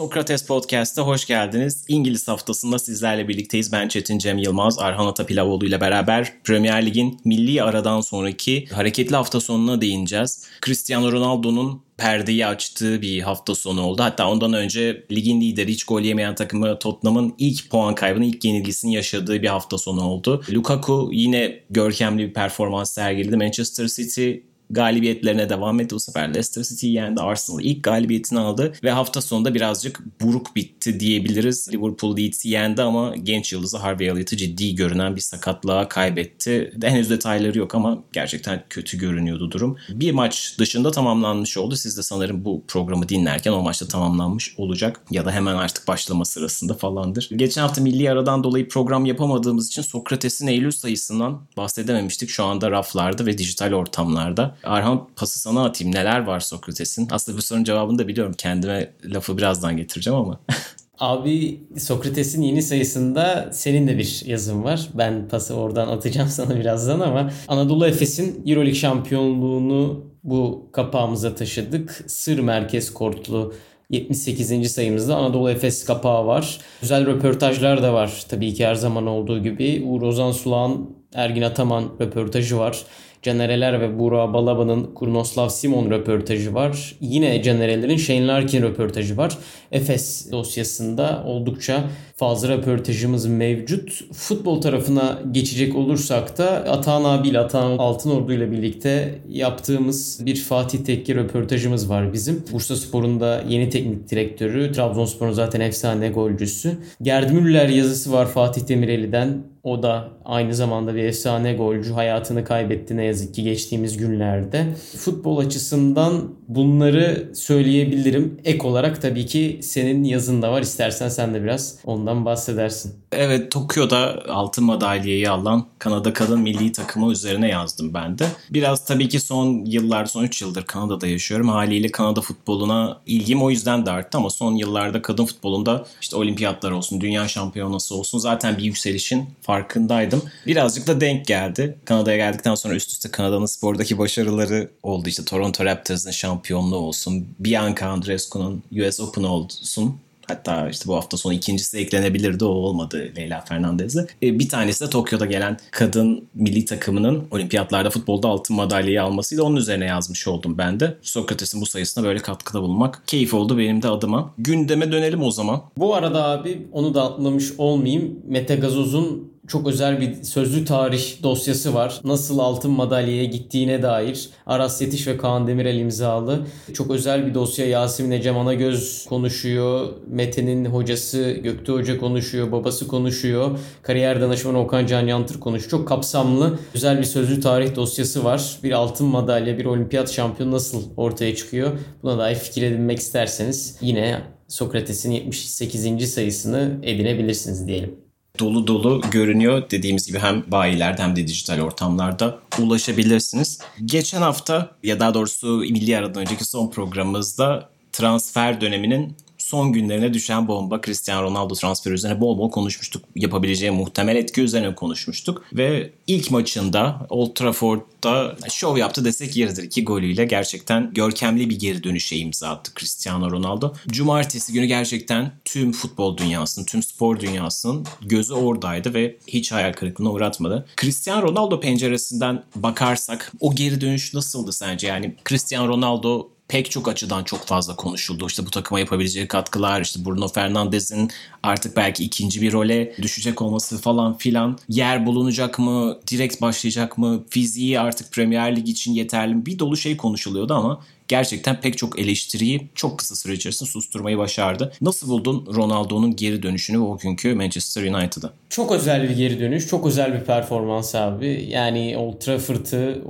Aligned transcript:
Sokrates 0.00 0.46
Podcast'a 0.46 1.02
hoş 1.02 1.26
geldiniz. 1.26 1.84
İngiliz 1.88 2.28
haftasında 2.28 2.78
sizlerle 2.78 3.28
birlikteyiz. 3.28 3.72
Ben 3.72 3.88
Çetin 3.88 4.18
Cem 4.18 4.38
Yılmaz, 4.38 4.78
Arhan 4.78 5.06
Atapilavoğlu 5.06 5.66
ile 5.66 5.80
beraber 5.80 6.32
Premier 6.44 6.86
Lig'in 6.86 7.20
milli 7.24 7.62
aradan 7.62 8.00
sonraki 8.00 8.66
hareketli 8.66 9.16
hafta 9.16 9.40
sonuna 9.40 9.80
değineceğiz. 9.80 10.46
Cristiano 10.64 11.12
Ronaldo'nun 11.12 11.82
perdeyi 11.96 12.46
açtığı 12.46 13.02
bir 13.02 13.20
hafta 13.20 13.54
sonu 13.54 13.82
oldu. 13.82 14.02
Hatta 14.02 14.28
ondan 14.28 14.52
önce 14.52 15.04
ligin 15.12 15.40
lideri 15.40 15.72
hiç 15.72 15.84
gol 15.84 16.00
yemeyen 16.00 16.34
takımı 16.34 16.78
Tottenham'ın 16.78 17.34
ilk 17.38 17.70
puan 17.70 17.94
kaybını, 17.94 18.24
ilk 18.24 18.44
yenilgisini 18.44 18.94
yaşadığı 18.94 19.42
bir 19.42 19.48
hafta 19.48 19.78
sonu 19.78 20.04
oldu. 20.04 20.44
Lukaku 20.52 21.10
yine 21.12 21.60
görkemli 21.70 22.28
bir 22.28 22.34
performans 22.34 22.92
sergiledi. 22.92 23.36
Manchester 23.36 23.86
City 23.86 24.32
galibiyetlerine 24.70 25.48
devam 25.48 25.80
etti. 25.80 25.94
Bu 25.94 26.00
sefer 26.00 26.28
Leicester 26.28 26.62
City 26.62 26.86
yendi. 26.86 27.20
Arsenal 27.20 27.60
ilk 27.60 27.84
galibiyetini 27.84 28.38
aldı 28.38 28.72
ve 28.84 28.90
hafta 28.90 29.20
sonunda 29.20 29.54
birazcık 29.54 30.00
buruk 30.20 30.56
bitti 30.56 31.00
diyebiliriz. 31.00 31.68
Liverpool 31.72 32.16
Leeds'i 32.16 32.48
yendi 32.48 32.82
ama 32.82 33.16
genç 33.16 33.52
yıldızı 33.52 33.78
Harvey 33.78 34.08
Elliott'ı 34.08 34.36
ciddi 34.36 34.74
görünen 34.74 35.16
bir 35.16 35.20
sakatlığa 35.20 35.88
kaybetti. 35.88 36.72
Henüz 36.82 37.10
detayları 37.10 37.58
yok 37.58 37.74
ama 37.74 37.98
gerçekten 38.12 38.64
kötü 38.70 38.98
görünüyordu 38.98 39.50
durum. 39.50 39.76
Bir 39.88 40.12
maç 40.12 40.54
dışında 40.58 40.90
tamamlanmış 40.90 41.56
oldu. 41.56 41.76
Siz 41.76 41.98
de 41.98 42.02
sanırım 42.02 42.44
bu 42.44 42.64
programı 42.68 43.08
dinlerken 43.08 43.52
o 43.52 43.62
maçta 43.62 43.88
tamamlanmış 43.88 44.54
olacak 44.58 45.00
ya 45.10 45.24
da 45.24 45.32
hemen 45.32 45.54
artık 45.54 45.88
başlama 45.88 46.24
sırasında 46.24 46.74
falandır. 46.74 47.28
Geçen 47.36 47.62
hafta 47.62 47.82
milli 47.82 48.10
aradan 48.10 48.44
dolayı 48.44 48.68
program 48.68 49.06
yapamadığımız 49.06 49.68
için 49.68 49.82
Sokrates'in 49.82 50.46
Eylül 50.46 50.70
sayısından 50.70 51.42
bahsedememiştik. 51.56 52.30
Şu 52.30 52.44
anda 52.44 52.70
raflarda 52.70 53.26
ve 53.26 53.38
dijital 53.38 53.72
ortamlarda. 53.72 54.56
Arhan 54.64 55.08
pası 55.16 55.40
sana 55.40 55.64
atayım. 55.64 55.94
Neler 55.94 56.24
var 56.26 56.40
Sokrates'in? 56.40 57.08
Aslında 57.10 57.38
bu 57.38 57.42
sorunun 57.42 57.64
cevabını 57.64 57.98
da 57.98 58.08
biliyorum. 58.08 58.34
Kendime 58.38 58.92
lafı 59.04 59.38
birazdan 59.38 59.76
getireceğim 59.76 60.18
ama. 60.18 60.40
Abi 60.98 61.60
Sokrates'in 61.78 62.42
yeni 62.42 62.62
sayısında 62.62 63.50
senin 63.52 63.88
de 63.88 63.98
bir 63.98 64.22
yazın 64.26 64.64
var. 64.64 64.88
Ben 64.94 65.28
pası 65.28 65.54
oradan 65.54 65.88
atacağım 65.88 66.28
sana 66.30 66.56
birazdan 66.56 67.00
ama 67.00 67.30
Anadolu 67.48 67.86
Efes'in 67.86 68.42
Euroleague 68.46 68.74
şampiyonluğunu 68.74 70.04
bu 70.24 70.68
kapağımıza 70.72 71.34
taşıdık. 71.34 72.04
Sır 72.06 72.38
merkez 72.38 72.94
kortlu 72.94 73.54
78. 73.90 74.72
sayımızda 74.72 75.16
Anadolu 75.16 75.50
Efes 75.50 75.84
kapağı 75.84 76.26
var. 76.26 76.58
Güzel 76.80 77.06
röportajlar 77.06 77.82
da 77.82 77.92
var. 77.92 78.24
Tabii 78.28 78.54
ki 78.54 78.66
her 78.66 78.74
zaman 78.74 79.06
olduğu 79.06 79.42
gibi. 79.42 79.82
Uğur 79.86 80.02
Ozan 80.02 80.32
Sulağan, 80.32 80.90
Ergin 81.14 81.42
Ataman 81.42 81.84
röportajı 82.00 82.58
var. 82.58 82.84
Canereler 83.22 83.80
ve 83.80 83.98
Burak 83.98 84.32
Balaba'nın 84.32 84.94
Kurnoslav 84.94 85.48
Simon 85.48 85.90
röportajı 85.90 86.54
var. 86.54 86.94
Yine 87.00 87.42
Canerelerin 87.42 87.96
Shane 87.96 88.26
Larkin 88.26 88.62
röportajı 88.62 89.16
var. 89.16 89.38
Efes 89.72 90.32
dosyasında 90.32 91.24
oldukça 91.26 91.84
fazla 92.20 92.48
röportajımız 92.48 93.26
mevcut. 93.26 94.00
Futbol 94.12 94.60
tarafına 94.60 95.18
geçecek 95.32 95.76
olursak 95.76 96.38
da 96.38 96.50
Atahan 96.50 97.04
abiyle 97.04 97.38
Atahan 97.38 97.78
Altınordu 97.78 98.32
ile 98.32 98.50
birlikte 98.50 99.18
yaptığımız 99.28 100.26
bir 100.26 100.36
Fatih 100.36 100.78
Tekke 100.78 101.14
röportajımız 101.14 101.90
var 101.90 102.12
bizim. 102.12 102.44
Bursa 102.52 102.76
Spor'un 102.76 103.20
da 103.20 103.44
yeni 103.48 103.70
teknik 103.70 104.10
direktörü, 104.10 104.72
Trabzonspor'un 104.72 105.32
zaten 105.32 105.60
efsane 105.60 106.08
golcüsü. 106.08 106.72
Gerd 107.02 107.30
Müller 107.30 107.68
yazısı 107.68 108.12
var 108.12 108.26
Fatih 108.26 108.68
Demireli'den. 108.68 109.42
O 109.64 109.82
da 109.82 110.08
aynı 110.24 110.54
zamanda 110.54 110.94
bir 110.94 111.04
efsane 111.04 111.54
golcü. 111.54 111.92
Hayatını 111.92 112.44
kaybetti 112.44 112.96
ne 112.96 113.04
yazık 113.04 113.34
ki 113.34 113.42
geçtiğimiz 113.42 113.96
günlerde. 113.96 114.66
Futbol 114.96 115.38
açısından 115.38 116.34
bunları 116.48 117.30
söyleyebilirim. 117.34 118.40
Ek 118.44 118.66
olarak 118.66 119.02
tabii 119.02 119.26
ki 119.26 119.58
senin 119.62 120.04
yazın 120.04 120.42
da 120.42 120.52
var. 120.52 120.62
İstersen 120.62 121.08
sen 121.08 121.34
de 121.34 121.42
biraz 121.42 121.78
ondan 121.84 122.09
bahsedersin. 122.24 122.94
Evet 123.12 123.52
Tokyo'da 123.52 124.22
altın 124.28 124.64
madalyayı 124.64 125.32
alan 125.32 125.66
Kanada 125.78 126.12
kadın 126.12 126.40
milli 126.40 126.72
takımı 126.72 127.12
üzerine 127.12 127.48
yazdım 127.48 127.94
ben 127.94 128.18
de. 128.18 128.26
Biraz 128.50 128.84
tabii 128.84 129.08
ki 129.08 129.20
son 129.20 129.64
yıllar, 129.64 130.06
son 130.06 130.24
3 130.24 130.42
yıldır 130.42 130.64
Kanada'da 130.64 131.06
yaşıyorum. 131.06 131.48
Haliyle 131.48 131.88
Kanada 131.88 132.20
futboluna 132.20 133.00
ilgim 133.06 133.42
o 133.42 133.50
yüzden 133.50 133.86
de 133.86 133.90
arttı 133.90 134.18
ama 134.18 134.30
son 134.30 134.54
yıllarda 134.54 135.02
kadın 135.02 135.26
futbolunda 135.26 135.86
işte 136.00 136.16
olimpiyatlar 136.16 136.70
olsun, 136.70 137.00
dünya 137.00 137.28
şampiyonası 137.28 137.94
olsun 137.94 138.18
zaten 138.18 138.58
bir 138.58 138.62
yükselişin 138.62 139.24
farkındaydım. 139.40 140.22
Birazcık 140.46 140.86
da 140.86 141.00
denk 141.00 141.26
geldi. 141.26 141.78
Kanada'ya 141.84 142.16
geldikten 142.16 142.54
sonra 142.54 142.74
üst 142.74 142.90
üste 142.90 143.10
Kanada'nın 143.10 143.46
spordaki 143.46 143.98
başarıları 143.98 144.70
oldu. 144.82 145.08
İşte 145.08 145.24
Toronto 145.24 145.64
Raptors'ın 145.64 146.10
şampiyonluğu 146.10 146.76
olsun, 146.76 147.28
Bianca 147.38 147.86
Andreescu'nun 147.86 148.62
US 148.72 149.00
Open 149.00 149.22
olsun. 149.22 149.96
Hatta 150.30 150.68
işte 150.68 150.88
bu 150.88 150.96
hafta 150.96 151.16
sonu 151.16 151.32
ikincisi 151.32 151.78
eklenebilirdi 151.78 152.44
o 152.44 152.48
olmadı 152.48 153.12
Leyla 153.16 153.40
Fernandez'e. 153.40 154.06
E, 154.22 154.38
bir 154.38 154.48
tanesi 154.48 154.84
de 154.84 154.90
Tokyo'da 154.90 155.26
gelen 155.26 155.56
kadın 155.70 156.28
milli 156.34 156.64
takımının 156.64 157.24
olimpiyatlarda 157.30 157.90
futbolda 157.90 158.28
altın 158.28 158.56
madalyayı 158.56 159.02
almasıyla 159.02 159.44
onun 159.44 159.56
üzerine 159.56 159.84
yazmış 159.84 160.28
oldum 160.28 160.58
ben 160.58 160.80
de. 160.80 160.96
Sokrates'in 161.02 161.60
bu 161.60 161.66
sayısına 161.66 162.04
böyle 162.04 162.18
katkıda 162.18 162.62
bulunmak 162.62 163.02
keyif 163.06 163.34
oldu 163.34 163.58
benim 163.58 163.82
de 163.82 163.88
adıma. 163.88 164.34
Gündeme 164.38 164.92
dönelim 164.92 165.22
o 165.22 165.30
zaman. 165.30 165.62
Bu 165.76 165.94
arada 165.94 166.24
abi 166.24 166.66
onu 166.72 166.94
da 166.94 167.02
atlamış 167.02 167.52
olmayayım. 167.58 168.18
Mete 168.28 168.56
Gazoz'un 168.56 169.29
çok 169.50 169.66
özel 169.66 170.00
bir 170.00 170.22
sözlü 170.22 170.64
tarih 170.64 171.22
dosyası 171.22 171.74
var. 171.74 172.00
Nasıl 172.04 172.38
altın 172.38 172.70
madalyaya 172.70 173.24
gittiğine 173.24 173.82
dair 173.82 174.28
Aras 174.46 174.82
Yetiş 174.82 175.06
ve 175.06 175.16
Kaan 175.16 175.46
Demirel 175.46 175.78
imzalı. 175.78 176.40
Çok 176.74 176.90
özel 176.90 177.26
bir 177.26 177.34
dosya. 177.34 177.66
Yasemin 177.66 178.10
Ecem 178.10 178.38
Anagöz 178.38 179.06
konuşuyor. 179.08 179.88
Mete'nin 180.08 180.64
hocası 180.64 181.30
Göktuğ 181.30 181.72
Hoca 181.72 181.98
konuşuyor. 181.98 182.52
Babası 182.52 182.88
konuşuyor. 182.88 183.58
Kariyer 183.82 184.20
danışmanı 184.20 184.60
Okan 184.60 184.86
Can 184.86 185.06
Yantır 185.06 185.40
konuşuyor. 185.40 185.70
Çok 185.70 185.88
kapsamlı 185.88 186.58
güzel 186.74 186.98
bir 186.98 187.04
sözlü 187.04 187.40
tarih 187.40 187.76
dosyası 187.76 188.24
var. 188.24 188.58
Bir 188.62 188.72
altın 188.72 189.06
madalya, 189.06 189.58
bir 189.58 189.64
olimpiyat 189.64 190.10
şampiyonu 190.12 190.52
nasıl 190.52 190.82
ortaya 190.96 191.36
çıkıyor? 191.36 191.70
Buna 192.02 192.18
dair 192.18 192.36
fikir 192.36 192.62
edinmek 192.62 192.98
isterseniz 192.98 193.78
yine 193.80 194.20
Sokrates'in 194.48 195.10
78. 195.10 196.12
sayısını 196.12 196.78
edinebilirsiniz 196.82 197.66
diyelim 197.66 198.09
dolu 198.40 198.66
dolu 198.66 199.00
görünüyor. 199.10 199.70
Dediğimiz 199.70 200.06
gibi 200.06 200.18
hem 200.18 200.44
bayilerde 200.46 201.02
hem 201.02 201.16
de 201.16 201.26
dijital 201.26 201.60
ortamlarda 201.60 202.38
ulaşabilirsiniz. 202.58 203.58
Geçen 203.84 204.22
hafta 204.22 204.70
ya 204.82 205.00
daha 205.00 205.14
doğrusu 205.14 205.46
milli 205.56 205.96
aradan 205.96 206.22
önceki 206.22 206.44
son 206.44 206.70
programımızda 206.70 207.68
transfer 207.92 208.60
döneminin 208.60 209.16
son 209.50 209.72
günlerine 209.72 210.14
düşen 210.14 210.48
bomba 210.48 210.80
Cristiano 210.84 211.22
Ronaldo 211.22 211.54
transferi 211.54 211.94
üzerine 211.94 212.20
bol 212.20 212.38
bol 212.38 212.50
konuşmuştuk. 212.50 213.04
Yapabileceği 213.16 213.70
muhtemel 213.70 214.16
etki 214.16 214.40
üzerine 214.40 214.74
konuşmuştuk. 214.74 215.44
Ve 215.52 215.92
ilk 216.06 216.30
maçında 216.30 217.06
Old 217.08 217.34
Trafford'da 217.34 218.36
şov 218.50 218.76
yaptı 218.76 219.04
desek 219.04 219.36
yeridir. 219.36 219.62
iki 219.62 219.84
golüyle 219.84 220.24
gerçekten 220.24 220.94
görkemli 220.94 221.50
bir 221.50 221.58
geri 221.58 221.84
dönüşe 221.84 222.16
imza 222.16 222.48
attı 222.48 222.72
Cristiano 222.78 223.30
Ronaldo. 223.30 223.72
Cumartesi 223.88 224.52
günü 224.52 224.66
gerçekten 224.66 225.32
tüm 225.44 225.72
futbol 225.72 226.16
dünyasının, 226.16 226.66
tüm 226.66 226.82
spor 226.82 227.20
dünyasının 227.20 227.86
gözü 228.02 228.34
oradaydı 228.34 228.94
ve 228.94 229.16
hiç 229.26 229.52
hayal 229.52 229.72
kırıklığına 229.72 230.10
uğratmadı. 230.10 230.66
Cristiano 230.80 231.22
Ronaldo 231.22 231.60
penceresinden 231.60 232.42
bakarsak 232.54 233.32
o 233.40 233.54
geri 233.54 233.80
dönüş 233.80 234.14
nasıldı 234.14 234.52
sence? 234.52 234.86
Yani 234.86 235.16
Cristiano 235.28 235.68
Ronaldo 235.68 236.28
pek 236.50 236.70
çok 236.70 236.88
açıdan 236.88 237.24
çok 237.24 237.46
fazla 237.46 237.76
konuşuldu. 237.76 238.26
İşte 238.26 238.46
bu 238.46 238.50
takıma 238.50 238.80
yapabileceği 238.80 239.28
katkılar, 239.28 239.80
işte 239.80 240.04
Bruno 240.04 240.28
Fernandes'in 240.28 241.10
artık 241.42 241.76
belki 241.76 242.04
ikinci 242.04 242.42
bir 242.42 242.52
role 242.52 242.94
düşecek 243.02 243.42
olması 243.42 243.78
falan 243.78 244.18
filan. 244.18 244.58
Yer 244.68 245.06
bulunacak 245.06 245.58
mı, 245.58 245.98
direkt 246.10 246.40
başlayacak 246.40 246.98
mı, 246.98 247.24
fiziği 247.30 247.80
artık 247.80 248.12
Premier 248.12 248.56
Lig 248.56 248.68
için 248.68 248.92
yeterli 248.92 249.34
mi? 249.34 249.46
Bir 249.46 249.58
dolu 249.58 249.76
şey 249.76 249.96
konuşuluyordu 249.96 250.54
ama 250.54 250.80
gerçekten 251.08 251.60
pek 251.60 251.78
çok 251.78 251.98
eleştiriyi 251.98 252.68
çok 252.74 252.98
kısa 252.98 253.16
süre 253.16 253.32
içerisinde 253.32 253.70
susturmayı 253.70 254.18
başardı. 254.18 254.72
Nasıl 254.80 255.08
buldun 255.08 255.46
Ronaldo'nun 255.54 256.16
geri 256.16 256.42
dönüşünü 256.42 256.78
o 256.78 256.98
günkü 256.98 257.34
Manchester 257.34 257.82
United'a? 257.82 258.32
Çok 258.48 258.72
özel 258.72 259.02
bir 259.02 259.16
geri 259.16 259.40
dönüş, 259.40 259.68
çok 259.68 259.86
özel 259.86 260.14
bir 260.14 260.24
performans 260.24 260.94
abi. 260.94 261.46
Yani 261.48 261.96
Old 261.98 262.20
Trafford'ı 262.20 263.02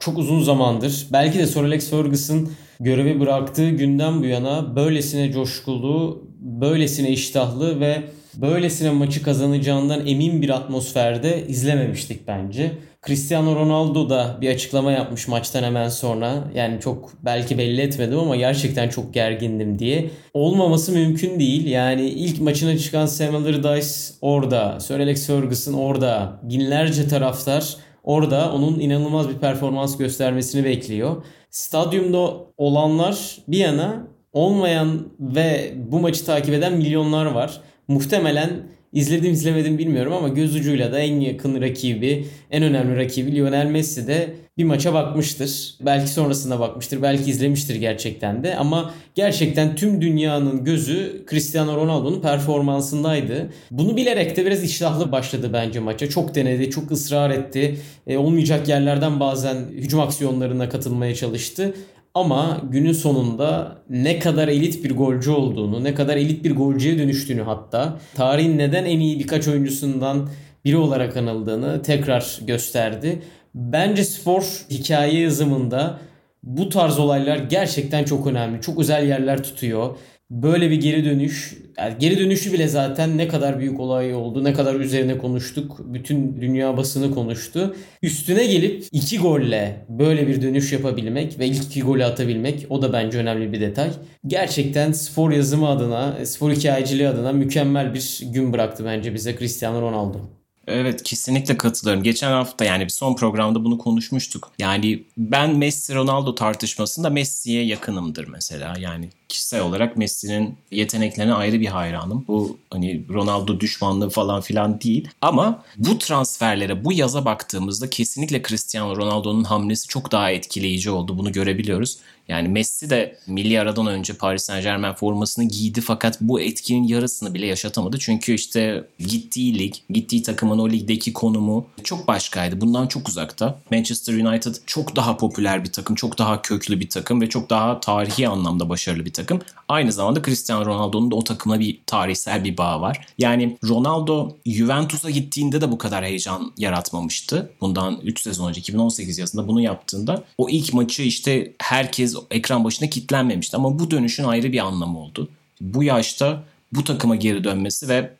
çok 0.00 0.18
uzun 0.18 0.42
zamandır 0.42 1.06
belki 1.12 1.38
de 1.38 1.46
Sir 1.46 1.64
Alex 1.64 1.90
Ferguson 1.90 2.50
görevi 2.80 3.20
bıraktığı 3.20 3.70
günden 3.70 4.22
bu 4.22 4.26
yana 4.26 4.76
böylesine 4.76 5.32
coşkulu, 5.32 6.22
böylesine 6.40 7.10
iştahlı 7.10 7.80
ve 7.80 8.02
böylesine 8.34 8.90
maçı 8.90 9.22
kazanacağından 9.22 10.06
emin 10.06 10.42
bir 10.42 10.50
atmosferde 10.50 11.46
izlememiştik 11.46 12.28
bence. 12.28 12.72
Cristiano 13.06 13.56
Ronaldo 13.56 14.10
da 14.10 14.38
bir 14.40 14.50
açıklama 14.50 14.92
yapmış 14.92 15.28
maçtan 15.28 15.62
hemen 15.62 15.88
sonra. 15.88 16.44
Yani 16.54 16.80
çok 16.80 17.12
belki 17.24 17.58
belli 17.58 17.80
etmedim 17.80 18.18
ama 18.18 18.36
gerçekten 18.36 18.88
çok 18.88 19.14
gergindim 19.14 19.78
diye. 19.78 20.10
Olmaması 20.34 20.92
mümkün 20.92 21.40
değil. 21.40 21.66
Yani 21.66 22.08
ilk 22.08 22.40
maçına 22.40 22.78
çıkan 22.78 23.06
Sam 23.06 23.34
Allardyce 23.34 23.88
orada. 24.20 24.80
Sir 24.80 25.00
Alex 25.00 25.26
Ferguson 25.26 25.72
orada. 25.72 26.40
Binlerce 26.42 27.08
taraftar 27.08 27.76
orada 28.04 28.52
onun 28.52 28.80
inanılmaz 28.80 29.28
bir 29.28 29.38
performans 29.38 29.98
göstermesini 29.98 30.64
bekliyor. 30.64 31.24
Stadyumda 31.50 32.32
olanlar 32.56 33.38
bir 33.48 33.58
yana 33.58 34.06
olmayan 34.32 35.08
ve 35.20 35.74
bu 35.76 36.00
maçı 36.00 36.24
takip 36.24 36.54
eden 36.54 36.72
milyonlar 36.72 37.26
var. 37.26 37.60
Muhtemelen 37.88 38.50
izledim 38.92 39.32
izlemedim 39.32 39.78
bilmiyorum 39.78 40.12
ama 40.12 40.28
göz 40.28 40.56
ucuyla 40.56 40.92
da 40.92 40.98
en 40.98 41.20
yakın 41.20 41.60
rakibi, 41.60 42.26
en 42.50 42.62
önemli 42.62 42.96
rakibi 42.96 43.36
Lionel 43.36 43.66
Messi 43.66 44.06
de 44.06 44.34
bir 44.58 44.64
maça 44.64 44.94
bakmıştır. 44.94 45.74
Belki 45.80 46.10
sonrasında 46.10 46.60
bakmıştır, 46.60 47.02
belki 47.02 47.30
izlemiştir 47.30 47.74
gerçekten 47.74 48.44
de 48.44 48.56
ama 48.56 48.94
gerçekten 49.14 49.74
tüm 49.74 50.00
dünyanın 50.00 50.64
gözü 50.64 51.24
Cristiano 51.30 51.76
Ronaldo'nun 51.76 52.20
performansındaydı. 52.20 53.50
Bunu 53.70 53.96
bilerek 53.96 54.36
de 54.36 54.46
biraz 54.46 54.64
iştahlı 54.64 55.12
başladı 55.12 55.50
bence 55.52 55.80
maça. 55.80 56.08
Çok 56.08 56.34
denedi, 56.34 56.70
çok 56.70 56.90
ısrar 56.90 57.30
etti. 57.30 57.76
E, 58.06 58.16
olmayacak 58.16 58.68
yerlerden 58.68 59.20
bazen 59.20 59.56
hücum 59.70 60.00
aksiyonlarına 60.00 60.68
katılmaya 60.68 61.14
çalıştı. 61.14 61.74
Ama 62.14 62.60
günün 62.70 62.92
sonunda 62.92 63.78
ne 63.90 64.18
kadar 64.18 64.48
elit 64.48 64.84
bir 64.84 64.90
golcü 64.96 65.30
olduğunu, 65.30 65.84
ne 65.84 65.94
kadar 65.94 66.16
elit 66.16 66.44
bir 66.44 66.56
golcüye 66.56 66.98
dönüştüğünü 66.98 67.42
hatta 67.42 67.98
tarihin 68.14 68.58
neden 68.58 68.84
en 68.84 69.00
iyi 69.00 69.18
birkaç 69.18 69.48
oyuncusundan 69.48 70.28
biri 70.64 70.76
olarak 70.76 71.16
anıldığını 71.16 71.82
tekrar 71.82 72.38
gösterdi. 72.46 73.22
Bence 73.54 74.04
spor 74.04 74.42
hikaye 74.70 75.20
yazımında 75.20 75.98
bu 76.42 76.68
tarz 76.68 76.98
olaylar 76.98 77.36
gerçekten 77.36 78.04
çok 78.04 78.26
önemli. 78.26 78.60
Çok 78.60 78.78
özel 78.78 79.08
yerler 79.08 79.42
tutuyor 79.42 79.96
böyle 80.30 80.70
bir 80.70 80.80
geri 80.80 81.04
dönüş, 81.04 81.54
yani 81.78 81.94
geri 81.98 82.18
dönüşü 82.18 82.52
bile 82.52 82.68
zaten 82.68 83.18
ne 83.18 83.28
kadar 83.28 83.58
büyük 83.58 83.80
olay 83.80 84.14
oldu, 84.14 84.44
ne 84.44 84.52
kadar 84.52 84.74
üzerine 84.74 85.18
konuştuk. 85.18 85.80
Bütün 85.84 86.40
dünya 86.40 86.76
basını 86.76 87.14
konuştu. 87.14 87.76
Üstüne 88.02 88.46
gelip 88.46 88.84
iki 88.92 89.18
golle 89.18 89.86
böyle 89.88 90.28
bir 90.28 90.42
dönüş 90.42 90.72
yapabilmek 90.72 91.38
ve 91.38 91.46
ilk 91.46 91.64
iki 91.64 91.82
golü 91.82 92.04
atabilmek 92.04 92.66
o 92.68 92.82
da 92.82 92.92
bence 92.92 93.18
önemli 93.18 93.52
bir 93.52 93.60
detay. 93.60 93.90
Gerçekten 94.26 94.92
spor 94.92 95.30
yazımı 95.30 95.68
adına, 95.68 96.26
spor 96.26 96.52
hikayeciliği 96.52 97.08
adına 97.08 97.32
mükemmel 97.32 97.94
bir 97.94 98.20
gün 98.22 98.52
bıraktı 98.52 98.84
bence 98.84 99.14
bize 99.14 99.36
Cristiano 99.38 99.82
Ronaldo. 99.82 100.18
Evet 100.66 101.02
kesinlikle 101.02 101.56
katılıyorum. 101.56 102.02
Geçen 102.02 102.30
hafta 102.30 102.64
yani 102.64 102.84
bir 102.84 102.90
son 102.90 103.16
programda 103.16 103.64
bunu 103.64 103.78
konuşmuştuk. 103.78 104.52
Yani 104.58 105.04
ben 105.16 105.56
Messi 105.56 105.94
Ronaldo 105.94 106.34
tartışmasında 106.34 107.10
Messi'ye 107.10 107.64
yakınımdır 107.64 108.28
mesela. 108.28 108.74
Yani 108.78 109.08
kişisel 109.30 109.62
olarak 109.62 109.96
Messi'nin 109.96 110.54
yeteneklerine 110.70 111.34
ayrı 111.34 111.60
bir 111.60 111.66
hayranım. 111.66 112.24
Bu 112.28 112.58
hani 112.70 113.04
Ronaldo 113.08 113.60
düşmanlığı 113.60 114.10
falan 114.10 114.40
filan 114.40 114.80
değil. 114.80 115.08
Ama 115.22 115.62
bu 115.76 115.98
transferlere 115.98 116.84
bu 116.84 116.92
yaza 116.92 117.24
baktığımızda 117.24 117.90
kesinlikle 117.90 118.42
Cristiano 118.42 118.96
Ronaldo'nun 118.96 119.44
hamlesi 119.44 119.88
çok 119.88 120.12
daha 120.12 120.30
etkileyici 120.30 120.90
oldu. 120.90 121.18
Bunu 121.18 121.32
görebiliyoruz. 121.32 121.98
Yani 122.30 122.48
Messi 122.48 122.90
de 122.90 123.16
milli 123.26 123.60
aradan 123.60 123.86
önce 123.86 124.12
Paris 124.12 124.42
Saint 124.42 124.64
Germain 124.64 124.92
formasını 124.92 125.44
giydi 125.44 125.80
fakat 125.80 126.20
bu 126.20 126.40
etkinin 126.40 126.88
yarısını 126.88 127.34
bile 127.34 127.46
yaşatamadı. 127.46 127.98
Çünkü 127.98 128.34
işte 128.34 128.84
gittiği 128.98 129.58
lig, 129.58 129.74
gittiği 129.90 130.22
takımın 130.22 130.58
o 130.58 130.70
ligdeki 130.70 131.12
konumu 131.12 131.66
çok 131.84 132.08
başkaydı. 132.08 132.60
Bundan 132.60 132.86
çok 132.86 133.08
uzakta. 133.08 133.58
Manchester 133.70 134.14
United 134.14 134.54
çok 134.66 134.96
daha 134.96 135.16
popüler 135.16 135.64
bir 135.64 135.72
takım, 135.72 135.96
çok 135.96 136.18
daha 136.18 136.42
köklü 136.42 136.80
bir 136.80 136.88
takım 136.88 137.20
ve 137.20 137.28
çok 137.28 137.50
daha 137.50 137.80
tarihi 137.80 138.28
anlamda 138.28 138.68
başarılı 138.68 139.04
bir 139.04 139.12
takım. 139.12 139.19
Aynı 139.68 139.92
zamanda 139.92 140.22
Cristiano 140.22 140.66
Ronaldo'nun 140.66 141.10
da 141.10 141.16
o 141.16 141.24
takıma 141.24 141.60
bir 141.60 141.80
tarihsel 141.86 142.44
bir 142.44 142.56
bağ 142.56 142.80
var. 142.80 143.06
Yani 143.18 143.58
Ronaldo 143.68 144.36
Juventus'a 144.46 145.10
gittiğinde 145.10 145.60
de 145.60 145.70
bu 145.70 145.78
kadar 145.78 146.04
heyecan 146.04 146.52
yaratmamıştı. 146.58 147.50
Bundan 147.60 148.00
3 148.02 148.20
sezon 148.20 148.48
önce 148.48 148.60
2018 148.60 149.18
yazında 149.18 149.48
bunu 149.48 149.60
yaptığında 149.60 150.24
o 150.38 150.48
ilk 150.48 150.74
maçı 150.74 151.02
işte 151.02 151.52
herkes 151.58 152.16
ekran 152.30 152.64
başına 152.64 152.90
kitlenmemişti. 152.90 153.56
Ama 153.56 153.78
bu 153.78 153.90
dönüşün 153.90 154.24
ayrı 154.24 154.52
bir 154.52 154.58
anlamı 154.58 154.98
oldu. 154.98 155.28
Bu 155.60 155.84
yaşta 155.84 156.42
bu 156.72 156.84
takıma 156.84 157.16
geri 157.16 157.44
dönmesi 157.44 157.88
ve 157.88 158.10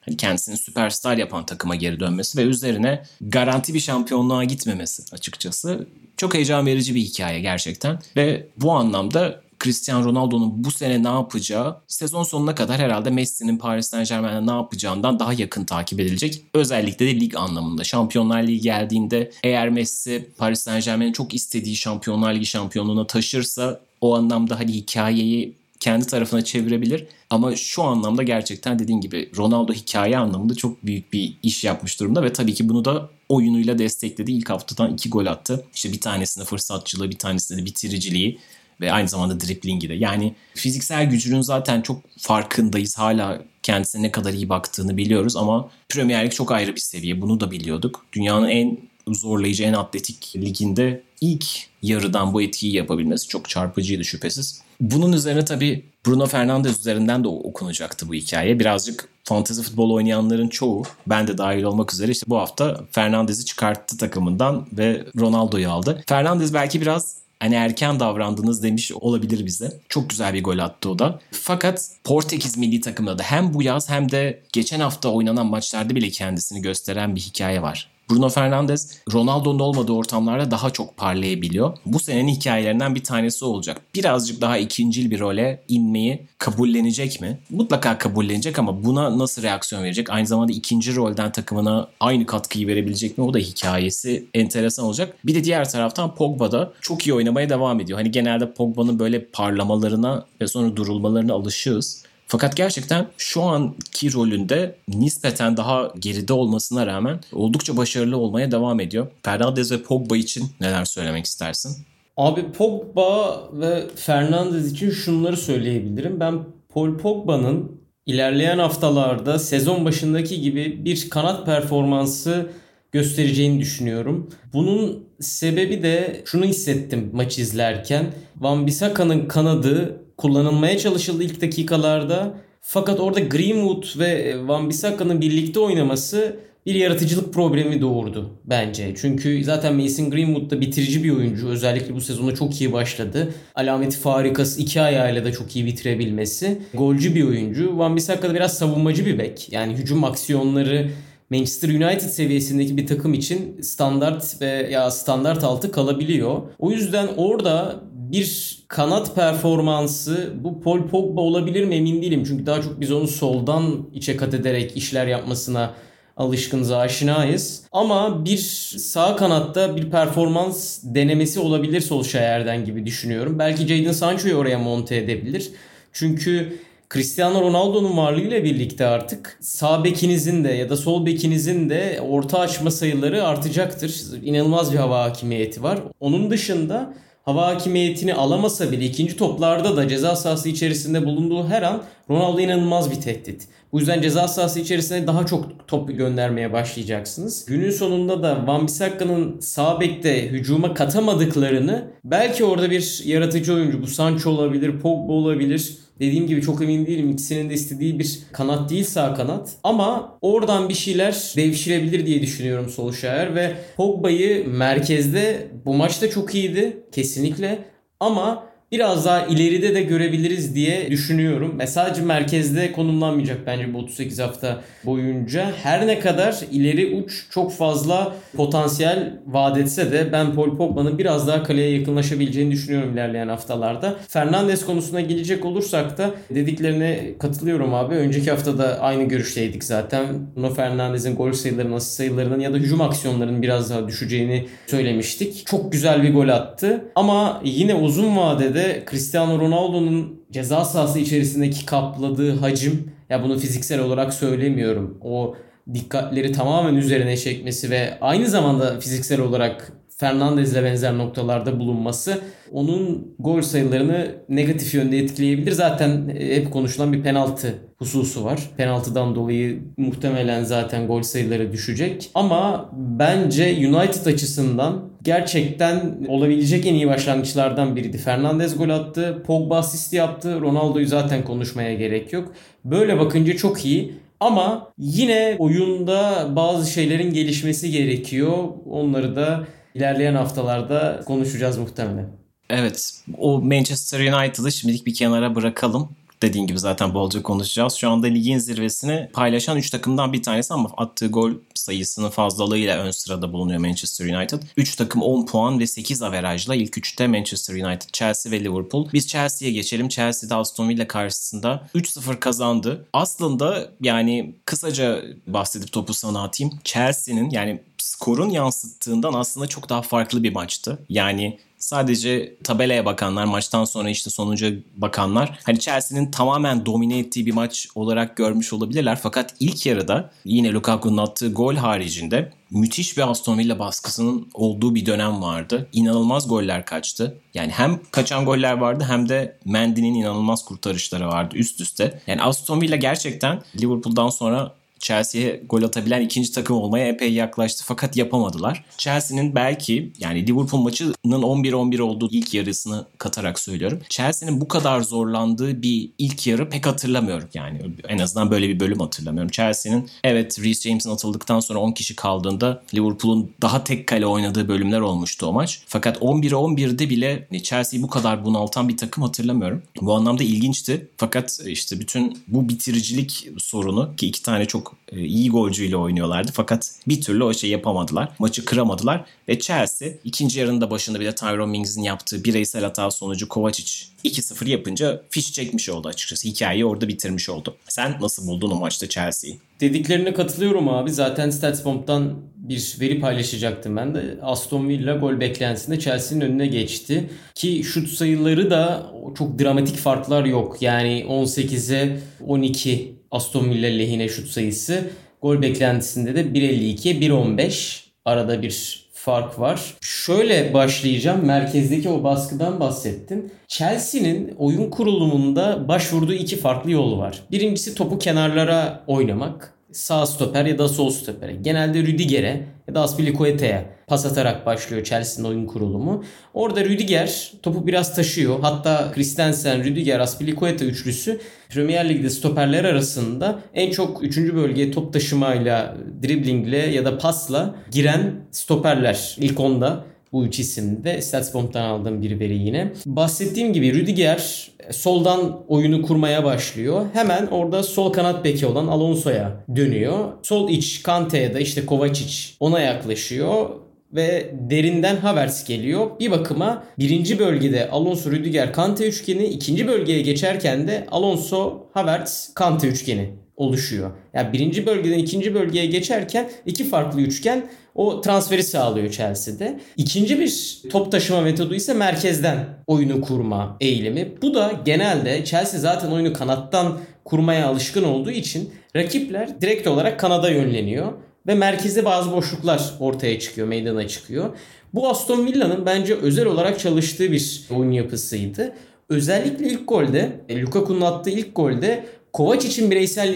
hani 0.00 0.16
kendisini 0.16 0.56
süperstar 0.56 1.16
yapan 1.16 1.46
takıma 1.46 1.74
geri 1.74 2.00
dönmesi 2.00 2.38
ve 2.38 2.42
üzerine 2.42 3.02
garanti 3.20 3.74
bir 3.74 3.80
şampiyonluğa 3.80 4.44
gitmemesi 4.44 5.02
açıkçası 5.12 5.86
çok 6.16 6.34
heyecan 6.34 6.66
verici 6.66 6.94
bir 6.94 7.00
hikaye 7.00 7.40
gerçekten. 7.40 7.98
Ve 8.16 8.46
bu 8.56 8.72
anlamda 8.72 9.40
Cristiano 9.66 10.04
Ronaldo'nun 10.04 10.64
bu 10.64 10.70
sene 10.70 11.02
ne 11.02 11.08
yapacağı 11.08 11.80
sezon 11.86 12.22
sonuna 12.22 12.54
kadar 12.54 12.78
herhalde 12.78 13.10
Messi'nin 13.10 13.58
Paris 13.58 13.86
Saint 13.86 14.08
Germain'de 14.08 14.52
ne 14.52 14.56
yapacağından 14.56 15.18
daha 15.18 15.32
yakın 15.32 15.64
takip 15.64 16.00
edilecek. 16.00 16.42
Özellikle 16.54 17.06
de 17.06 17.20
lig 17.20 17.36
anlamında. 17.36 17.84
Şampiyonlar 17.84 18.42
Ligi 18.42 18.60
geldiğinde 18.60 19.32
eğer 19.44 19.68
Messi 19.68 20.30
Paris 20.38 20.60
Saint 20.60 20.84
Germain'in 20.84 21.12
çok 21.12 21.34
istediği 21.34 21.76
Şampiyonlar 21.76 22.34
Ligi 22.34 22.46
şampiyonluğuna 22.46 23.06
taşırsa 23.06 23.80
o 24.00 24.16
anlamda 24.16 24.58
hani 24.58 24.72
hikayeyi 24.72 25.54
kendi 25.80 26.06
tarafına 26.06 26.44
çevirebilir. 26.44 27.06
Ama 27.30 27.56
şu 27.56 27.82
anlamda 27.82 28.22
gerçekten 28.22 28.78
dediğin 28.78 29.00
gibi 29.00 29.30
Ronaldo 29.36 29.72
hikaye 29.72 30.18
anlamında 30.18 30.54
çok 30.54 30.86
büyük 30.86 31.12
bir 31.12 31.36
iş 31.42 31.64
yapmış 31.64 32.00
durumda 32.00 32.22
ve 32.22 32.32
tabii 32.32 32.54
ki 32.54 32.68
bunu 32.68 32.84
da 32.84 33.10
oyunuyla 33.28 33.78
destekledi. 33.78 34.32
İlk 34.32 34.50
haftadan 34.50 34.94
iki 34.94 35.10
gol 35.10 35.26
attı. 35.26 35.64
İşte 35.74 35.92
bir 35.92 36.00
tanesinde 36.00 36.44
fırsatçılığı, 36.44 37.10
bir 37.10 37.18
tanesinde 37.18 37.62
de 37.62 37.64
bitiriciliği 37.64 38.38
ve 38.80 38.92
aynı 38.92 39.08
zamanda 39.08 39.40
driplingi 39.40 39.88
de. 39.88 39.94
Yani 39.94 40.34
fiziksel 40.54 41.10
gücünün 41.10 41.40
zaten 41.40 41.82
çok 41.82 42.02
farkındayız. 42.18 42.98
Hala 42.98 43.42
kendisine 43.62 44.02
ne 44.02 44.10
kadar 44.10 44.32
iyi 44.32 44.48
baktığını 44.48 44.96
biliyoruz 44.96 45.36
ama 45.36 45.70
Premier 45.88 46.24
Lig 46.24 46.32
çok 46.32 46.52
ayrı 46.52 46.74
bir 46.74 46.80
seviye. 46.80 47.20
Bunu 47.20 47.40
da 47.40 47.50
biliyorduk. 47.50 48.06
Dünyanın 48.12 48.48
en 48.48 48.78
zorlayıcı, 49.08 49.62
en 49.62 49.72
atletik 49.72 50.36
liginde 50.36 51.02
ilk 51.20 51.46
yarıdan 51.82 52.34
bu 52.34 52.42
etkiyi 52.42 52.74
yapabilmesi 52.74 53.28
çok 53.28 53.48
çarpıcıydı 53.48 54.04
şüphesiz. 54.04 54.62
Bunun 54.80 55.12
üzerine 55.12 55.44
tabii 55.44 55.84
Bruno 56.06 56.26
Fernandes 56.26 56.80
üzerinden 56.80 57.24
de 57.24 57.28
okunacaktı 57.28 58.08
bu 58.08 58.14
hikaye. 58.14 58.60
Birazcık 58.60 59.08
fantezi 59.24 59.62
futbol 59.62 59.90
oynayanların 59.90 60.48
çoğu, 60.48 60.82
ben 61.06 61.26
de 61.26 61.38
dahil 61.38 61.62
olmak 61.62 61.92
üzere 61.92 62.12
işte 62.12 62.24
bu 62.28 62.38
hafta 62.38 62.84
Fernandes'i 62.90 63.44
çıkarttı 63.44 63.96
takımından 63.96 64.66
ve 64.72 65.04
Ronaldo'yu 65.20 65.70
aldı. 65.70 66.02
Fernandes 66.06 66.54
belki 66.54 66.80
biraz 66.80 67.16
hani 67.40 67.54
erken 67.54 68.00
davrandınız 68.00 68.62
demiş 68.62 68.92
olabilir 68.92 69.46
bize. 69.46 69.80
Çok 69.88 70.10
güzel 70.10 70.34
bir 70.34 70.44
gol 70.44 70.58
attı 70.58 70.90
o 70.90 70.98
da. 70.98 71.20
Fakat 71.30 71.90
Portekiz 72.04 72.58
milli 72.58 72.80
takımında 72.80 73.18
da 73.18 73.22
hem 73.22 73.54
bu 73.54 73.62
yaz 73.62 73.90
hem 73.90 74.10
de 74.10 74.42
geçen 74.52 74.80
hafta 74.80 75.08
oynanan 75.08 75.46
maçlarda 75.46 75.94
bile 75.94 76.10
kendisini 76.10 76.62
gösteren 76.62 77.16
bir 77.16 77.20
hikaye 77.20 77.62
var. 77.62 77.95
Bruno 78.10 78.28
Fernandes 78.28 78.98
Ronaldo'nun 79.12 79.58
olmadığı 79.58 79.92
ortamlarda 79.92 80.50
daha 80.50 80.70
çok 80.70 80.96
parlayabiliyor. 80.96 81.76
Bu 81.86 81.98
senenin 81.98 82.28
hikayelerinden 82.28 82.94
bir 82.94 83.04
tanesi 83.04 83.44
olacak. 83.44 83.80
Birazcık 83.94 84.40
daha 84.40 84.58
ikincil 84.58 85.10
bir 85.10 85.20
role 85.20 85.62
inmeyi 85.68 86.26
kabullenecek 86.38 87.20
mi? 87.20 87.38
Mutlaka 87.50 87.98
kabullenecek 87.98 88.58
ama 88.58 88.84
buna 88.84 89.18
nasıl 89.18 89.42
reaksiyon 89.42 89.82
verecek? 89.82 90.10
Aynı 90.10 90.26
zamanda 90.26 90.52
ikinci 90.52 90.96
rolden 90.96 91.32
takımına 91.32 91.88
aynı 92.00 92.26
katkıyı 92.26 92.66
verebilecek 92.66 93.18
mi? 93.18 93.24
O 93.24 93.34
da 93.34 93.38
hikayesi 93.38 94.26
enteresan 94.34 94.84
olacak. 94.86 95.16
Bir 95.24 95.34
de 95.34 95.44
diğer 95.44 95.70
taraftan 95.70 96.14
Pogba 96.14 96.52
da 96.52 96.72
çok 96.80 97.06
iyi 97.06 97.14
oynamaya 97.14 97.48
devam 97.48 97.80
ediyor. 97.80 97.98
Hani 97.98 98.10
genelde 98.10 98.52
Pogba'nın 98.52 98.98
böyle 98.98 99.24
parlamalarına 99.24 100.24
ve 100.40 100.46
sonra 100.46 100.76
durulmalarına 100.76 101.34
alışığız. 101.34 102.06
Fakat 102.26 102.56
gerçekten 102.56 103.06
şu 103.16 103.42
anki 103.42 104.12
rolünde 104.12 104.76
nispeten 104.88 105.56
daha 105.56 105.92
geride 105.98 106.32
olmasına 106.32 106.86
rağmen 106.86 107.20
oldukça 107.32 107.76
başarılı 107.76 108.16
olmaya 108.16 108.50
devam 108.50 108.80
ediyor. 108.80 109.06
Fernandez 109.22 109.72
ve 109.72 109.82
Pogba 109.82 110.16
için 110.16 110.44
neler 110.60 110.84
söylemek 110.84 111.26
istersin? 111.26 111.76
Abi 112.16 112.52
Pogba 112.52 113.40
ve 113.52 113.86
Fernandez 113.96 114.72
için 114.72 114.90
şunları 114.90 115.36
söyleyebilirim. 115.36 116.20
Ben 116.20 116.44
Paul 116.68 116.98
Pogba'nın 116.98 117.80
ilerleyen 118.06 118.58
haftalarda 118.58 119.38
sezon 119.38 119.84
başındaki 119.84 120.40
gibi 120.40 120.84
bir 120.84 121.10
kanat 121.10 121.46
performansı 121.46 122.50
göstereceğini 122.92 123.60
düşünüyorum. 123.60 124.30
Bunun 124.52 125.04
sebebi 125.20 125.82
de 125.82 126.22
şunu 126.24 126.44
hissettim 126.44 127.10
maç 127.12 127.38
izlerken. 127.38 128.06
Van 128.36 128.66
Bissaka'nın 128.66 129.28
kanadı 129.28 130.05
kullanılmaya 130.16 130.78
çalışıldı 130.78 131.22
ilk 131.22 131.40
dakikalarda. 131.40 132.34
Fakat 132.60 133.00
orada 133.00 133.20
Greenwood 133.20 133.98
ve 133.98 134.36
Van 134.48 134.68
Bissaka'nın 134.68 135.20
birlikte 135.20 135.60
oynaması 135.60 136.36
bir 136.66 136.74
yaratıcılık 136.74 137.34
problemi 137.34 137.80
doğurdu 137.80 138.30
bence. 138.44 138.94
Çünkü 138.96 139.44
zaten 139.44 139.74
Mason 139.74 140.10
Greenwood 140.10 140.50
da 140.50 140.60
bitirici 140.60 141.04
bir 141.04 141.10
oyuncu. 141.10 141.48
Özellikle 141.48 141.94
bu 141.94 142.00
sezona 142.00 142.34
çok 142.34 142.60
iyi 142.60 142.72
başladı. 142.72 143.34
Alameti 143.54 143.96
farikası 143.98 144.60
iki 144.60 144.80
ayağıyla 144.80 145.24
da 145.24 145.32
çok 145.32 145.56
iyi 145.56 145.66
bitirebilmesi. 145.66 146.58
Golcü 146.74 147.14
bir 147.14 147.28
oyuncu. 147.28 147.78
Van 147.78 147.96
Bissaka 147.96 148.30
da 148.30 148.34
biraz 148.34 148.58
savunmacı 148.58 149.06
bir 149.06 149.18
bek. 149.18 149.52
Yani 149.52 149.74
hücum 149.74 150.04
aksiyonları 150.04 150.90
Manchester 151.30 151.68
United 151.68 152.08
seviyesindeki 152.08 152.76
bir 152.76 152.86
takım 152.86 153.14
için 153.14 153.60
standart 153.62 154.40
ve 154.40 154.68
ya 154.72 154.90
standart 154.90 155.44
altı 155.44 155.70
kalabiliyor. 155.70 156.42
O 156.58 156.70
yüzden 156.70 157.08
orada 157.16 157.80
bir 158.12 158.58
kanat 158.68 159.14
performansı 159.14 160.34
bu 160.44 160.60
Paul 160.60 160.88
Pogba 160.88 161.20
olabilir 161.20 161.64
mi 161.64 161.74
emin 161.74 162.02
değilim. 162.02 162.24
Çünkü 162.26 162.46
daha 162.46 162.62
çok 162.62 162.80
biz 162.80 162.92
onu 162.92 163.08
soldan 163.08 163.90
içe 163.94 164.16
kat 164.16 164.34
ederek 164.34 164.76
işler 164.76 165.06
yapmasına 165.06 165.74
alışkınız, 166.16 166.72
aşinayız. 166.72 167.62
Ama 167.72 168.24
bir 168.24 168.38
sağ 168.78 169.16
kanatta 169.16 169.76
bir 169.76 169.90
performans 169.90 170.78
denemesi 170.82 171.40
olabilir 171.40 171.80
Solskjaer'den 171.80 172.64
gibi 172.64 172.86
düşünüyorum. 172.86 173.38
Belki 173.38 173.66
Jadon 173.66 173.92
Sancho'yu 173.92 174.34
oraya 174.34 174.58
monte 174.58 174.96
edebilir. 174.96 175.50
Çünkü 175.92 176.58
Cristiano 176.94 177.40
Ronaldo'nun 177.40 177.96
varlığıyla 177.96 178.44
birlikte 178.44 178.86
artık 178.86 179.38
sağ 179.40 179.84
bekinizin 179.84 180.44
de 180.44 180.48
ya 180.48 180.70
da 180.70 180.76
sol 180.76 181.06
bekinizin 181.06 181.70
de 181.70 182.00
orta 182.08 182.38
açma 182.38 182.70
sayıları 182.70 183.24
artacaktır. 183.24 184.04
İnanılmaz 184.22 184.72
bir 184.72 184.78
hava 184.78 185.02
hakimiyeti 185.02 185.62
var. 185.62 185.78
Onun 186.00 186.30
dışında 186.30 186.94
hava 187.26 187.46
hakimiyetini 187.46 188.14
alamasa 188.14 188.72
bile 188.72 188.84
ikinci 188.84 189.16
toplarda 189.16 189.76
da 189.76 189.88
ceza 189.88 190.16
sahası 190.16 190.48
içerisinde 190.48 191.06
bulunduğu 191.06 191.48
her 191.48 191.62
an 191.62 191.82
Ronaldo 192.10 192.40
inanılmaz 192.40 192.90
bir 192.90 193.00
tehdit. 193.00 193.48
Bu 193.72 193.78
yüzden 193.78 194.02
ceza 194.02 194.28
sahası 194.28 194.60
içerisine 194.60 195.06
daha 195.06 195.26
çok 195.26 195.68
top 195.68 195.98
göndermeye 195.98 196.52
başlayacaksınız. 196.52 197.46
Günün 197.46 197.70
sonunda 197.70 198.22
da 198.22 198.46
Van 198.46 198.66
Bissakka'nın 198.66 199.40
sağ 199.40 199.80
bekte 199.80 200.28
hücuma 200.28 200.74
katamadıklarını 200.74 201.84
belki 202.04 202.44
orada 202.44 202.70
bir 202.70 203.02
yaratıcı 203.04 203.54
oyuncu 203.54 203.82
bu 203.82 203.86
Sancho 203.86 204.30
olabilir, 204.30 204.80
Pogba 204.80 205.12
olabilir 205.12 205.78
Dediğim 206.00 206.26
gibi 206.26 206.42
çok 206.42 206.62
emin 206.62 206.86
değilim. 206.86 207.10
İkisinin 207.10 207.50
de 207.50 207.54
istediği 207.54 207.98
bir 207.98 208.18
kanat 208.32 208.70
değil 208.70 208.84
sağ 208.84 209.14
kanat. 209.14 209.52
Ama 209.64 210.18
oradan 210.20 210.68
bir 210.68 210.74
şeyler 210.74 211.32
devşirebilir 211.36 212.06
diye 212.06 212.22
düşünüyorum 212.22 212.68
Solskjaer 212.68 213.34
ve 213.34 213.54
Pogba'yı 213.76 214.48
merkezde 214.48 215.48
bu 215.64 215.74
maçta 215.74 216.10
çok 216.10 216.34
iyiydi 216.34 216.82
kesinlikle. 216.92 217.64
Ama 218.00 218.46
biraz 218.72 219.04
daha 219.04 219.26
ileride 219.26 219.74
de 219.74 219.82
görebiliriz 219.82 220.54
diye 220.54 220.90
düşünüyorum. 220.90 221.58
Ve 221.58 221.66
sadece 221.66 222.02
merkezde 222.02 222.72
konumlanmayacak 222.72 223.38
bence 223.46 223.74
bu 223.74 223.78
38 223.78 224.18
hafta 224.18 224.60
boyunca. 224.84 225.52
Her 225.62 225.86
ne 225.86 225.98
kadar 225.98 226.36
ileri 226.50 226.96
uç 226.96 227.26
çok 227.30 227.52
fazla 227.52 228.16
potansiyel 228.36 229.20
vaat 229.26 229.56
de 229.56 230.12
ben 230.12 230.34
Paul 230.34 230.56
Pogba'nın 230.56 230.98
biraz 230.98 231.28
daha 231.28 231.42
kaleye 231.42 231.78
yakınlaşabileceğini 231.78 232.50
düşünüyorum 232.50 232.92
ilerleyen 232.92 233.28
haftalarda. 233.28 233.96
Fernandes 234.08 234.66
konusuna 234.66 235.00
gelecek 235.00 235.44
olursak 235.44 235.98
da 235.98 236.10
dediklerine 236.30 237.00
katılıyorum 237.18 237.74
abi. 237.74 237.94
Önceki 237.94 238.30
hafta 238.30 238.58
da 238.58 238.80
aynı 238.80 239.04
görüşteydik 239.04 239.64
zaten. 239.64 240.06
Bruno 240.36 240.54
Fernandes'in 240.54 241.16
gol 241.16 241.32
sayılarının, 241.32 241.76
asist 241.76 241.92
sayılarının 241.92 242.40
ya 242.40 242.52
da 242.52 242.56
hücum 242.56 242.80
aksiyonlarının 242.80 243.42
biraz 243.42 243.70
daha 243.70 243.88
düşeceğini 243.88 244.46
söylemiştik. 244.66 245.46
Çok 245.46 245.72
güzel 245.72 246.02
bir 246.02 246.14
gol 246.14 246.28
attı. 246.28 246.84
Ama 246.94 247.40
yine 247.44 247.74
uzun 247.74 248.16
vadede 248.16 248.55
Cristiano 248.90 249.38
Ronaldo'nun 249.38 250.20
ceza 250.30 250.64
sahası 250.64 250.98
içerisindeki 250.98 251.66
kapladığı 251.66 252.36
hacim 252.36 252.92
ya 253.10 253.22
bunu 253.22 253.38
fiziksel 253.38 253.80
olarak 253.80 254.14
söylemiyorum. 254.14 254.98
O 255.00 255.34
dikkatleri 255.74 256.32
tamamen 256.32 256.74
üzerine 256.74 257.16
çekmesi 257.16 257.70
ve 257.70 257.98
aynı 258.00 258.26
zamanda 258.26 258.80
fiziksel 258.80 259.20
olarak 259.20 259.72
Fernandez'le 259.96 260.54
benzer 260.54 260.98
noktalarda 260.98 261.58
bulunması 261.58 262.20
onun 262.52 263.14
gol 263.18 263.42
sayılarını 263.42 264.14
negatif 264.28 264.74
yönde 264.74 264.98
etkileyebilir. 264.98 265.52
Zaten 265.52 266.08
hep 266.18 266.52
konuşulan 266.52 266.92
bir 266.92 267.02
penaltı 267.02 267.54
hususu 267.76 268.24
var. 268.24 268.50
Penaltıdan 268.56 269.14
dolayı 269.14 269.62
muhtemelen 269.76 270.44
zaten 270.44 270.86
gol 270.86 271.02
sayıları 271.02 271.52
düşecek. 271.52 272.10
Ama 272.14 272.70
bence 272.72 273.44
United 273.44 274.06
açısından 274.06 274.88
gerçekten 275.06 275.98
olabilecek 276.08 276.66
en 276.66 276.74
iyi 276.74 276.88
başlangıçlardan 276.88 277.76
biriydi. 277.76 277.98
Fernandez 277.98 278.58
gol 278.58 278.68
attı, 278.68 279.22
Pogba 279.26 279.58
asist 279.58 279.92
yaptı. 279.92 280.40
Ronaldo'yu 280.40 280.86
zaten 280.86 281.24
konuşmaya 281.24 281.74
gerek 281.74 282.12
yok. 282.12 282.32
Böyle 282.64 282.98
bakınca 282.98 283.36
çok 283.36 283.64
iyi. 283.64 283.94
Ama 284.20 284.72
yine 284.78 285.36
oyunda 285.38 286.28
bazı 286.36 286.70
şeylerin 286.70 287.12
gelişmesi 287.12 287.70
gerekiyor. 287.70 288.36
Onları 288.70 289.16
da 289.16 289.46
ilerleyen 289.74 290.14
haftalarda 290.14 291.02
konuşacağız 291.06 291.58
muhtemelen. 291.58 292.06
Evet 292.50 293.02
o 293.18 293.40
Manchester 293.40 294.00
United'ı 294.00 294.52
şimdilik 294.52 294.86
bir 294.86 294.94
kenara 294.94 295.34
bırakalım. 295.34 295.88
Dediğin 296.22 296.46
gibi 296.46 296.58
zaten 296.58 296.94
bolca 296.94 297.22
konuşacağız. 297.22 297.74
Şu 297.74 297.90
anda 297.90 298.06
ligin 298.06 298.38
zirvesini 298.38 299.08
paylaşan 299.12 299.56
3 299.56 299.70
takımdan 299.70 300.12
bir 300.12 300.22
tanesi 300.22 300.54
ama 300.54 300.70
attığı 300.76 301.06
gol 301.06 301.32
sayısının 301.54 302.10
fazlalığıyla 302.10 302.78
ön 302.78 302.90
sırada 302.90 303.32
bulunuyor 303.32 303.60
Manchester 303.60 304.14
United. 304.16 304.42
3 304.56 304.76
takım 304.76 305.02
10 305.02 305.26
puan 305.26 305.58
ve 305.60 305.66
8 305.66 306.02
averajla 306.02 306.54
ilk 306.54 306.76
3'te 306.76 307.06
Manchester 307.06 307.54
United, 307.54 307.88
Chelsea 307.92 308.32
ve 308.32 308.40
Liverpool. 308.40 308.88
Biz 308.92 309.06
Chelsea'ye 309.06 309.52
geçelim. 309.54 309.88
Chelsea'de 309.88 310.34
Aston 310.34 310.68
Villa 310.68 310.88
karşısında 310.88 311.68
3-0 311.74 312.20
kazandı. 312.20 312.86
Aslında 312.92 313.70
yani 313.80 314.34
kısaca 314.44 315.02
bahsedip 315.26 315.72
topu 315.72 315.94
sana 315.94 316.22
atayım. 316.22 316.58
Chelsea'nin 316.64 317.30
yani 317.30 317.60
skorun 317.78 318.30
yansıttığından 318.30 319.12
aslında 319.12 319.46
çok 319.46 319.68
daha 319.68 319.82
farklı 319.82 320.22
bir 320.22 320.32
maçtı. 320.32 320.78
Yani 320.88 321.38
sadece 321.66 322.36
tabelaya 322.44 322.84
bakanlar, 322.84 323.24
maçtan 323.24 323.64
sonra 323.64 323.90
işte 323.90 324.10
sonuca 324.10 324.52
bakanlar 324.76 325.38
hani 325.44 325.58
Chelsea'nin 325.58 326.10
tamamen 326.10 326.66
domine 326.66 326.98
ettiği 326.98 327.26
bir 327.26 327.32
maç 327.32 327.68
olarak 327.74 328.16
görmüş 328.16 328.52
olabilirler. 328.52 328.98
Fakat 329.02 329.34
ilk 329.40 329.66
yarıda 329.66 330.10
yine 330.24 330.52
Lukaku'nun 330.52 330.96
attığı 330.96 331.32
gol 331.32 331.54
haricinde 331.54 332.32
müthiş 332.50 332.96
bir 332.96 333.10
Aston 333.10 333.38
Villa 333.38 333.58
baskısının 333.58 334.28
olduğu 334.34 334.74
bir 334.74 334.86
dönem 334.86 335.22
vardı. 335.22 335.68
İnanılmaz 335.72 336.28
goller 336.28 336.64
kaçtı. 336.64 337.20
Yani 337.34 337.52
hem 337.52 337.80
kaçan 337.90 338.24
goller 338.24 338.52
vardı 338.52 338.84
hem 338.88 339.08
de 339.08 339.38
Mendy'nin 339.44 339.94
inanılmaz 339.94 340.44
kurtarışları 340.44 341.08
vardı 341.08 341.36
üst 341.36 341.60
üste. 341.60 342.00
Yani 342.06 342.22
Aston 342.22 342.60
Villa 342.60 342.76
gerçekten 342.76 343.42
Liverpool'dan 343.60 344.08
sonra 344.08 344.54
Chelsea'ye 344.78 345.42
gol 345.48 345.62
atabilen 345.62 346.00
ikinci 346.00 346.32
takım 346.32 346.56
olmaya 346.56 346.88
epey 346.88 347.12
yaklaştı 347.12 347.64
fakat 347.66 347.96
yapamadılar. 347.96 348.64
Chelsea'nin 348.78 349.34
belki 349.34 349.92
yani 349.98 350.26
Liverpool 350.26 350.60
maçının 350.60 350.94
11-11 351.04 351.82
olduğu 351.82 352.08
ilk 352.10 352.34
yarısını 352.34 352.86
katarak 352.98 353.38
söylüyorum. 353.38 353.80
Chelsea'nin 353.88 354.40
bu 354.40 354.48
kadar 354.48 354.80
zorlandığı 354.80 355.62
bir 355.62 355.90
ilk 355.98 356.26
yarı 356.26 356.50
pek 356.50 356.66
hatırlamıyorum 356.66 357.28
yani. 357.34 357.60
En 357.88 357.98
azından 357.98 358.30
böyle 358.30 358.48
bir 358.48 358.60
bölüm 358.60 358.80
hatırlamıyorum. 358.80 359.30
Chelsea'nin 359.30 359.90
evet 360.04 360.40
Reece 360.40 360.68
James'in 360.68 360.90
atıldıktan 360.90 361.40
sonra 361.40 361.58
10 361.58 361.72
kişi 361.72 361.96
kaldığında 361.96 362.62
Liverpool'un 362.74 363.30
daha 363.42 363.64
tek 363.64 363.86
kale 363.86 364.06
oynadığı 364.06 364.48
bölümler 364.48 364.80
olmuştu 364.80 365.26
o 365.26 365.32
maç. 365.32 365.62
Fakat 365.66 365.96
11'e 365.96 366.30
11'de 366.30 366.90
bile 366.90 367.28
Chelsea'yi 367.42 367.82
bu 367.82 367.88
kadar 367.88 368.24
bunaltan 368.24 368.68
bir 368.68 368.76
takım 368.76 369.04
hatırlamıyorum. 369.04 369.62
Bu 369.80 369.94
anlamda 369.94 370.22
ilginçti. 370.22 370.88
Fakat 370.96 371.40
işte 371.46 371.80
bütün 371.80 372.18
bu 372.28 372.48
bitiricilik 372.48 373.28
sorunu 373.38 373.96
ki 373.96 374.06
iki 374.06 374.22
tane 374.22 374.44
çok 374.44 374.65
e, 374.92 375.00
iyi 375.00 375.30
golcüyle 375.30 375.76
oynuyorlardı. 375.76 376.30
Fakat 376.34 376.70
bir 376.88 377.00
türlü 377.00 377.24
o 377.24 377.34
şey 377.34 377.50
yapamadılar. 377.50 378.08
Maçı 378.18 378.44
kıramadılar. 378.44 379.04
Ve 379.28 379.38
Chelsea 379.38 379.88
ikinci 380.04 380.40
yarında 380.40 380.70
başında 380.70 381.00
bir 381.00 381.04
de 381.04 381.14
Tyrone 381.14 381.50
Mings'in 381.50 381.82
yaptığı 381.82 382.24
bireysel 382.24 382.64
hata 382.64 382.90
sonucu 382.90 383.28
Kovacic 383.28 383.72
2-0 384.04 384.48
yapınca 384.48 385.02
fiş 385.10 385.32
çekmiş 385.32 385.68
oldu 385.68 385.88
açıkçası. 385.88 386.28
Hikayeyi 386.28 386.64
orada 386.64 386.88
bitirmiş 386.88 387.28
oldu. 387.28 387.56
Sen 387.68 387.96
nasıl 388.00 388.26
buldun 388.26 388.50
o 388.50 388.54
maçta 388.54 388.88
Chelsea'yi? 388.88 389.38
Dediklerine 389.60 390.14
katılıyorum 390.14 390.68
abi. 390.68 390.90
Zaten 390.90 391.30
StatsBomb'dan 391.30 392.14
bir 392.36 392.76
veri 392.80 393.00
paylaşacaktım 393.00 393.76
ben 393.76 393.94
de. 393.94 394.18
Aston 394.22 394.68
Villa 394.68 394.94
gol 394.94 395.20
beklentisinde 395.20 395.78
Chelsea'nin 395.78 396.24
önüne 396.24 396.46
geçti. 396.46 397.10
Ki 397.34 397.64
şut 397.64 397.88
sayıları 397.88 398.50
da 398.50 398.92
çok 399.18 399.38
dramatik 399.38 399.76
farklar 399.76 400.24
yok. 400.24 400.62
Yani 400.62 401.04
18'e 401.08 402.00
12 402.26 402.95
Aston 403.10 403.50
Villa 403.50 403.68
lehine 403.68 404.08
şut 404.08 404.28
sayısı. 404.28 404.90
Gol 405.22 405.42
beklentisinde 405.42 406.14
de 406.14 406.20
1.52'ye 406.20 406.94
1.15 406.94 407.80
arada 408.04 408.42
bir 408.42 408.86
fark 408.92 409.40
var. 409.40 409.74
Şöyle 409.80 410.54
başlayacağım. 410.54 411.24
Merkezdeki 411.26 411.88
o 411.88 412.04
baskıdan 412.04 412.60
bahsettin. 412.60 413.32
Chelsea'nin 413.48 414.34
oyun 414.38 414.70
kurulumunda 414.70 415.68
başvurduğu 415.68 416.14
iki 416.14 416.36
farklı 416.36 416.70
yol 416.70 416.98
var. 416.98 417.18
Birincisi 417.30 417.74
topu 417.74 417.98
kenarlara 417.98 418.84
oynamak. 418.86 419.55
Sağ 419.72 420.06
stoper 420.06 420.44
ya 420.46 420.58
da 420.58 420.68
sol 420.68 420.90
stopere. 420.90 421.34
Genelde 421.34 421.78
Rüdiger'e 421.78 422.46
ya 422.68 422.74
da 422.74 422.80
Aspilicueta'ya 422.80 423.64
pas 423.86 424.06
atarak 424.06 424.46
başlıyor 424.46 424.84
Chelsea'nin 424.84 425.28
oyun 425.28 425.46
kurulumu. 425.46 426.04
Orada 426.34 426.64
Rüdiger 426.64 427.32
topu 427.42 427.66
biraz 427.66 427.94
taşıyor. 427.94 428.40
Hatta 428.40 428.92
Christensen, 428.94 429.64
Rüdiger, 429.64 430.00
Aspilicueta 430.00 430.64
üçlüsü 430.64 431.20
Premier 431.48 431.88
Lig'de 431.88 432.10
stoperler 432.10 432.64
arasında 432.64 433.38
en 433.54 433.70
çok 433.70 434.02
3. 434.02 434.18
bölgeye 434.18 434.70
top 434.70 434.92
taşımayla, 434.92 435.76
driblingle 436.02 436.58
ya 436.58 436.84
da 436.84 436.98
pasla 436.98 437.54
giren 437.70 438.14
stoperler 438.30 439.16
ilk 439.20 439.40
onda 439.40 439.84
bu 440.16 440.24
üç 440.24 440.38
isimde. 440.38 441.02
Statsbomb'dan 441.02 441.62
aldığım 441.62 442.02
bir 442.02 442.20
veri 442.20 442.38
yine. 442.38 442.72
Bahsettiğim 442.86 443.52
gibi 443.52 443.74
Rüdiger 443.74 444.50
soldan 444.70 445.44
oyunu 445.48 445.82
kurmaya 445.82 446.24
başlıyor. 446.24 446.86
Hemen 446.92 447.26
orada 447.26 447.62
sol 447.62 447.92
kanat 447.92 448.24
beki 448.24 448.46
olan 448.46 448.66
Alonso'ya 448.66 449.44
dönüyor. 449.56 450.12
Sol 450.22 450.50
iç 450.50 450.82
Kante'ye 450.82 451.34
da 451.34 451.40
işte 451.40 451.66
Kovacic 451.66 452.14
ona 452.40 452.60
yaklaşıyor 452.60 453.50
ve 453.92 454.30
derinden 454.50 454.96
Havertz 454.96 455.44
geliyor. 455.44 455.90
Bir 456.00 456.10
bakıma 456.10 456.64
birinci 456.78 457.18
bölgede 457.18 457.70
Alonso, 457.70 458.10
Rüdiger, 458.10 458.52
Kante 458.52 458.88
üçgeni, 458.88 459.24
ikinci 459.24 459.68
bölgeye 459.68 460.00
geçerken 460.00 460.68
de 460.68 460.86
Alonso, 460.90 461.66
Havertz, 461.74 462.34
Kante 462.34 462.68
üçgeni 462.68 463.10
oluşuyor. 463.36 463.90
Yani 464.14 464.32
birinci 464.32 464.66
bölgeden 464.66 464.98
ikinci 464.98 465.34
bölgeye 465.34 465.66
geçerken 465.66 466.30
iki 466.46 466.64
farklı 466.64 467.00
üçgen 467.00 467.46
o 467.76 468.00
transferi 468.00 468.42
sağlıyor 468.42 468.90
Chelsea'de. 468.90 469.60
İkinci 469.76 470.20
bir 470.20 470.60
top 470.70 470.92
taşıma 470.92 471.20
metodu 471.20 471.54
ise 471.54 471.74
merkezden 471.74 472.44
oyunu 472.66 473.00
kurma 473.00 473.56
eğilimi. 473.60 474.12
Bu 474.22 474.34
da 474.34 474.52
genelde 474.64 475.24
Chelsea 475.24 475.60
zaten 475.60 475.90
oyunu 475.90 476.12
kanattan 476.12 476.78
kurmaya 477.04 477.46
alışkın 477.46 477.84
olduğu 477.84 478.10
için 478.10 478.52
rakipler 478.76 479.40
direkt 479.40 479.66
olarak 479.66 480.00
kanada 480.00 480.30
yönleniyor 480.30 480.92
ve 481.26 481.34
merkezde 481.34 481.84
bazı 481.84 482.12
boşluklar 482.12 482.74
ortaya 482.80 483.18
çıkıyor, 483.18 483.48
meydana 483.48 483.88
çıkıyor. 483.88 484.36
Bu 484.74 484.88
Aston 484.88 485.26
Villa'nın 485.26 485.66
bence 485.66 485.94
özel 485.94 486.26
olarak 486.26 486.58
çalıştığı 486.60 487.12
bir 487.12 487.42
oyun 487.50 487.70
yapısıydı. 487.70 488.52
Özellikle 488.88 489.48
ilk 489.48 489.68
golde, 489.68 490.20
Lukaku'nun 490.30 490.80
attığı 490.80 491.10
ilk 491.10 491.36
golde 491.36 491.84
Kovac 492.16 492.44
için 492.44 492.70
bireysel 492.70 493.14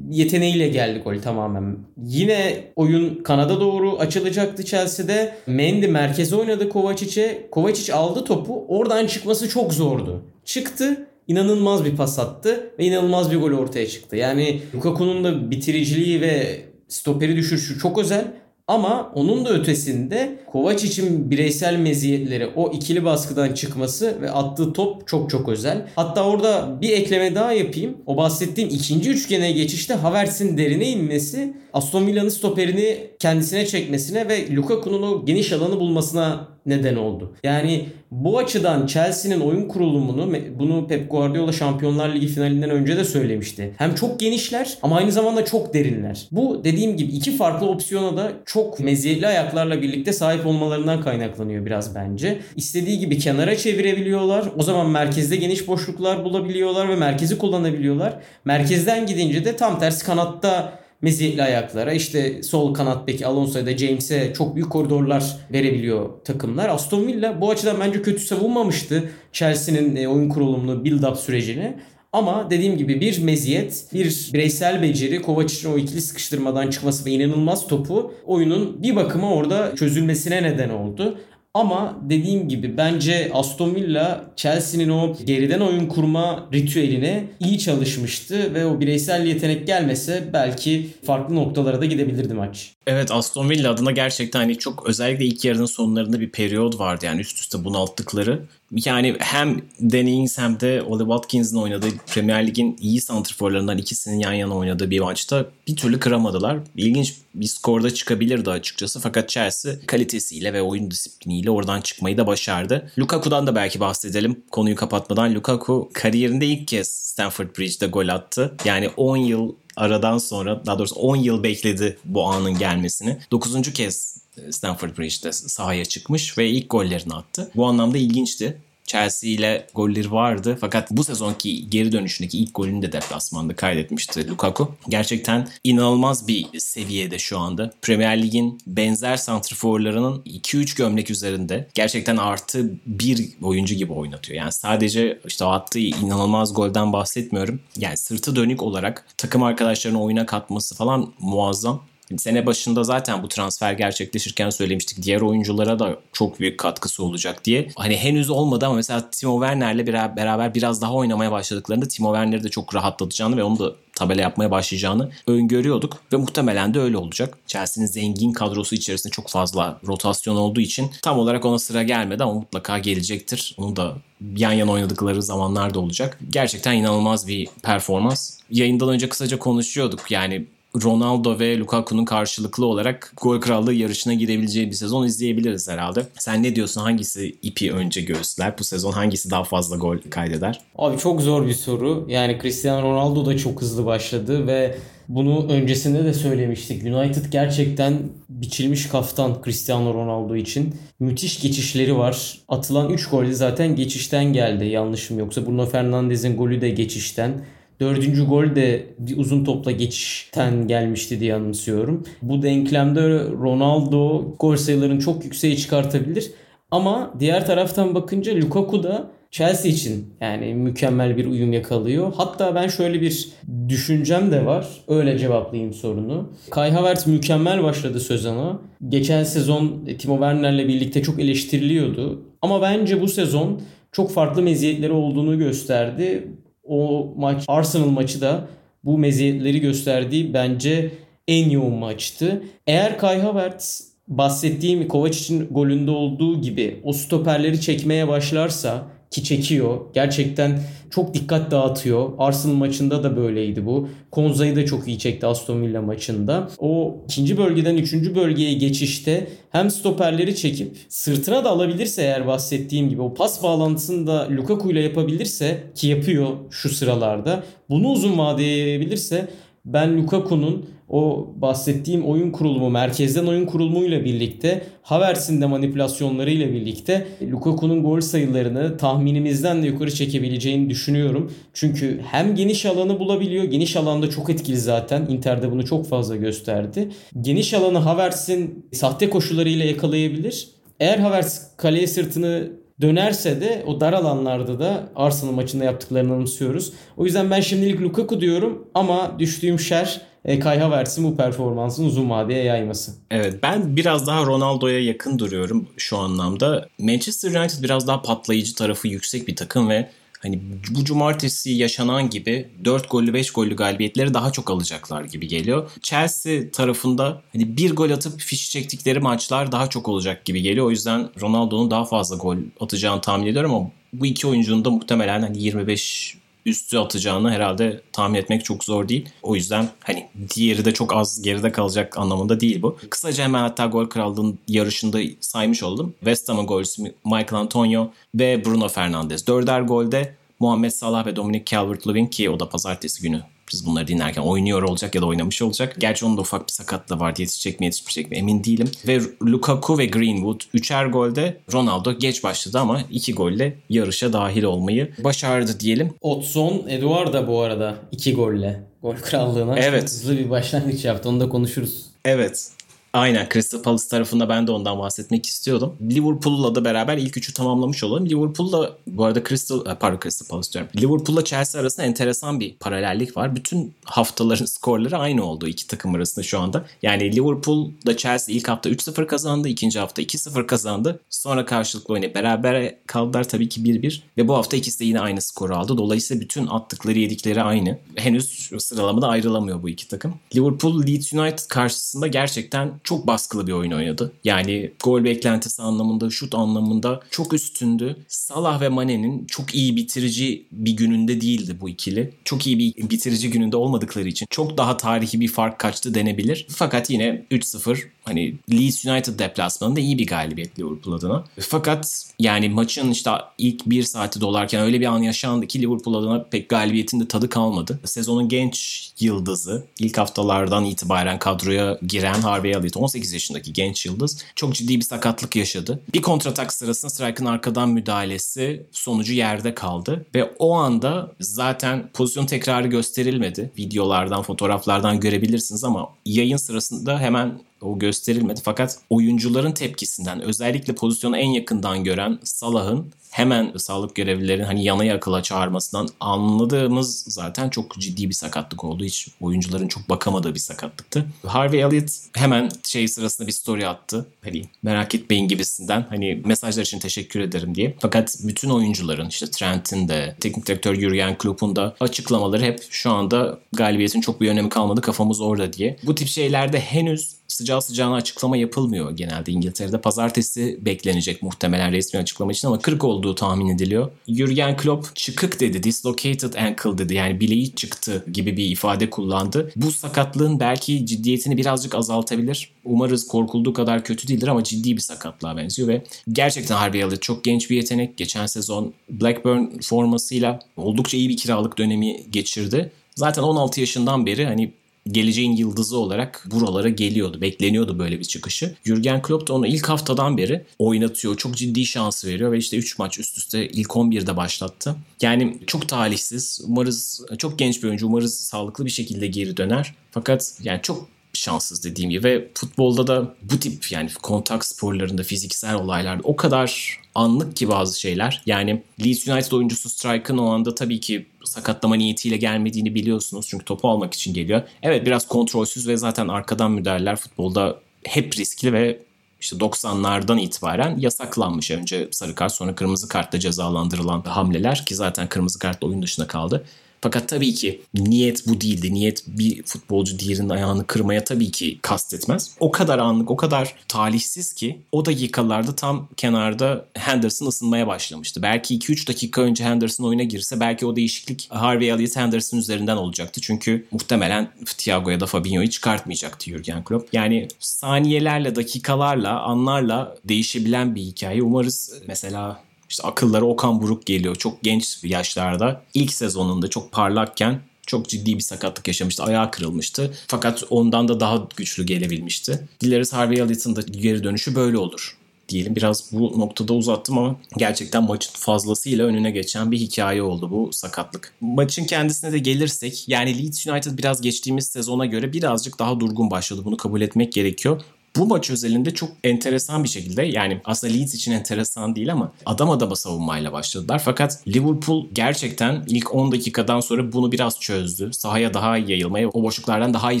yeteneğiyle 0.10 0.68
geldi 0.68 0.98
gol 0.98 1.18
tamamen. 1.22 1.76
Yine 2.04 2.64
oyun 2.76 3.22
kanada 3.22 3.60
doğru 3.60 3.98
açılacaktı 3.98 4.64
Chelsea'de. 4.64 5.34
Mendy 5.46 5.86
merkeze 5.86 6.36
oynadı 6.36 6.68
Kovacic'e. 6.68 7.48
Kovacic 7.50 7.94
aldı 7.94 8.24
topu. 8.24 8.64
Oradan 8.68 9.06
çıkması 9.06 9.48
çok 9.48 9.74
zordu. 9.74 10.22
Çıktı 10.44 11.06
inanılmaz 11.28 11.84
bir 11.84 11.96
pas 11.96 12.18
attı 12.18 12.70
ve 12.78 12.84
inanılmaz 12.84 13.30
bir 13.30 13.36
gol 13.36 13.52
ortaya 13.52 13.88
çıktı. 13.88 14.16
Yani 14.16 14.60
Lukaku'nun 14.74 15.24
da 15.24 15.50
bitiriciliği 15.50 16.20
ve 16.20 16.60
stoperi 16.88 17.36
düşürüşü 17.36 17.78
çok 17.78 17.98
özel. 17.98 18.24
Ama 18.70 19.12
onun 19.14 19.44
da 19.44 19.50
ötesinde 19.50 20.38
Kovac 20.52 20.84
için 20.84 21.30
bireysel 21.30 21.76
meziyetleri 21.76 22.46
o 22.56 22.72
ikili 22.72 23.04
baskıdan 23.04 23.52
çıkması 23.52 24.18
ve 24.22 24.30
attığı 24.30 24.72
top 24.72 25.08
çok 25.08 25.30
çok 25.30 25.48
özel. 25.48 25.86
Hatta 25.96 26.24
orada 26.24 26.78
bir 26.80 26.90
ekleme 26.90 27.34
daha 27.34 27.52
yapayım. 27.52 27.96
O 28.06 28.16
bahsettiğim 28.16 28.70
ikinci 28.70 29.10
üçgene 29.10 29.52
geçişte 29.52 29.94
Havertz'in 29.94 30.58
derine 30.58 30.88
inmesi 30.88 31.54
Aston 31.72 32.06
Villa'nın 32.06 32.28
stoperini 32.28 32.96
kendisine 33.18 33.66
çekmesine 33.66 34.28
ve 34.28 34.54
Lukaku'nun 34.54 35.02
o 35.02 35.26
geniş 35.26 35.52
alanı 35.52 35.80
bulmasına 35.80 36.48
neden 36.66 36.96
oldu. 36.96 37.34
Yani 37.44 37.86
bu 38.10 38.38
açıdan 38.38 38.86
Chelsea'nin 38.86 39.40
oyun 39.40 39.68
kurulumunu 39.68 40.32
bunu 40.58 40.86
Pep 40.86 41.10
Guardiola 41.10 41.52
Şampiyonlar 41.52 42.14
Ligi 42.14 42.26
finalinden 42.26 42.70
önce 42.70 42.96
de 42.96 43.04
söylemişti. 43.04 43.74
Hem 43.78 43.94
çok 43.94 44.20
genişler 44.20 44.78
ama 44.82 44.96
aynı 44.96 45.12
zamanda 45.12 45.44
çok 45.44 45.74
derinler. 45.74 46.28
Bu 46.32 46.64
dediğim 46.64 46.96
gibi 46.96 47.12
iki 47.12 47.36
farklı 47.36 47.66
opsiyona 47.68 48.16
da 48.16 48.32
çok 48.46 48.80
meziyetli 48.80 49.26
ayaklarla 49.26 49.82
birlikte 49.82 50.12
sahip 50.12 50.46
olmalarından 50.46 51.00
kaynaklanıyor 51.00 51.66
biraz 51.66 51.94
bence. 51.94 52.38
İstediği 52.56 52.98
gibi 52.98 53.18
kenara 53.18 53.56
çevirebiliyorlar. 53.56 54.44
O 54.58 54.62
zaman 54.62 54.90
merkezde 54.90 55.36
geniş 55.36 55.68
boşluklar 55.68 56.24
bulabiliyorlar 56.24 56.88
ve 56.88 56.96
merkezi 56.96 57.38
kullanabiliyorlar. 57.38 58.14
Merkezden 58.44 59.06
gidince 59.06 59.44
de 59.44 59.56
tam 59.56 59.78
tersi 59.78 60.04
kanatta 60.04 60.79
meziyetli 61.02 61.42
ayaklara 61.42 61.92
işte 61.92 62.42
sol 62.42 62.74
kanat 62.74 63.08
beki 63.08 63.26
Alonso'ya 63.26 63.66
da 63.66 63.76
James'e 63.76 64.32
çok 64.34 64.54
büyük 64.54 64.70
koridorlar 64.70 65.36
verebiliyor 65.52 66.24
takımlar. 66.24 66.68
Aston 66.68 67.06
Villa 67.06 67.40
bu 67.40 67.50
açıdan 67.50 67.80
bence 67.80 68.02
kötü 68.02 68.20
savunmamıştı 68.20 69.10
Chelsea'nin 69.32 69.96
e, 69.96 70.08
oyun 70.08 70.28
kurulumunu 70.28 70.84
build-up 70.84 71.16
sürecini. 71.16 71.76
Ama 72.12 72.50
dediğim 72.50 72.78
gibi 72.78 73.00
bir 73.00 73.22
meziyet, 73.22 73.84
bir 73.94 74.30
bireysel 74.32 74.82
beceri, 74.82 75.22
Kovacic'in 75.22 75.72
o 75.72 75.78
ikili 75.78 76.00
sıkıştırmadan 76.00 76.70
çıkması 76.70 77.06
ve 77.06 77.10
inanılmaz 77.10 77.66
topu 77.66 78.14
oyunun 78.24 78.82
bir 78.82 78.96
bakıma 78.96 79.34
orada 79.34 79.76
çözülmesine 79.76 80.42
neden 80.42 80.70
oldu. 80.70 81.18
Ama 81.54 81.98
dediğim 82.02 82.48
gibi 82.48 82.76
bence 82.76 83.30
Aston 83.34 83.74
Villa 83.74 84.24
Chelsea'nin 84.36 84.88
o 84.88 85.16
geriden 85.24 85.60
oyun 85.60 85.86
kurma 85.86 86.48
ritüeline 86.52 87.24
iyi 87.40 87.58
çalışmıştı 87.58 88.54
ve 88.54 88.66
o 88.66 88.80
bireysel 88.80 89.26
yetenek 89.26 89.66
gelmese 89.66 90.30
belki 90.32 90.90
farklı 91.06 91.34
noktalara 91.34 91.80
da 91.80 91.84
gidebilirdi 91.84 92.34
maç. 92.34 92.72
Evet 92.86 93.10
Aston 93.10 93.50
Villa 93.50 93.70
adına 93.70 93.90
gerçekten 93.90 94.40
hani 94.40 94.58
çok 94.58 94.86
özellikle 94.86 95.24
ilk 95.24 95.44
yarının 95.44 95.66
sonlarında 95.66 96.20
bir 96.20 96.30
periyod 96.30 96.78
vardı 96.78 97.06
yani 97.06 97.20
üst 97.20 97.38
üste 97.38 97.64
bunalttıkları. 97.64 98.42
Yani 98.72 99.16
hem 99.18 99.62
Danny 99.80 100.12
Ings 100.12 100.38
hem 100.38 100.60
de 100.60 100.82
Oli 100.82 101.00
Watkins'in 101.00 101.56
oynadığı 101.56 101.90
Premier 102.06 102.46
Lig'in 102.46 102.76
iyi 102.80 103.00
santrforlarından 103.00 103.78
ikisinin 103.78 104.18
yan 104.18 104.32
yana 104.32 104.56
oynadığı 104.56 104.90
bir 104.90 105.00
maçta 105.00 105.46
bir 105.68 105.76
türlü 105.76 106.00
kıramadılar. 106.00 106.58
İlginç 106.76 107.14
bir 107.34 107.46
skorda 107.46 107.94
çıkabilirdi 107.94 108.50
açıkçası 108.50 109.00
fakat 109.00 109.28
Chelsea 109.28 109.74
kalitesiyle 109.86 110.52
ve 110.52 110.62
oyun 110.62 110.90
disipliniyle 110.90 111.50
oradan 111.50 111.80
çıkmayı 111.80 112.18
da 112.18 112.26
başardı. 112.26 112.92
Lukaku'dan 112.98 113.46
da 113.46 113.54
belki 113.54 113.80
bahsedelim 113.80 114.42
konuyu 114.50 114.76
kapatmadan. 114.76 115.34
Lukaku 115.34 115.90
kariyerinde 115.92 116.46
ilk 116.46 116.68
kez 116.68 116.88
Stamford 116.88 117.58
Bridge'de 117.58 117.86
gol 117.86 118.08
attı. 118.08 118.56
Yani 118.64 118.88
10 118.88 119.16
yıl 119.16 119.54
aradan 119.76 120.18
sonra 120.18 120.66
daha 120.66 120.78
doğrusu 120.78 120.94
10 120.94 121.16
yıl 121.16 121.42
bekledi 121.42 121.98
bu 122.04 122.24
anın 122.24 122.58
gelmesini. 122.58 123.18
9. 123.30 123.72
kez 123.72 124.20
Stamford 124.50 124.98
Bridge'de 124.98 125.32
sahaya 125.32 125.84
çıkmış 125.84 126.38
ve 126.38 126.48
ilk 126.48 126.70
gollerini 126.70 127.14
attı. 127.14 127.50
Bu 127.56 127.66
anlamda 127.66 127.98
ilginçti. 127.98 128.60
Chelsea 128.90 129.30
ile 129.30 129.66
golleri 129.74 130.12
vardı. 130.12 130.58
Fakat 130.60 130.90
bu 130.90 131.04
sezonki 131.04 131.70
geri 131.70 131.92
dönüşündeki 131.92 132.38
ilk 132.38 132.54
golünü 132.54 132.82
de 132.82 132.92
deplasmanda 132.92 133.56
kaydetmişti 133.56 134.28
Lukaku. 134.28 134.74
Gerçekten 134.88 135.48
inanılmaz 135.64 136.28
bir 136.28 136.46
seviyede 136.58 137.18
şu 137.18 137.38
anda. 137.38 137.72
Premier 137.82 138.22
Lig'in 138.22 138.58
benzer 138.66 139.16
santriforlarının 139.16 140.22
2-3 140.22 140.76
gömlek 140.76 141.10
üzerinde 141.10 141.68
gerçekten 141.74 142.16
artı 142.16 142.70
bir 142.86 143.28
oyuncu 143.42 143.74
gibi 143.74 143.92
oynatıyor. 143.92 144.38
Yani 144.38 144.52
sadece 144.52 145.20
işte 145.26 145.44
attığı 145.44 145.78
inanılmaz 145.78 146.54
golden 146.54 146.92
bahsetmiyorum. 146.92 147.60
Yani 147.76 147.96
sırtı 147.96 148.36
dönük 148.36 148.62
olarak 148.62 149.06
takım 149.18 149.42
arkadaşlarını 149.42 150.02
oyuna 150.02 150.26
katması 150.26 150.74
falan 150.74 151.12
muazzam. 151.20 151.89
Sene 152.18 152.46
başında 152.46 152.84
zaten 152.84 153.22
bu 153.22 153.28
transfer 153.28 153.72
gerçekleşirken 153.72 154.50
söylemiştik. 154.50 155.02
Diğer 155.02 155.20
oyunculara 155.20 155.78
da 155.78 155.96
çok 156.12 156.40
büyük 156.40 156.58
katkısı 156.58 157.04
olacak 157.04 157.44
diye. 157.44 157.68
Hani 157.76 157.96
henüz 157.96 158.30
olmadı 158.30 158.66
ama 158.66 158.74
mesela 158.74 159.10
Timo 159.10 159.40
Werner'le 159.40 159.86
beraber 160.16 160.54
biraz 160.54 160.82
daha 160.82 160.92
oynamaya 160.92 161.32
başladıklarında 161.32 161.88
Timo 161.88 162.14
Werner'i 162.14 162.44
de 162.44 162.48
çok 162.48 162.74
rahatlatacağını 162.74 163.36
ve 163.36 163.42
onu 163.44 163.58
da 163.58 163.72
tabela 163.94 164.20
yapmaya 164.20 164.50
başlayacağını 164.50 165.10
öngörüyorduk 165.26 165.96
ve 166.12 166.16
muhtemelen 166.16 166.74
de 166.74 166.80
öyle 166.80 166.96
olacak. 166.96 167.38
Chelsea'nin 167.46 167.88
zengin 167.88 168.32
kadrosu 168.32 168.74
içerisinde 168.74 169.12
çok 169.12 169.28
fazla 169.28 169.80
rotasyon 169.86 170.36
olduğu 170.36 170.60
için 170.60 170.90
tam 171.02 171.18
olarak 171.18 171.44
ona 171.44 171.58
sıra 171.58 171.82
gelmedi 171.82 172.22
ama 172.22 172.34
mutlaka 172.34 172.78
gelecektir. 172.78 173.54
Onu 173.58 173.76
da 173.76 173.94
yan 174.36 174.52
yana 174.52 174.70
oynadıkları 174.70 175.22
zamanlarda 175.22 175.80
olacak. 175.80 176.18
Gerçekten 176.30 176.74
inanılmaz 176.74 177.28
bir 177.28 177.48
performans. 177.62 178.38
Yayından 178.50 178.88
önce 178.88 179.08
kısaca 179.08 179.38
konuşuyorduk. 179.38 180.10
Yani 180.10 180.46
Ronaldo 180.84 181.38
ve 181.38 181.58
Lukaku'nun 181.58 182.04
karşılıklı 182.04 182.66
olarak 182.66 183.12
gol 183.22 183.40
krallığı 183.40 183.74
yarışına 183.74 184.14
girebileceği 184.14 184.66
bir 184.66 184.76
sezon 184.76 185.06
izleyebiliriz 185.06 185.68
herhalde. 185.68 186.06
Sen 186.18 186.42
ne 186.42 186.56
diyorsun? 186.56 186.80
Hangisi 186.80 187.36
ipi 187.42 187.72
önce 187.72 188.00
göğüsler? 188.00 188.58
Bu 188.58 188.64
sezon 188.64 188.92
hangisi 188.92 189.30
daha 189.30 189.44
fazla 189.44 189.76
gol 189.76 189.96
kaydeder? 190.10 190.60
Abi 190.78 190.98
çok 190.98 191.22
zor 191.22 191.46
bir 191.46 191.52
soru. 191.52 192.06
Yani 192.08 192.38
Cristiano 192.42 192.82
Ronaldo 192.82 193.26
da 193.26 193.36
çok 193.36 193.62
hızlı 193.62 193.86
başladı 193.86 194.46
ve 194.46 194.76
bunu 195.08 195.46
öncesinde 195.52 196.04
de 196.04 196.14
söylemiştik. 196.14 196.84
United 196.84 197.24
gerçekten 197.30 197.98
biçilmiş 198.28 198.88
kaftan 198.88 199.38
Cristiano 199.44 199.94
Ronaldo 199.94 200.36
için. 200.36 200.74
Müthiş 201.00 201.40
geçişleri 201.40 201.98
var. 201.98 202.38
Atılan 202.48 202.90
3 202.90 203.08
gol 203.08 203.32
zaten 203.32 203.76
geçişten 203.76 204.32
geldi 204.32 204.66
yanlışım 204.66 205.18
yoksa 205.18 205.46
Bruno 205.46 205.66
Fernandes'in 205.66 206.36
golü 206.36 206.60
de 206.60 206.70
geçişten. 206.70 207.44
Dördüncü 207.80 208.26
gol 208.26 208.54
de 208.54 208.86
bir 208.98 209.16
uzun 209.16 209.44
topla 209.44 209.70
geçişten 209.70 210.68
gelmişti 210.68 211.20
diye 211.20 211.34
anımsıyorum. 211.34 212.04
Bu 212.22 212.42
denklemde 212.42 213.00
Ronaldo 213.24 214.34
gol 214.40 214.56
sayılarını 214.56 215.00
çok 215.00 215.24
yükseğe 215.24 215.56
çıkartabilir. 215.56 216.30
Ama 216.70 217.14
diğer 217.20 217.46
taraftan 217.46 217.94
bakınca 217.94 218.36
Lukaku 218.36 218.82
da 218.82 219.10
Chelsea 219.30 219.72
için 219.72 220.14
yani 220.20 220.54
mükemmel 220.54 221.16
bir 221.16 221.26
uyum 221.26 221.52
yakalıyor. 221.52 222.12
Hatta 222.16 222.54
ben 222.54 222.68
şöyle 222.68 223.00
bir 223.00 223.28
düşüncem 223.68 224.32
de 224.32 224.46
var. 224.46 224.66
Öyle 224.88 225.18
cevaplayayım 225.18 225.74
sorunu. 225.74 226.32
Kai 226.50 226.70
Havertz 226.70 227.06
mükemmel 227.06 227.62
başladı 227.62 228.00
sezona. 228.00 228.60
Geçen 228.88 229.24
sezon 229.24 229.84
Timo 229.98 230.14
Werner'le 230.14 230.68
birlikte 230.68 231.02
çok 231.02 231.20
eleştiriliyordu. 231.20 232.22
Ama 232.42 232.62
bence 232.62 233.00
bu 233.00 233.08
sezon 233.08 233.60
çok 233.92 234.10
farklı 234.10 234.42
meziyetleri 234.42 234.92
olduğunu 234.92 235.38
gösterdi. 235.38 236.28
O 236.70 237.12
maç 237.16 237.44
Arsenal 237.48 237.88
maçı 237.88 238.20
da 238.20 238.46
bu 238.84 238.98
meziyetleri 238.98 239.60
gösterdiği 239.60 240.34
bence 240.34 240.90
en 241.28 241.50
yoğun 241.50 241.74
maçtı. 241.74 242.42
Eğer 242.66 242.98
Kai 242.98 243.20
Havertz 243.20 243.90
bahsettiğim 244.08 244.88
Kovacic'in 244.88 245.48
golünde 245.50 245.90
olduğu 245.90 246.40
gibi 246.40 246.80
o 246.84 246.92
stoperleri 246.92 247.60
çekmeye 247.60 248.08
başlarsa 248.08 248.86
ki 249.10 249.24
çekiyor. 249.24 249.80
Gerçekten 249.94 250.60
çok 250.90 251.14
dikkat 251.14 251.50
dağıtıyor. 251.50 252.10
Arsenal 252.18 252.54
maçında 252.54 253.02
da 253.02 253.16
böyleydi 253.16 253.66
bu. 253.66 253.88
Konza'yı 254.10 254.56
da 254.56 254.66
çok 254.66 254.88
iyi 254.88 254.98
çekti 254.98 255.26
Aston 255.26 255.62
Villa 255.62 255.82
maçında. 255.82 256.48
O 256.58 256.96
ikinci 257.04 257.38
bölgeden 257.38 257.76
üçüncü 257.76 258.14
bölgeye 258.14 258.52
geçişte 258.52 259.26
hem 259.50 259.70
stoperleri 259.70 260.36
çekip 260.36 260.76
sırtına 260.88 261.44
da 261.44 261.50
alabilirse 261.50 262.02
eğer 262.02 262.26
bahsettiğim 262.26 262.88
gibi 262.88 263.02
o 263.02 263.14
pas 263.14 263.42
bağlantısını 263.42 264.06
da 264.06 264.28
Lukaku 264.30 264.70
ile 264.70 264.80
yapabilirse 264.80 265.62
ki 265.74 265.86
yapıyor 265.86 266.28
şu 266.50 266.68
sıralarda. 266.68 267.44
Bunu 267.70 267.88
uzun 267.88 268.18
vadeye 268.18 268.58
yayabilirse 268.58 269.28
ben 269.64 269.98
Lukaku'nun 269.98 270.66
o 270.90 271.32
bahsettiğim 271.36 272.04
oyun 272.04 272.30
kurulumu, 272.30 272.70
merkezden 272.70 273.26
oyun 273.26 273.46
kurulumuyla 273.46 274.04
birlikte 274.04 274.62
Havertz'in 274.82 275.40
de 275.40 275.46
manipülasyonlarıyla 275.46 276.52
birlikte 276.52 277.06
Lukaku'nun 277.30 277.82
gol 277.82 278.00
sayılarını 278.00 278.76
tahminimizden 278.76 279.62
de 279.62 279.66
yukarı 279.66 279.90
çekebileceğini 279.90 280.70
düşünüyorum. 280.70 281.32
Çünkü 281.54 282.00
hem 282.10 282.34
geniş 282.34 282.66
alanı 282.66 282.98
bulabiliyor. 282.98 283.44
Geniş 283.44 283.76
alanda 283.76 284.10
çok 284.10 284.30
etkili 284.30 284.56
zaten. 284.56 285.06
Inter'de 285.08 285.50
bunu 285.50 285.66
çok 285.66 285.88
fazla 285.88 286.16
gösterdi. 286.16 286.88
Geniş 287.20 287.54
alanı 287.54 287.78
Havertz'in 287.78 288.66
sahte 288.72 289.10
koşularıyla 289.10 289.64
yakalayabilir. 289.64 290.48
Eğer 290.80 290.98
Havertz 290.98 291.56
kaleye 291.56 291.86
sırtını 291.86 292.50
dönerse 292.80 293.40
de 293.40 293.62
o 293.66 293.80
dar 293.80 293.92
alanlarda 293.92 294.58
da 294.58 294.88
Arsenal 294.96 295.32
maçında 295.32 295.64
yaptıklarını 295.64 296.12
anımsıyoruz. 296.12 296.72
O 296.96 297.04
yüzden 297.04 297.30
ben 297.30 297.40
şimdilik 297.40 297.80
Lukaku 297.80 298.20
diyorum 298.20 298.68
ama 298.74 299.16
düştüğüm 299.18 299.58
şer 299.58 300.09
e, 300.24 300.38
Kai 300.38 300.58
Havertz'in 300.58 301.04
bu 301.04 301.16
performansını 301.16 301.86
uzun 301.86 302.10
vadeye 302.10 302.44
yayması. 302.44 302.92
Evet 303.10 303.42
ben 303.42 303.76
biraz 303.76 304.06
daha 304.06 304.26
Ronaldo'ya 304.26 304.80
yakın 304.80 305.18
duruyorum 305.18 305.68
şu 305.76 305.98
anlamda. 305.98 306.68
Manchester 306.78 307.40
United 307.40 307.64
biraz 307.64 307.86
daha 307.86 308.02
patlayıcı 308.02 308.54
tarafı 308.54 308.88
yüksek 308.88 309.28
bir 309.28 309.36
takım 309.36 309.68
ve 309.68 309.90
hani 310.22 310.40
bu 310.70 310.84
cumartesi 310.84 311.50
yaşanan 311.50 312.10
gibi 312.10 312.48
4 312.64 312.90
gollü 312.90 313.14
5 313.14 313.30
gollü 313.30 313.56
galibiyetleri 313.56 314.14
daha 314.14 314.32
çok 314.32 314.50
alacaklar 314.50 315.04
gibi 315.04 315.28
geliyor. 315.28 315.70
Chelsea 315.82 316.50
tarafında 316.50 317.22
hani 317.32 317.56
bir 317.56 317.76
gol 317.76 317.90
atıp 317.90 318.20
fiş 318.20 318.50
çektikleri 318.50 319.00
maçlar 319.00 319.52
daha 319.52 319.70
çok 319.70 319.88
olacak 319.88 320.24
gibi 320.24 320.42
geliyor. 320.42 320.66
O 320.66 320.70
yüzden 320.70 321.08
Ronaldo'nun 321.20 321.70
daha 321.70 321.84
fazla 321.84 322.16
gol 322.16 322.36
atacağını 322.60 323.00
tahmin 323.00 323.26
ediyorum 323.26 323.54
ama 323.54 323.70
bu 323.92 324.06
iki 324.06 324.26
oyuncunun 324.26 324.64
da 324.64 324.70
muhtemelen 324.70 325.22
hani 325.22 325.42
25 325.42 326.16
üstü 326.46 326.78
atacağını 326.78 327.30
herhalde 327.30 327.80
tahmin 327.92 328.18
etmek 328.18 328.44
çok 328.44 328.64
zor 328.64 328.88
değil. 328.88 329.08
O 329.22 329.36
yüzden 329.36 329.68
hani 329.80 330.08
diğeri 330.34 330.64
de 330.64 330.74
çok 330.74 330.94
az 330.96 331.22
geride 331.22 331.52
kalacak 331.52 331.98
anlamında 331.98 332.40
değil 332.40 332.62
bu. 332.62 332.78
Kısaca 332.90 333.24
hemen 333.24 333.40
hatta 333.40 333.66
gol 333.66 333.86
krallığının 333.86 334.38
yarışında 334.48 334.98
saymış 335.20 335.62
oldum. 335.62 335.94
West 336.00 336.28
Ham'ın 336.28 336.46
golcüsü 336.46 336.82
Michael 337.04 337.34
Antonio 337.34 337.90
ve 338.14 338.44
Bruno 338.44 338.68
Fernandes. 338.68 339.26
Dörder 339.26 339.60
golde 339.60 340.14
Muhammed 340.40 340.70
Salah 340.70 341.06
ve 341.06 341.16
Dominic 341.16 341.44
Calvert-Lewin 341.44 342.10
ki 342.10 342.30
o 342.30 342.40
da 342.40 342.48
pazartesi 342.48 343.02
günü 343.02 343.22
biz 343.52 343.66
bunları 343.66 343.86
dinlerken 343.86 344.22
oynuyor 344.22 344.62
olacak 344.62 344.94
ya 344.94 345.02
da 345.02 345.06
oynamış 345.06 345.42
olacak. 345.42 345.76
Gerçi 345.78 346.06
onun 346.06 346.16
da 346.16 346.20
ufak 346.20 346.46
bir 346.46 346.52
sakatlığı 346.52 347.00
vardı. 347.00 347.20
Yetişecek 347.20 347.60
mi 347.60 347.66
yetişmeyecek 347.66 348.10
mi 348.10 348.16
emin 348.16 348.44
değilim. 348.44 348.70
Ve 348.86 349.00
Lukaku 349.22 349.78
ve 349.78 349.86
Greenwood 349.86 350.40
üçer 350.54 350.86
golde 350.86 351.40
Ronaldo 351.52 351.98
geç 351.98 352.24
başladı 352.24 352.58
ama 352.58 352.82
iki 352.90 353.14
golle 353.14 353.56
yarışa 353.70 354.12
dahil 354.12 354.42
olmayı 354.42 354.92
başardı 355.04 355.60
diyelim. 355.60 355.94
Otson 356.00 356.64
Eduard 356.68 357.12
da 357.12 357.28
bu 357.28 357.40
arada 357.40 357.76
iki 357.92 358.14
golle 358.14 358.62
gol 358.82 358.96
krallığına 358.96 359.58
evet. 359.58 359.84
hızlı 359.84 360.18
bir 360.18 360.30
başlangıç 360.30 360.84
yaptı. 360.84 361.08
Onu 361.08 361.20
da 361.20 361.28
konuşuruz. 361.28 361.86
Evet. 362.04 362.50
Aynen 362.92 363.28
Crystal 363.32 363.62
Palace 363.62 363.88
tarafında 363.90 364.28
ben 364.28 364.46
de 364.46 364.52
ondan 364.52 364.78
bahsetmek 364.78 365.26
istiyordum. 365.26 365.76
Liverpool'la 365.90 366.54
da 366.54 366.64
beraber 366.64 366.96
ilk 366.96 367.16
üçü 367.16 367.34
tamamlamış 367.34 367.84
olalım. 367.84 368.06
Liverpool'la 368.06 368.76
bu 368.86 369.04
arada 369.04 369.24
Crystal, 369.24 369.66
e, 369.66 369.74
pardon 369.74 369.98
Crystal 370.02 370.26
Palace 370.26 370.52
diyorum. 370.52 370.70
Liverpool'la 370.76 371.24
Chelsea 371.24 371.60
arasında 371.60 371.86
enteresan 371.86 372.40
bir 372.40 372.54
paralellik 372.54 373.16
var. 373.16 373.36
Bütün 373.36 373.74
haftaların 373.84 374.44
skorları 374.46 374.98
aynı 374.98 375.24
oldu 375.24 375.48
iki 375.48 375.66
takım 375.66 375.94
arasında 375.94 376.22
şu 376.22 376.40
anda. 376.40 376.64
Yani 376.82 377.16
Liverpool'da 377.16 377.96
Chelsea 377.96 378.34
ilk 378.34 378.48
hafta 378.48 378.70
3-0 378.70 379.06
kazandı. 379.06 379.48
ikinci 379.48 379.78
hafta 379.78 380.02
2-0 380.02 380.46
kazandı. 380.46 381.00
Sonra 381.10 381.44
karşılıklı 381.44 381.94
oynayıp 381.94 382.14
beraber 382.14 382.74
kaldılar 382.86 383.28
tabii 383.28 383.48
ki 383.48 383.60
1-1. 383.60 384.00
Ve 384.18 384.28
bu 384.28 384.34
hafta 384.34 384.56
ikisi 384.56 384.80
de 384.80 384.84
yine 384.84 385.00
aynı 385.00 385.20
skoru 385.20 385.56
aldı. 385.56 385.78
Dolayısıyla 385.78 386.20
bütün 386.20 386.46
attıkları 386.46 386.98
yedikleri 386.98 387.42
aynı. 387.42 387.78
Henüz 387.96 388.50
sıralamada 388.58 389.08
ayrılamıyor 389.08 389.62
bu 389.62 389.68
iki 389.68 389.88
takım. 389.88 390.14
Liverpool 390.36 390.86
Leeds 390.86 391.12
United 391.12 391.48
karşısında 391.48 392.06
gerçekten 392.06 392.79
çok 392.84 393.06
baskılı 393.06 393.46
bir 393.46 393.52
oyun 393.52 393.72
oynadı. 393.72 394.12
Yani 394.24 394.72
gol 394.84 395.04
beklentisi 395.04 395.62
anlamında, 395.62 396.10
şut 396.10 396.34
anlamında 396.34 397.00
çok 397.10 397.34
üstündü. 397.34 397.96
Salah 398.08 398.60
ve 398.60 398.68
Mane'nin 398.68 399.26
çok 399.26 399.54
iyi 399.54 399.76
bitirici 399.76 400.46
bir 400.52 400.72
gününde 400.72 401.20
değildi 401.20 401.56
bu 401.60 401.68
ikili. 401.68 402.14
Çok 402.24 402.46
iyi 402.46 402.58
bir 402.58 402.90
bitirici 402.90 403.30
gününde 403.30 403.56
olmadıkları 403.56 404.08
için 404.08 404.26
çok 404.30 404.58
daha 404.58 404.76
tarihi 404.76 405.20
bir 405.20 405.28
fark 405.28 405.58
kaçtı 405.58 405.94
denebilir. 405.94 406.46
Fakat 406.48 406.90
yine 406.90 407.26
3-0 407.30 407.78
hani 408.04 408.34
Leeds 408.52 408.86
United 408.86 409.18
deplasmanında 409.18 409.80
iyi 409.80 409.98
bir 409.98 410.06
galibiyet 410.06 410.58
Liverpool 410.58 410.94
adına. 410.94 411.24
Fakat 411.40 412.06
yani 412.18 412.48
maçın 412.48 412.90
işte 412.90 413.10
ilk 413.38 413.66
bir 413.66 413.82
saati 413.82 414.20
dolarken 414.20 414.62
öyle 414.62 414.80
bir 414.80 414.86
an 414.86 414.98
yaşandı 414.98 415.46
ki 415.46 415.62
Liverpool 415.62 415.94
adına 415.94 416.22
pek 416.22 416.48
galibiyetin 416.48 417.00
de 417.00 417.08
tadı 417.08 417.28
kalmadı. 417.28 417.80
Sezonun 417.84 418.28
genç 418.28 418.90
yıldızı 419.00 419.66
ilk 419.78 419.98
haftalardan 419.98 420.64
itibaren 420.64 421.18
kadroya 421.18 421.78
giren 421.86 422.20
Harvey 422.20 422.56
Elliott 422.70 422.76
18 422.76 423.12
yaşındaki 423.12 423.52
genç 423.52 423.86
yıldız 423.86 424.18
çok 424.36 424.54
ciddi 424.54 424.76
bir 424.76 424.84
sakatlık 424.84 425.36
yaşadı. 425.36 425.80
Bir 425.94 426.02
kontratak 426.02 426.52
sırasında 426.52 426.90
Strike'ın 426.90 427.26
arkadan 427.26 427.68
müdahalesi 427.70 428.66
sonucu 428.72 429.12
yerde 429.12 429.54
kaldı 429.54 430.06
ve 430.14 430.24
o 430.38 430.54
anda 430.54 431.12
zaten 431.20 431.90
pozisyon 431.92 432.26
tekrarı 432.26 432.66
gösterilmedi. 432.66 433.50
Videolardan, 433.58 434.22
fotoğraflardan 434.22 435.00
görebilirsiniz 435.00 435.64
ama 435.64 435.88
yayın 436.06 436.36
sırasında 436.36 436.98
hemen 436.98 437.40
o 437.60 437.78
gösterilmedi. 437.78 438.40
Fakat 438.44 438.78
oyuncuların 438.90 439.52
tepkisinden 439.52 440.20
özellikle 440.20 440.74
pozisyonu 440.74 441.16
en 441.16 441.30
yakından 441.30 441.84
gören 441.84 442.18
Salah'ın 442.24 442.92
hemen 443.10 443.52
sağlık 443.56 443.94
görevlilerin 443.94 444.44
hani 444.44 444.64
yana 444.64 444.84
yakıla 444.84 445.22
çağırmasından 445.22 445.88
anladığımız 446.00 447.04
zaten 447.08 447.50
çok 447.50 447.78
ciddi 447.78 448.08
bir 448.08 448.14
sakatlık 448.14 448.64
oldu. 448.64 448.84
Hiç 448.84 449.08
oyuncuların 449.20 449.68
çok 449.68 449.88
bakamadığı 449.88 450.34
bir 450.34 450.40
sakatlıktı. 450.40 451.06
Harvey 451.26 451.60
Elliott 451.60 451.90
hemen 452.16 452.50
şey 452.64 452.88
sırasında 452.88 453.26
bir 453.26 453.32
story 453.32 453.66
attı. 453.66 454.06
Hani 454.24 454.42
merak 454.62 454.94
etmeyin 454.94 455.28
gibisinden 455.28 455.86
hani 455.88 456.22
mesajlar 456.24 456.62
için 456.62 456.78
teşekkür 456.78 457.20
ederim 457.20 457.54
diye. 457.54 457.76
Fakat 457.80 458.16
bütün 458.24 458.50
oyuncuların 458.50 459.08
işte 459.08 459.26
Trent'in 459.30 459.88
de 459.88 460.16
teknik 460.20 460.46
direktör 460.46 460.74
Jurgen 460.74 461.18
Klopp'un 461.18 461.56
da 461.56 461.76
açıklamaları 461.80 462.42
hep 462.42 462.66
şu 462.70 462.90
anda 462.90 463.38
galibiyetin 463.52 464.00
çok 464.00 464.20
bir 464.20 464.30
önemi 464.30 464.48
kalmadı 464.48 464.80
kafamız 464.80 465.20
orada 465.20 465.52
diye. 465.52 465.76
Bu 465.82 465.94
tip 465.94 466.08
şeylerde 466.08 466.60
henüz 466.60 467.20
sıcağı 467.28 467.62
sıcağına 467.62 467.94
açıklama 467.94 468.36
yapılmıyor 468.36 468.90
genelde 468.90 469.32
İngiltere'de. 469.32 469.80
Pazartesi 469.80 470.58
beklenecek 470.60 471.22
muhtemelen 471.22 471.72
resmi 471.72 472.00
açıklama 472.00 472.32
için 472.32 472.48
ama 472.48 472.58
kırık 472.58 472.84
olduğu 473.00 473.14
tahmin 473.14 473.48
ediliyor. 473.48 473.90
Jurgen 474.08 474.56
Klopp 474.56 474.96
çıkık 474.96 475.40
dedi, 475.40 475.62
dislocated 475.62 476.34
ankle 476.34 476.78
dedi 476.78 476.94
yani 476.94 477.20
bileği 477.20 477.54
çıktı 477.54 478.04
gibi 478.12 478.36
bir 478.36 478.44
ifade 478.44 478.90
kullandı. 478.90 479.52
Bu 479.56 479.72
sakatlığın 479.72 480.40
belki 480.40 480.86
ciddiyetini 480.86 481.36
birazcık 481.36 481.74
azaltabilir. 481.74 482.50
Umarız 482.64 483.06
korkulduğu 483.06 483.52
kadar 483.52 483.84
kötü 483.84 484.08
değildir 484.08 484.28
ama 484.28 484.44
ciddi 484.44 484.76
bir 484.76 484.80
sakatlığa 484.80 485.36
benziyor 485.36 485.68
ve 485.68 485.82
gerçekten 486.12 486.56
Harvey 486.56 486.90
çok 487.00 487.24
genç 487.24 487.50
bir 487.50 487.56
yetenek. 487.56 487.96
Geçen 487.96 488.26
sezon 488.26 488.72
Blackburn 488.90 489.60
formasıyla 489.62 490.38
oldukça 490.56 490.96
iyi 490.96 491.08
bir 491.08 491.16
kiralık 491.16 491.58
dönemi 491.58 492.10
geçirdi. 492.10 492.70
Zaten 492.96 493.22
16 493.22 493.60
yaşından 493.60 494.06
beri 494.06 494.26
hani 494.26 494.52
geleceğin 494.88 495.36
yıldızı 495.36 495.78
olarak 495.78 496.26
buralara 496.30 496.68
geliyordu. 496.68 497.20
Bekleniyordu 497.20 497.78
böyle 497.78 497.98
bir 497.98 498.04
çıkışı. 498.04 498.54
Jurgen 498.64 499.02
Klopp 499.02 499.28
da 499.28 499.34
onu 499.34 499.46
ilk 499.46 499.68
haftadan 499.68 500.16
beri 500.16 500.44
oynatıyor. 500.58 501.16
Çok 501.16 501.36
ciddi 501.36 501.66
şans 501.66 502.04
veriyor 502.04 502.32
ve 502.32 502.38
işte 502.38 502.56
3 502.56 502.78
maç 502.78 502.98
üst 502.98 503.18
üste 503.18 503.48
ilk 503.48 503.68
11'de 503.70 504.16
başlattı. 504.16 504.76
Yani 505.02 505.38
çok 505.46 505.68
talihsiz. 505.68 506.40
Umarız 506.44 507.04
çok 507.18 507.38
genç 507.38 507.62
bir 507.62 507.68
oyuncu. 507.68 507.86
Umarız 507.86 508.14
sağlıklı 508.20 508.64
bir 508.64 508.70
şekilde 508.70 509.06
geri 509.06 509.36
döner. 509.36 509.74
Fakat 509.90 510.34
yani 510.42 510.60
çok 510.62 510.88
şanssız 511.12 511.64
dediğim 511.64 511.90
gibi 511.90 512.04
ve 512.04 512.28
futbolda 512.34 512.86
da 512.86 513.14
bu 513.22 513.40
tip 513.40 513.72
yani 513.72 513.90
kontak 514.02 514.44
sporlarında 514.44 515.02
fiziksel 515.02 515.54
olaylarda 515.54 516.02
o 516.04 516.16
kadar 516.16 516.80
anlık 516.94 517.36
ki 517.36 517.48
bazı 517.48 517.80
şeyler. 517.80 518.22
Yani 518.26 518.62
Leeds 518.84 519.08
United 519.08 519.32
oyuncusu 519.32 519.68
Strike'ın 519.68 520.18
o 520.18 520.26
anda 520.26 520.54
tabii 520.54 520.80
ki 520.80 521.06
sakatlama 521.30 521.74
niyetiyle 521.76 522.16
gelmediğini 522.16 522.74
biliyorsunuz. 522.74 523.26
Çünkü 523.28 523.44
topu 523.44 523.68
almak 523.68 523.94
için 523.94 524.14
geliyor. 524.14 524.42
Evet 524.62 524.86
biraz 524.86 525.08
kontrolsüz 525.08 525.68
ve 525.68 525.76
zaten 525.76 526.08
arkadan 526.08 526.52
müdahaleler 526.52 526.96
futbolda 526.96 527.58
hep 527.84 528.16
riskli 528.18 528.52
ve 528.52 528.82
işte 529.20 529.36
90'lardan 529.36 530.20
itibaren 530.20 530.78
yasaklanmış. 530.78 531.50
Önce 531.50 531.88
sarı 531.90 532.14
kart 532.14 532.32
sonra 532.32 532.54
kırmızı 532.54 532.88
kartla 532.88 533.18
cezalandırılan 533.20 534.00
hamleler 534.00 534.66
ki 534.66 534.74
zaten 534.74 535.08
kırmızı 535.08 535.38
kartla 535.38 535.66
oyun 535.66 535.82
dışına 535.82 536.06
kaldı. 536.06 536.44
Fakat 536.82 537.08
tabii 537.08 537.34
ki 537.34 537.60
niyet 537.74 538.26
bu 538.26 538.40
değildi. 538.40 538.74
Niyet 538.74 539.04
bir 539.06 539.42
futbolcu 539.42 539.98
diğerinin 539.98 540.28
ayağını 540.28 540.66
kırmaya 540.66 541.04
tabii 541.04 541.30
ki 541.30 541.58
kastetmez. 541.62 542.30
O 542.40 542.50
kadar 542.50 542.78
anlık, 542.78 543.10
o 543.10 543.16
kadar 543.16 543.54
talihsiz 543.68 544.32
ki 544.32 544.60
o 544.72 544.84
dakikalarda 544.84 545.56
tam 545.56 545.88
kenarda 545.96 546.64
Henderson 546.74 547.26
ısınmaya 547.26 547.66
başlamıştı. 547.66 548.22
Belki 548.22 548.58
2-3 548.58 548.88
dakika 548.88 549.22
önce 549.22 549.44
Henderson 549.44 549.84
oyuna 549.84 550.02
girse 550.02 550.40
belki 550.40 550.66
o 550.66 550.76
değişiklik 550.76 551.28
Harvey 551.30 551.70
Elliott 551.70 551.96
Henderson 551.96 552.38
üzerinden 552.38 552.76
olacaktı. 552.76 553.20
Çünkü 553.20 553.66
muhtemelen 553.70 554.30
Thiago 554.58 554.90
ya 554.90 555.00
da 555.00 555.06
Fabinho'yu 555.06 555.50
çıkartmayacaktı 555.50 556.30
Jurgen 556.30 556.64
Klopp. 556.64 556.94
Yani 556.94 557.28
saniyelerle, 557.38 558.36
dakikalarla, 558.36 559.20
anlarla 559.20 559.96
değişebilen 560.04 560.74
bir 560.74 560.82
hikaye. 560.82 561.22
Umarız 561.22 561.72
mesela 561.86 562.49
işte 562.70 562.82
akılları 562.82 563.26
Okan 563.26 563.62
Buruk 563.62 563.86
geliyor. 563.86 564.16
Çok 564.16 564.42
genç 564.42 564.78
yaşlarda. 564.84 565.62
ilk 565.74 565.92
sezonunda 565.92 566.48
çok 566.48 566.72
parlakken 566.72 567.40
çok 567.66 567.88
ciddi 567.88 568.14
bir 568.14 568.20
sakatlık 568.20 568.68
yaşamıştı. 568.68 569.02
Ayağı 569.02 569.30
kırılmıştı. 569.30 569.94
Fakat 570.06 570.44
ondan 570.50 570.88
da 570.88 571.00
daha 571.00 571.28
güçlü 571.36 571.66
gelebilmişti. 571.66 572.48
Dileriz 572.60 572.92
Harvey 572.92 573.20
Elliott'ın 573.20 573.56
da 573.56 573.60
geri 573.60 574.04
dönüşü 574.04 574.34
böyle 574.34 574.58
olur 574.58 574.96
diyelim. 575.28 575.56
Biraz 575.56 575.92
bu 575.92 576.20
noktada 576.20 576.52
uzattım 576.52 576.98
ama 576.98 577.16
gerçekten 577.36 577.82
maçın 577.82 578.12
fazlasıyla 578.14 578.86
önüne 578.86 579.10
geçen 579.10 579.50
bir 579.50 579.58
hikaye 579.58 580.02
oldu 580.02 580.30
bu 580.30 580.52
sakatlık. 580.52 581.12
Maçın 581.20 581.64
kendisine 581.64 582.12
de 582.12 582.18
gelirsek 582.18 582.88
yani 582.88 583.24
Leeds 583.24 583.46
United 583.46 583.78
biraz 583.78 584.00
geçtiğimiz 584.00 584.46
sezona 584.46 584.86
göre 584.86 585.12
birazcık 585.12 585.58
daha 585.58 585.80
durgun 585.80 586.10
başladı. 586.10 586.42
Bunu 586.44 586.56
kabul 586.56 586.80
etmek 586.80 587.12
gerekiyor 587.12 587.62
bu 587.96 588.06
maç 588.06 588.30
özelinde 588.30 588.74
çok 588.74 588.90
enteresan 589.04 589.64
bir 589.64 589.68
şekilde 589.68 590.02
yani 590.02 590.40
aslında 590.44 590.72
Leeds 590.72 590.94
için 590.94 591.12
enteresan 591.12 591.76
değil 591.76 591.92
ama 591.92 592.12
adam 592.26 592.50
adama 592.50 592.76
savunmayla 592.76 593.32
başladılar. 593.32 593.82
Fakat 593.84 594.28
Liverpool 594.28 594.86
gerçekten 594.92 595.64
ilk 595.66 595.94
10 595.94 596.12
dakikadan 596.12 596.60
sonra 596.60 596.92
bunu 596.92 597.12
biraz 597.12 597.40
çözdü. 597.40 597.90
Sahaya 597.92 598.34
daha 598.34 598.58
iyi 598.58 598.70
yayılmaya, 598.70 599.08
o 599.08 599.22
boşluklardan 599.22 599.74
daha 599.74 599.92
iyi 599.92 600.00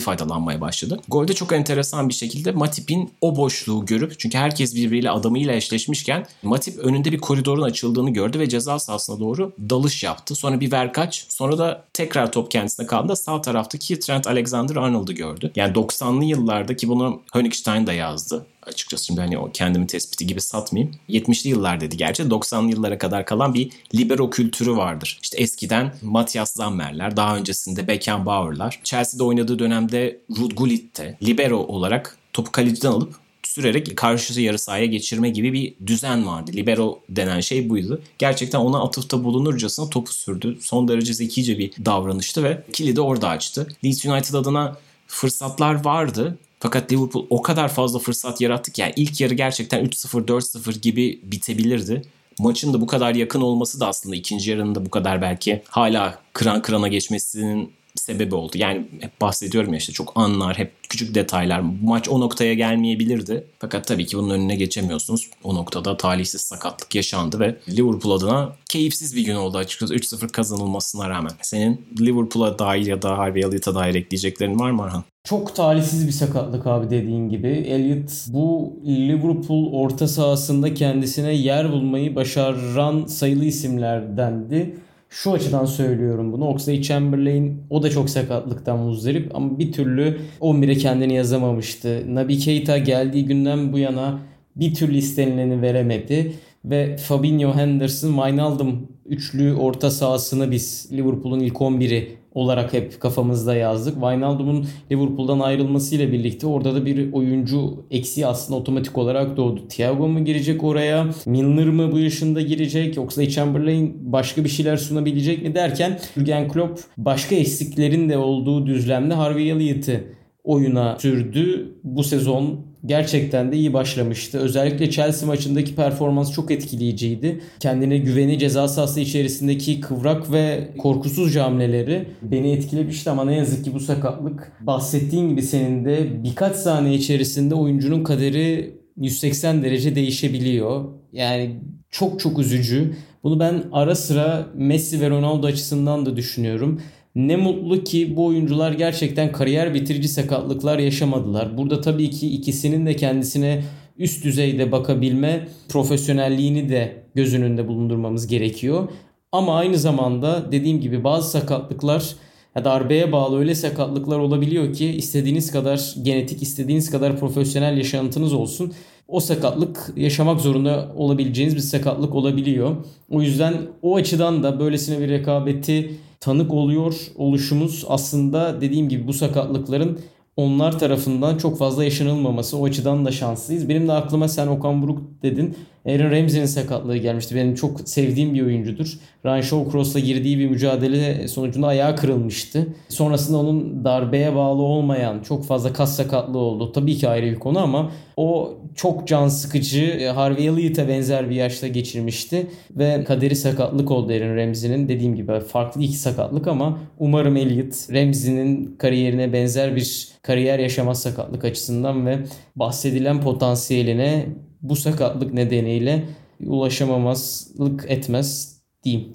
faydalanmaya 0.00 0.60
başladı. 0.60 1.00
Golde 1.08 1.32
çok 1.32 1.52
enteresan 1.52 2.08
bir 2.08 2.14
şekilde 2.14 2.52
Matip'in 2.52 3.10
o 3.20 3.36
boşluğu 3.36 3.86
görüp 3.86 4.18
çünkü 4.18 4.38
herkes 4.38 4.74
birbiriyle 4.74 5.10
adamıyla 5.10 5.54
eşleşmişken 5.54 6.26
Matip 6.42 6.78
önünde 6.78 7.12
bir 7.12 7.18
koridorun 7.18 7.62
açıldığını 7.62 8.10
gördü 8.10 8.38
ve 8.38 8.48
ceza 8.48 8.78
sahasına 8.78 9.20
doğru 9.20 9.52
dalış 9.70 10.04
yaptı. 10.04 10.34
Sonra 10.34 10.60
bir 10.60 10.72
verkaç 10.72 11.26
sonra 11.28 11.58
da 11.58 11.84
tekrar 11.92 12.32
top 12.32 12.50
kendisine 12.50 12.86
kaldı. 12.86 13.16
Sağ 13.16 13.40
taraftaki 13.40 14.00
Trent 14.00 14.26
Alexander-Arnold'u 14.26 15.14
gördü. 15.14 15.52
Yani 15.56 15.72
90'lı 15.72 16.24
yıllardaki 16.24 16.88
bunu 16.88 17.22
Honigstein 17.32 17.79
Einstein 17.80 17.86
da 17.86 17.92
yazdı. 17.92 18.46
Açıkçası 18.62 19.04
şimdi 19.04 19.20
hani 19.20 19.38
o 19.38 19.50
kendimi 19.52 19.86
tespiti 19.86 20.26
gibi 20.26 20.40
satmayayım. 20.40 20.94
70'li 21.08 21.50
yıllar 21.50 21.80
dedi 21.80 21.96
gerçi 21.96 22.22
90'lı 22.22 22.70
yıllara 22.70 22.98
kadar 22.98 23.24
kalan 23.24 23.54
bir 23.54 23.70
libero 23.94 24.30
kültürü 24.30 24.76
vardır. 24.76 25.18
İşte 25.22 25.38
eskiden 25.38 25.94
Matthias 26.02 26.52
Zammer'ler, 26.54 27.16
daha 27.16 27.36
öncesinde 27.36 27.88
Beckenbauer'lar, 27.88 28.80
Chelsea'de 28.84 29.24
oynadığı 29.24 29.58
dönemde 29.58 30.20
Ruud 30.36 30.52
Gullit'te 30.56 31.18
libero 31.22 31.58
olarak 31.58 32.16
topu 32.32 32.52
kaleciden 32.52 32.90
alıp 32.90 33.14
sürerek 33.42 33.96
karşı 33.96 34.40
yarı 34.40 34.58
sahaya 34.58 34.86
geçirme 34.86 35.30
gibi 35.30 35.52
bir 35.52 35.74
düzen 35.86 36.26
vardı. 36.26 36.50
Libero 36.54 37.00
denen 37.08 37.40
şey 37.40 37.68
buydu. 37.68 38.02
Gerçekten 38.18 38.58
ona 38.58 38.82
atıfta 38.82 39.24
bulunurcasına 39.24 39.90
topu 39.90 40.12
sürdü. 40.12 40.58
Son 40.60 40.88
derece 40.88 41.14
zekice 41.14 41.58
bir 41.58 41.72
davranıştı 41.84 42.44
ve 42.44 42.62
kilidi 42.72 43.00
orada 43.00 43.28
açtı. 43.28 43.68
Leeds 43.84 44.06
United 44.06 44.34
adına 44.34 44.76
fırsatlar 45.06 45.84
vardı 45.84 46.38
fakat 46.60 46.92
Liverpool 46.92 47.26
o 47.30 47.42
kadar 47.42 47.68
fazla 47.68 47.98
fırsat 47.98 48.40
yarattı 48.40 48.72
ki 48.72 48.80
yani 48.80 48.92
ilk 48.96 49.20
yarı 49.20 49.34
gerçekten 49.34 49.84
3-0 49.84 50.26
4-0 50.26 50.78
gibi 50.78 51.20
bitebilirdi. 51.22 52.02
Maçın 52.38 52.72
da 52.72 52.80
bu 52.80 52.86
kadar 52.86 53.14
yakın 53.14 53.40
olması 53.40 53.80
da 53.80 53.88
aslında 53.88 54.16
ikinci 54.16 54.50
yarının 54.50 54.74
da 54.74 54.86
bu 54.86 54.90
kadar 54.90 55.22
belki 55.22 55.62
hala 55.68 56.18
kıran 56.32 56.62
kırana 56.62 56.88
geçmesinin 56.88 57.72
sebebi 57.94 58.34
oldu. 58.34 58.52
Yani 58.54 58.86
hep 59.00 59.20
bahsediyorum 59.20 59.72
ya 59.72 59.78
işte 59.78 59.92
çok 59.92 60.12
anlar, 60.14 60.58
hep 60.58 60.72
küçük 60.88 61.14
detaylar. 61.14 61.62
Maç 61.82 62.08
o 62.08 62.20
noktaya 62.20 62.54
gelmeyebilirdi. 62.54 63.44
Fakat 63.58 63.86
tabii 63.86 64.06
ki 64.06 64.16
bunun 64.16 64.30
önüne 64.30 64.56
geçemiyorsunuz. 64.56 65.30
O 65.44 65.54
noktada 65.54 65.96
talihsiz 65.96 66.40
sakatlık 66.40 66.94
yaşandı 66.94 67.40
ve 67.40 67.56
Liverpool 67.68 68.16
adına 68.16 68.56
keyifsiz 68.68 69.16
bir 69.16 69.24
gün 69.24 69.34
oldu 69.34 69.58
açıkçası 69.58 69.94
3-0 69.94 70.28
kazanılmasına 70.28 71.08
rağmen. 71.10 71.32
Senin 71.42 71.86
Liverpool'a 72.00 72.58
dair 72.58 72.86
ya 72.86 73.02
da 73.02 73.18
Harvey 73.18 73.42
Elliott'a 73.42 73.74
dair 73.74 73.94
ekleyeceklerin 73.94 74.58
var 74.58 74.70
mı 74.70 74.82
Arhan? 74.82 75.04
Çok 75.24 75.56
talihsiz 75.56 76.06
bir 76.06 76.12
sakatlık 76.12 76.66
abi 76.66 76.90
dediğin 76.90 77.28
gibi. 77.28 77.48
Elliot 77.48 78.10
bu 78.28 78.76
Liverpool 78.86 79.72
orta 79.72 80.08
sahasında 80.08 80.74
kendisine 80.74 81.32
yer 81.32 81.72
bulmayı 81.72 82.16
başaran 82.16 83.06
sayılı 83.06 83.44
isimlerdendi. 83.44 84.76
Şu 85.08 85.32
açıdan 85.32 85.64
söylüyorum 85.64 86.32
bunu. 86.32 86.48
Oxlade 86.48 86.82
Chamberlain 86.82 87.62
o 87.70 87.82
da 87.82 87.90
çok 87.90 88.10
sakatlıktan 88.10 88.78
muzdarip 88.78 89.36
ama 89.36 89.58
bir 89.58 89.72
türlü 89.72 90.18
11'e 90.40 90.74
kendini 90.74 91.14
yazamamıştı. 91.14 92.14
Naby 92.14 92.36
Keita 92.36 92.78
geldiği 92.78 93.26
günden 93.26 93.72
bu 93.72 93.78
yana 93.78 94.18
bir 94.56 94.74
türlü 94.74 94.96
istenileni 94.96 95.62
veremedi. 95.62 96.32
Ve 96.64 96.96
Fabinho, 96.96 97.54
Henderson, 97.54 98.08
Wijnaldum 98.08 98.88
üçlü 99.06 99.54
orta 99.54 99.90
sahasını 99.90 100.50
biz 100.50 100.88
Liverpool'un 100.92 101.40
ilk 101.40 101.56
11'i 101.56 102.19
olarak 102.34 102.72
hep 102.72 103.00
kafamızda 103.00 103.54
yazdık. 103.54 103.94
Wijnaldum'un 103.94 104.66
Liverpool'dan 104.92 105.40
ayrılmasıyla 105.40 106.12
birlikte 106.12 106.46
orada 106.46 106.74
da 106.74 106.86
bir 106.86 107.12
oyuncu 107.12 107.84
eksiği 107.90 108.26
aslında 108.26 108.60
otomatik 108.60 108.98
olarak 108.98 109.36
doğdu. 109.36 109.68
Thiago 109.68 110.08
mu 110.08 110.24
girecek 110.24 110.64
oraya? 110.64 111.06
Milner 111.26 111.66
mı 111.66 111.92
bu 111.92 111.98
yaşında 111.98 112.40
girecek? 112.40 112.96
Yoksa 112.96 113.28
Chamberlain 113.28 114.12
başka 114.12 114.44
bir 114.44 114.48
şeyler 114.48 114.76
sunabilecek 114.76 115.42
mi 115.42 115.54
derken 115.54 115.98
Jurgen 116.16 116.48
Klopp 116.48 116.80
başka 116.96 117.34
eksiklerin 117.34 118.08
de 118.08 118.18
olduğu 118.18 118.66
düzlemde 118.66 119.14
Harvey 119.14 119.50
Elliott'ı 119.50 120.04
oyuna 120.44 120.98
sürdü. 120.98 121.74
Bu 121.84 122.04
sezon 122.04 122.69
gerçekten 122.86 123.52
de 123.52 123.56
iyi 123.56 123.72
başlamıştı. 123.72 124.38
Özellikle 124.38 124.90
Chelsea 124.90 125.26
maçındaki 125.26 125.74
performans 125.74 126.32
çok 126.32 126.50
etkileyiciydi. 126.50 127.40
Kendine 127.60 127.98
güveni 127.98 128.38
ceza 128.38 128.68
sahası 128.68 129.00
içerisindeki 129.00 129.80
kıvrak 129.80 130.32
ve 130.32 130.68
korkusuz 130.78 131.36
hamleleri 131.36 132.08
beni 132.22 132.52
etkilemişti 132.52 133.10
ama 133.10 133.24
ne 133.24 133.36
yazık 133.36 133.64
ki 133.64 133.74
bu 133.74 133.80
sakatlık 133.80 134.52
bahsettiğin 134.60 135.28
gibi 135.28 135.42
senin 135.42 135.84
de 135.84 136.24
birkaç 136.24 136.56
saniye 136.56 136.94
içerisinde 136.94 137.54
oyuncunun 137.54 138.04
kaderi 138.04 138.74
180 138.96 139.62
derece 139.62 139.94
değişebiliyor. 139.94 140.84
Yani 141.12 141.60
çok 141.90 142.20
çok 142.20 142.38
üzücü. 142.38 142.94
Bunu 143.22 143.40
ben 143.40 143.64
ara 143.72 143.94
sıra 143.94 144.46
Messi 144.54 145.00
ve 145.00 145.10
Ronaldo 145.10 145.46
açısından 145.46 146.06
da 146.06 146.16
düşünüyorum. 146.16 146.80
Ne 147.14 147.36
mutlu 147.36 147.84
ki 147.84 148.16
bu 148.16 148.26
oyuncular 148.26 148.72
gerçekten 148.72 149.32
kariyer 149.32 149.74
bitirici 149.74 150.08
sakatlıklar 150.08 150.78
yaşamadılar. 150.78 151.58
Burada 151.58 151.80
tabii 151.80 152.10
ki 152.10 152.30
ikisinin 152.30 152.86
de 152.86 152.96
kendisine 152.96 153.62
üst 153.98 154.24
düzeyde 154.24 154.72
bakabilme 154.72 155.48
profesyonelliğini 155.68 156.68
de 156.68 157.02
göz 157.14 157.34
önünde 157.34 157.68
bulundurmamız 157.68 158.26
gerekiyor. 158.26 158.88
Ama 159.32 159.56
aynı 159.56 159.78
zamanda 159.78 160.52
dediğim 160.52 160.80
gibi 160.80 161.04
bazı 161.04 161.30
sakatlıklar 161.30 162.14
ya 162.56 162.64
darbeye 162.64 163.12
bağlı 163.12 163.38
öyle 163.38 163.54
sakatlıklar 163.54 164.18
olabiliyor 164.18 164.72
ki 164.72 164.86
istediğiniz 164.86 165.52
kadar 165.52 165.94
genetik, 166.02 166.42
istediğiniz 166.42 166.90
kadar 166.90 167.18
profesyonel 167.18 167.76
yaşantınız 167.76 168.32
olsun. 168.32 168.72
O 169.08 169.20
sakatlık 169.20 169.92
yaşamak 169.96 170.40
zorunda 170.40 170.92
olabileceğiniz 170.96 171.56
bir 171.56 171.60
sakatlık 171.60 172.14
olabiliyor. 172.14 172.76
O 173.10 173.22
yüzden 173.22 173.54
o 173.82 173.96
açıdan 173.96 174.42
da 174.42 174.60
böylesine 174.60 175.00
bir 175.00 175.08
rekabeti 175.08 175.90
tanık 176.20 176.52
oluyor 176.52 176.94
oluşumuz 177.16 177.84
aslında 177.88 178.60
dediğim 178.60 178.88
gibi 178.88 179.06
bu 179.06 179.12
sakatlıkların 179.12 180.00
onlar 180.36 180.78
tarafından 180.78 181.38
çok 181.38 181.58
fazla 181.58 181.84
yaşanılmaması. 181.84 182.58
O 182.58 182.64
açıdan 182.64 183.04
da 183.04 183.12
şanslıyız. 183.12 183.68
Benim 183.68 183.88
de 183.88 183.92
aklıma 183.92 184.28
sen 184.28 184.46
Okan 184.46 184.82
Buruk 184.82 185.22
dedin. 185.22 185.56
Aaron 185.86 186.10
Ramsey'nin 186.10 186.46
sakatlığı 186.46 186.96
gelmişti. 186.96 187.34
Benim 187.34 187.54
çok 187.54 187.88
sevdiğim 187.88 188.34
bir 188.34 188.42
oyuncudur. 188.42 188.98
Ryan 189.24 189.40
Shawcross'la 189.40 190.00
girdiği 190.00 190.38
bir 190.38 190.48
mücadele 190.48 191.28
sonucunda 191.28 191.66
ayağı 191.66 191.96
kırılmıştı. 191.96 192.66
Sonrasında 192.88 193.38
onun 193.38 193.84
darbeye 193.84 194.34
bağlı 194.34 194.62
olmayan 194.62 195.22
çok 195.22 195.44
fazla 195.44 195.72
kas 195.72 195.96
sakatlığı 195.96 196.38
oldu. 196.38 196.72
Tabii 196.72 196.96
ki 196.96 197.08
ayrı 197.08 197.26
bir 197.26 197.38
konu 197.38 197.58
ama 197.58 197.90
o 198.16 198.54
çok 198.80 199.08
can 199.08 199.28
sıkıcı 199.28 199.84
e, 199.84 200.08
Harvey 200.08 200.46
Elliott'a 200.46 200.88
benzer 200.88 201.30
bir 201.30 201.34
yaşta 201.34 201.68
geçirmişti 201.68 202.50
ve 202.70 203.04
kaderi 203.04 203.36
sakatlık 203.36 203.90
oldu 203.90 204.12
Aaron 204.12 204.36
Ramsey'nin. 204.36 204.88
Dediğim 204.88 205.16
gibi 205.16 205.40
farklı 205.40 205.82
iki 205.82 205.96
sakatlık 205.96 206.46
ama 206.46 206.78
umarım 206.98 207.36
Elliott 207.36 207.74
Ramsey'nin 207.92 208.76
kariyerine 208.76 209.32
benzer 209.32 209.76
bir 209.76 210.08
kariyer 210.22 210.58
yaşamaz 210.58 211.02
sakatlık 211.02 211.44
açısından 211.44 212.06
ve 212.06 212.18
bahsedilen 212.56 213.20
potansiyeline 213.20 214.26
bu 214.62 214.76
sakatlık 214.76 215.34
nedeniyle 215.34 216.04
ulaşamamazlık 216.46 217.84
etmez 217.88 218.56
diyeyim. 218.84 219.08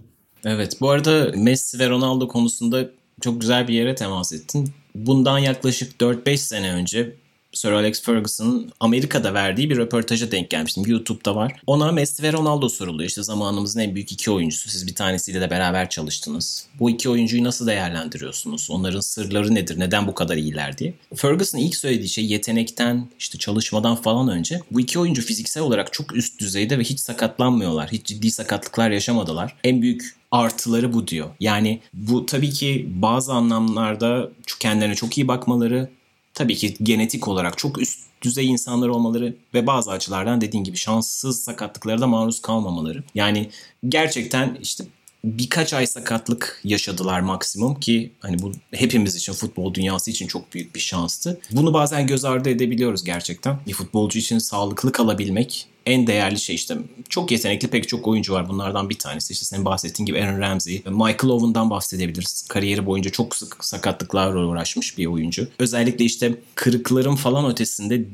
Evet 0.46 0.78
bu 0.82 0.90
arada 0.90 1.32
Messi 1.36 1.80
ve 1.80 1.90
Ronaldo 1.90 2.28
konusunda 2.28 2.90
çok 3.22 3.42
güzel 3.42 3.68
bir 3.68 3.74
yere 3.74 3.96
temas 3.96 4.34
ettin. 4.34 4.70
Bundan 4.96 5.40
yaklaşık 5.40 6.02
4-5 6.02 6.38
sene 6.38 6.74
önce 6.74 7.25
Sir 7.56 7.72
Alex 7.72 8.02
Ferguson'ın 8.02 8.72
Amerika'da 8.80 9.34
verdiği 9.34 9.70
bir 9.70 9.78
röportaja 9.78 10.32
denk 10.32 10.50
gelmiştim. 10.50 10.84
YouTube'da 10.88 11.36
var. 11.36 11.54
Ona 11.68 11.92
Messi 11.92 12.24
ve 12.24 12.34
Ronaldo 12.34 12.70
soruluyor. 12.70 13.10
İşte 13.10 13.24
zamanımızın 13.24 13.80
en 13.80 13.96
büyük 13.96 14.12
iki 14.12 14.32
oyuncusu. 14.32 14.70
Siz 14.70 14.88
bir 14.88 14.96
tanesiyle 14.96 15.42
de 15.42 15.50
beraber 15.50 15.90
çalıştınız. 15.90 16.68
Bu 16.80 16.90
iki 16.90 17.10
oyuncuyu 17.10 17.44
nasıl 17.44 17.68
değerlendiriyorsunuz? 17.68 18.68
Onların 18.72 19.00
sırları 19.00 19.56
nedir? 19.56 19.80
Neden 19.80 20.08
bu 20.08 20.14
kadar 20.14 20.38
iyiler 20.38 20.78
diye. 20.78 20.94
Ferguson 21.16 21.60
ilk 21.60 21.76
söylediği 21.76 22.10
şey 22.10 22.26
yetenekten, 22.26 23.08
işte 23.20 23.38
çalışmadan 23.38 23.96
falan 23.96 24.30
önce 24.30 24.60
bu 24.72 24.80
iki 24.80 25.00
oyuncu 25.00 25.22
fiziksel 25.22 25.64
olarak 25.64 25.94
çok 25.94 26.16
üst 26.16 26.40
düzeyde 26.40 26.80
ve 26.80 26.84
hiç 26.84 27.00
sakatlanmıyorlar. 27.00 27.92
Hiç 27.92 28.06
ciddi 28.06 28.32
sakatlıklar 28.32 28.90
yaşamadılar. 28.90 29.56
En 29.64 29.82
büyük 29.82 30.16
artıları 30.32 30.94
bu 30.94 31.08
diyor. 31.08 31.30
Yani 31.40 31.82
bu 31.94 32.26
tabii 32.26 32.50
ki 32.50 32.90
bazı 32.90 33.34
anlamlarda 33.34 34.30
kendilerine 34.60 34.96
çok 34.96 35.18
iyi 35.18 35.28
bakmaları, 35.28 35.90
tabii 36.36 36.56
ki 36.56 36.76
genetik 36.84 37.28
olarak 37.28 37.58
çok 37.58 37.82
üst 37.82 38.00
düzey 38.22 38.48
insanlar 38.48 38.88
olmaları 38.88 39.36
ve 39.54 39.68
bazı 39.68 39.92
açılardan 39.92 40.42
dediğin 40.42 40.64
gibi 40.64 40.78
şanssız 40.78 41.44
sakatlıklara 41.44 42.02
da 42.02 42.08
maruz 42.08 42.42
kalmamaları. 42.42 43.04
Yani 43.16 43.50
gerçekten 43.90 44.58
işte 44.62 44.86
birkaç 45.26 45.74
ay 45.74 45.88
sakatlık 45.88 46.62
yaşadılar 46.64 47.20
maksimum 47.20 47.80
ki 47.80 48.12
hani 48.20 48.42
bu 48.42 48.52
hepimiz 48.72 49.16
için 49.16 49.34
futbol 49.34 49.74
dünyası 49.74 50.12
için 50.12 50.28
çok 50.28 50.54
büyük 50.54 50.76
bir 50.76 50.80
şanstı. 50.80 51.40
Bunu 51.52 51.74
bazen 51.74 52.08
göz 52.08 52.26
ardı 52.26 52.50
edebiliyoruz 52.50 53.04
gerçekten. 53.04 53.60
Bir 53.68 53.74
futbolcu 53.74 54.20
için 54.20 54.40
sağlıklı 54.40 54.92
kalabilmek 54.92 55.68
en 55.86 56.08
değerli 56.08 56.40
şey 56.40 56.56
işte 56.56 56.78
çok 57.10 57.32
yetenekli 57.32 57.68
pek 57.68 57.88
çok 57.88 58.08
oyuncu 58.08 58.34
var. 58.34 58.50
Bunlardan 58.50 58.90
bir 58.90 59.00
tanesi 59.00 59.34
işte 59.34 59.46
senin 59.46 59.66
bahsettiğin 59.66 60.06
gibi 60.06 60.24
Aaron 60.24 60.40
Ramsey. 60.40 60.84
Michael 60.86 61.30
Owen'dan 61.30 61.70
bahsedebiliriz. 61.70 62.46
Kariyeri 62.50 62.86
boyunca 62.86 63.10
çok 63.10 63.36
sık 63.36 63.66
sakatlıklarla 63.66 64.46
uğraşmış 64.46 64.98
bir 64.98 65.06
oyuncu. 65.06 65.48
Özellikle 65.60 66.06
işte 66.06 66.36
kırıkların 66.56 67.16
falan 67.16 67.52
ötesinde 67.52 68.06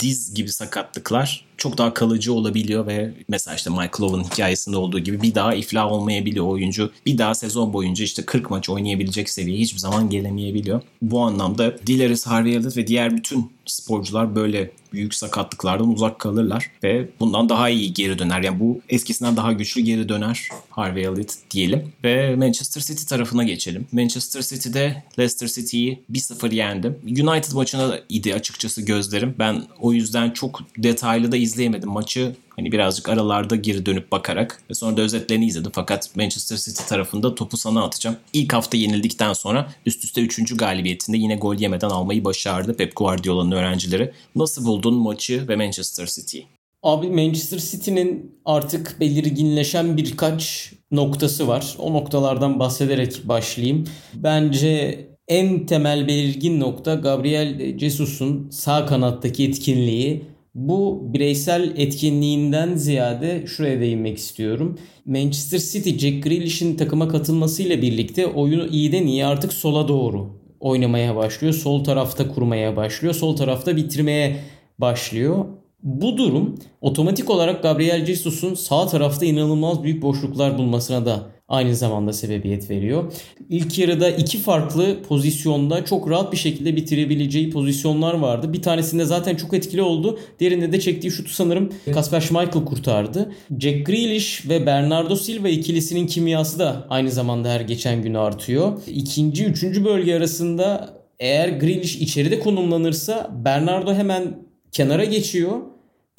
diz 0.00 0.34
gibi 0.34 0.52
sakatlıklar 0.52 1.44
çok 1.56 1.78
daha 1.78 1.94
kalıcı 1.94 2.34
olabiliyor 2.34 2.86
ve 2.86 3.12
mesela 3.28 3.56
işte 3.56 3.70
Michael 3.70 4.00
Owen 4.00 4.24
hikayesinde 4.24 4.76
olduğu 4.76 4.98
gibi 4.98 5.22
bir 5.22 5.34
daha 5.34 5.54
iflah 5.54 5.92
olmayabiliyor 5.92 6.46
oyuncu. 6.46 6.90
Bir 7.06 7.18
daha 7.18 7.34
sezon 7.34 7.72
boyunca 7.72 8.04
işte 8.04 8.22
40 8.22 8.50
maç 8.50 8.68
oynayabilecek 8.68 9.30
seviyeye 9.30 9.62
hiçbir 9.62 9.78
zaman 9.78 10.10
gelemeyebiliyor. 10.10 10.82
Bu 11.02 11.20
anlamda 11.20 11.86
Dileriz 11.86 12.26
Harvey 12.26 12.56
Elliott 12.56 12.76
ve 12.76 12.86
diğer 12.86 13.16
bütün 13.16 13.50
sporcular 13.66 14.36
böyle 14.36 14.70
büyük 14.92 15.14
sakatlıklardan 15.14 15.88
uzak 15.88 16.18
kalırlar 16.18 16.70
ve 16.82 17.08
bundan 17.20 17.48
daha 17.48 17.68
iyi 17.68 17.92
geri 17.92 18.18
döner. 18.18 18.42
Yani 18.42 18.60
bu 18.60 18.80
eskisinden 18.88 19.36
daha 19.36 19.52
güçlü 19.52 19.80
geri 19.80 20.08
döner 20.08 20.48
Harvey 20.70 21.02
Elliott 21.02 21.30
diyelim. 21.50 21.92
Ve 22.04 22.36
Manchester 22.36 22.80
City 22.80 23.04
tarafına 23.04 23.44
geçelim. 23.44 23.86
Manchester 23.92 24.42
City'de 24.42 25.02
Leicester 25.18 25.48
City'yi 25.48 26.02
1-0 26.12 26.54
yendim. 26.54 26.98
United 27.04 27.52
maçına 27.52 27.98
idi 28.08 28.34
açıkçası 28.34 28.82
gözlerim. 28.82 29.34
Ben 29.38 29.62
o 29.80 29.92
yüzden 29.92 30.30
çok 30.30 30.60
detaylı 30.78 31.32
da 31.32 31.36
izleyemedim 31.42 31.90
maçı. 31.90 32.36
Hani 32.48 32.72
birazcık 32.72 33.08
aralarda 33.08 33.56
geri 33.56 33.86
dönüp 33.86 34.12
bakarak 34.12 34.62
ve 34.70 34.74
sonra 34.74 34.96
da 34.96 35.02
özetlerini 35.02 35.46
izledim. 35.46 35.70
Fakat 35.74 36.16
Manchester 36.16 36.56
City 36.56 36.82
tarafında 36.88 37.34
topu 37.34 37.56
sana 37.56 37.84
atacağım. 37.84 38.16
İlk 38.32 38.52
hafta 38.52 38.76
yenildikten 38.76 39.32
sonra 39.32 39.72
üst 39.86 40.04
üste 40.04 40.20
3. 40.20 40.56
galibiyetinde 40.56 41.16
yine 41.16 41.36
gol 41.36 41.54
yemeden 41.58 41.90
almayı 41.90 42.24
başardı 42.24 42.76
Pep 42.76 42.96
Guardiola'nın 42.96 43.52
öğrencileri. 43.52 44.12
Nasıl 44.36 44.66
buldun 44.66 44.94
maçı 44.94 45.48
ve 45.48 45.56
Manchester 45.56 46.06
City'yi? 46.06 46.46
Abi 46.82 47.06
Manchester 47.06 47.58
City'nin 47.58 48.38
artık 48.44 49.00
belirginleşen 49.00 49.96
birkaç 49.96 50.72
noktası 50.90 51.48
var. 51.48 51.76
O 51.78 51.92
noktalardan 51.92 52.58
bahsederek 52.58 53.28
başlayayım. 53.28 53.84
Bence 54.14 54.98
en 55.28 55.66
temel 55.66 56.08
belirgin 56.08 56.60
nokta 56.60 56.94
Gabriel 56.94 57.78
Jesus'un 57.78 58.50
sağ 58.50 58.86
kanattaki 58.86 59.44
etkinliği. 59.44 60.24
Bu 60.54 61.02
bireysel 61.14 61.72
etkinliğinden 61.76 62.74
ziyade 62.74 63.46
şuraya 63.46 63.80
değinmek 63.80 64.18
istiyorum. 64.18 64.78
Manchester 65.06 65.58
City 65.58 65.90
Jack 65.90 66.24
Grealish'in 66.24 66.76
takıma 66.76 67.08
katılmasıyla 67.08 67.82
birlikte 67.82 68.26
oyunu 68.26 68.66
iyiden 68.66 69.06
iyi 69.06 69.26
artık 69.26 69.52
sola 69.52 69.88
doğru 69.88 70.30
oynamaya 70.60 71.16
başlıyor. 71.16 71.54
Sol 71.54 71.84
tarafta 71.84 72.28
kurmaya 72.28 72.76
başlıyor. 72.76 73.14
Sol 73.14 73.36
tarafta 73.36 73.76
bitirmeye 73.76 74.36
başlıyor. 74.78 75.44
Bu 75.82 76.16
durum 76.16 76.58
otomatik 76.80 77.30
olarak 77.30 77.62
Gabriel 77.62 78.06
Jesus'un 78.06 78.54
sağ 78.54 78.86
tarafta 78.86 79.26
inanılmaz 79.26 79.82
büyük 79.82 80.02
boşluklar 80.02 80.58
bulmasına 80.58 81.06
da 81.06 81.26
aynı 81.48 81.76
zamanda 81.76 82.12
sebebiyet 82.12 82.70
veriyor. 82.70 83.12
İlk 83.48 83.78
yarıda 83.78 84.10
iki 84.10 84.38
farklı 84.38 85.02
pozisyonda 85.02 85.84
çok 85.84 86.10
rahat 86.10 86.32
bir 86.32 86.36
şekilde 86.36 86.76
bitirebileceği 86.76 87.50
pozisyonlar 87.50 88.14
vardı. 88.14 88.52
Bir 88.52 88.62
tanesinde 88.62 89.04
zaten 89.04 89.36
çok 89.36 89.54
etkili 89.54 89.82
oldu. 89.82 90.18
Diğerinde 90.38 90.72
de 90.72 90.80
çektiği 90.80 91.10
şutu 91.10 91.30
sanırım 91.30 91.72
Kasper 91.94 92.20
Schmeichel 92.20 92.64
kurtardı. 92.64 93.32
Jack 93.58 93.86
Grealish 93.86 94.48
ve 94.48 94.66
Bernardo 94.66 95.16
Silva 95.16 95.48
ikilisinin 95.48 96.06
kimyası 96.06 96.58
da 96.58 96.86
aynı 96.90 97.10
zamanda 97.10 97.48
her 97.48 97.60
geçen 97.60 98.02
gün 98.02 98.14
artıyor. 98.14 98.82
İkinci, 98.86 99.44
üçüncü 99.44 99.84
bölge 99.84 100.16
arasında 100.16 100.94
eğer 101.20 101.48
Grealish 101.48 101.96
içeride 101.96 102.40
konumlanırsa 102.40 103.30
Bernardo 103.44 103.94
hemen 103.94 104.36
kenara 104.72 105.04
geçiyor 105.04 105.71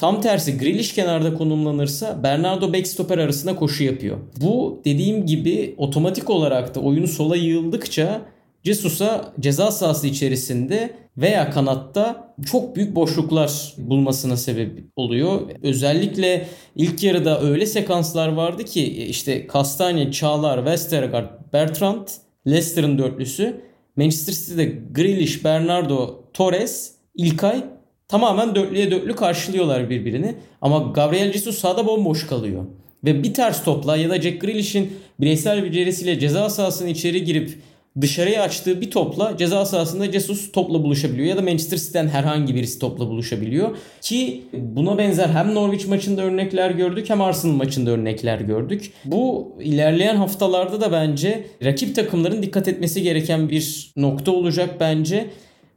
Tam 0.03 0.21
tersi 0.21 0.57
Grealish 0.57 0.93
kenarda 0.93 1.33
konumlanırsa 1.33 2.23
Bernardo 2.23 2.73
backstopper 2.73 3.17
arasında 3.17 3.55
koşu 3.55 3.83
yapıyor. 3.83 4.17
Bu 4.41 4.81
dediğim 4.85 5.25
gibi 5.25 5.75
otomatik 5.77 6.29
olarak 6.29 6.75
da 6.75 6.79
oyunu 6.79 7.07
sola 7.07 7.35
yığıldıkça 7.35 8.21
Jesus'a 8.63 9.33
ceza 9.39 9.71
sahası 9.71 10.07
içerisinde 10.07 10.93
veya 11.17 11.49
kanatta 11.49 12.33
çok 12.51 12.75
büyük 12.75 12.95
boşluklar 12.95 13.73
bulmasına 13.77 14.37
sebep 14.37 14.79
oluyor. 14.95 15.41
Özellikle 15.61 16.47
ilk 16.75 17.03
yarıda 17.03 17.41
öyle 17.41 17.65
sekanslar 17.65 18.27
vardı 18.27 18.63
ki 18.63 19.05
işte 19.05 19.47
Kastanya, 19.47 20.11
Çağlar, 20.11 20.57
Westergaard, 20.57 21.53
Bertrand, 21.53 22.07
Leicester'ın 22.47 22.97
dörtlüsü 22.97 23.61
Manchester 23.95 24.33
City'de 24.33 24.65
Grealish, 24.91 25.43
Bernardo, 25.43 26.23
Torres, 26.33 26.95
İlkay 27.15 27.63
tamamen 28.07 28.55
dörtlüye 28.55 28.91
dörtlü 28.91 29.15
karşılıyorlar 29.15 29.89
birbirini. 29.89 30.35
Ama 30.61 30.91
Gabriel 30.95 31.33
Jesus 31.33 31.57
sağda 31.57 31.87
bomboş 31.87 32.27
kalıyor. 32.27 32.65
Ve 33.03 33.23
bir 33.23 33.33
ters 33.33 33.63
topla 33.63 33.97
ya 33.97 34.09
da 34.09 34.21
Jack 34.21 34.41
Grealish'in 34.41 34.93
bireysel 35.19 35.63
becerisiyle 35.63 36.19
ceza 36.19 36.49
sahasının 36.49 36.89
içeri 36.89 37.23
girip 37.23 37.59
dışarıya 38.01 38.43
açtığı 38.43 38.81
bir 38.81 38.91
topla 38.91 39.37
ceza 39.37 39.65
sahasında 39.65 40.11
Jesus 40.11 40.51
topla 40.51 40.83
buluşabiliyor 40.83 41.27
ya 41.27 41.37
da 41.37 41.41
Manchester 41.41 41.77
City'den 41.77 42.07
herhangi 42.07 42.55
birisi 42.55 42.79
topla 42.79 43.07
buluşabiliyor 43.07 43.77
ki 44.01 44.43
buna 44.53 44.97
benzer 44.97 45.29
hem 45.29 45.55
Norwich 45.55 45.87
maçında 45.87 46.21
örnekler 46.21 46.71
gördük 46.71 47.09
hem 47.09 47.21
Arsenal 47.21 47.53
maçında 47.53 47.91
örnekler 47.91 48.39
gördük. 48.39 48.93
Bu 49.05 49.53
ilerleyen 49.61 50.15
haftalarda 50.15 50.81
da 50.81 50.91
bence 50.91 51.47
rakip 51.63 51.95
takımların 51.95 52.43
dikkat 52.43 52.67
etmesi 52.67 53.01
gereken 53.01 53.49
bir 53.49 53.93
nokta 53.97 54.31
olacak 54.31 54.69
bence. 54.79 55.29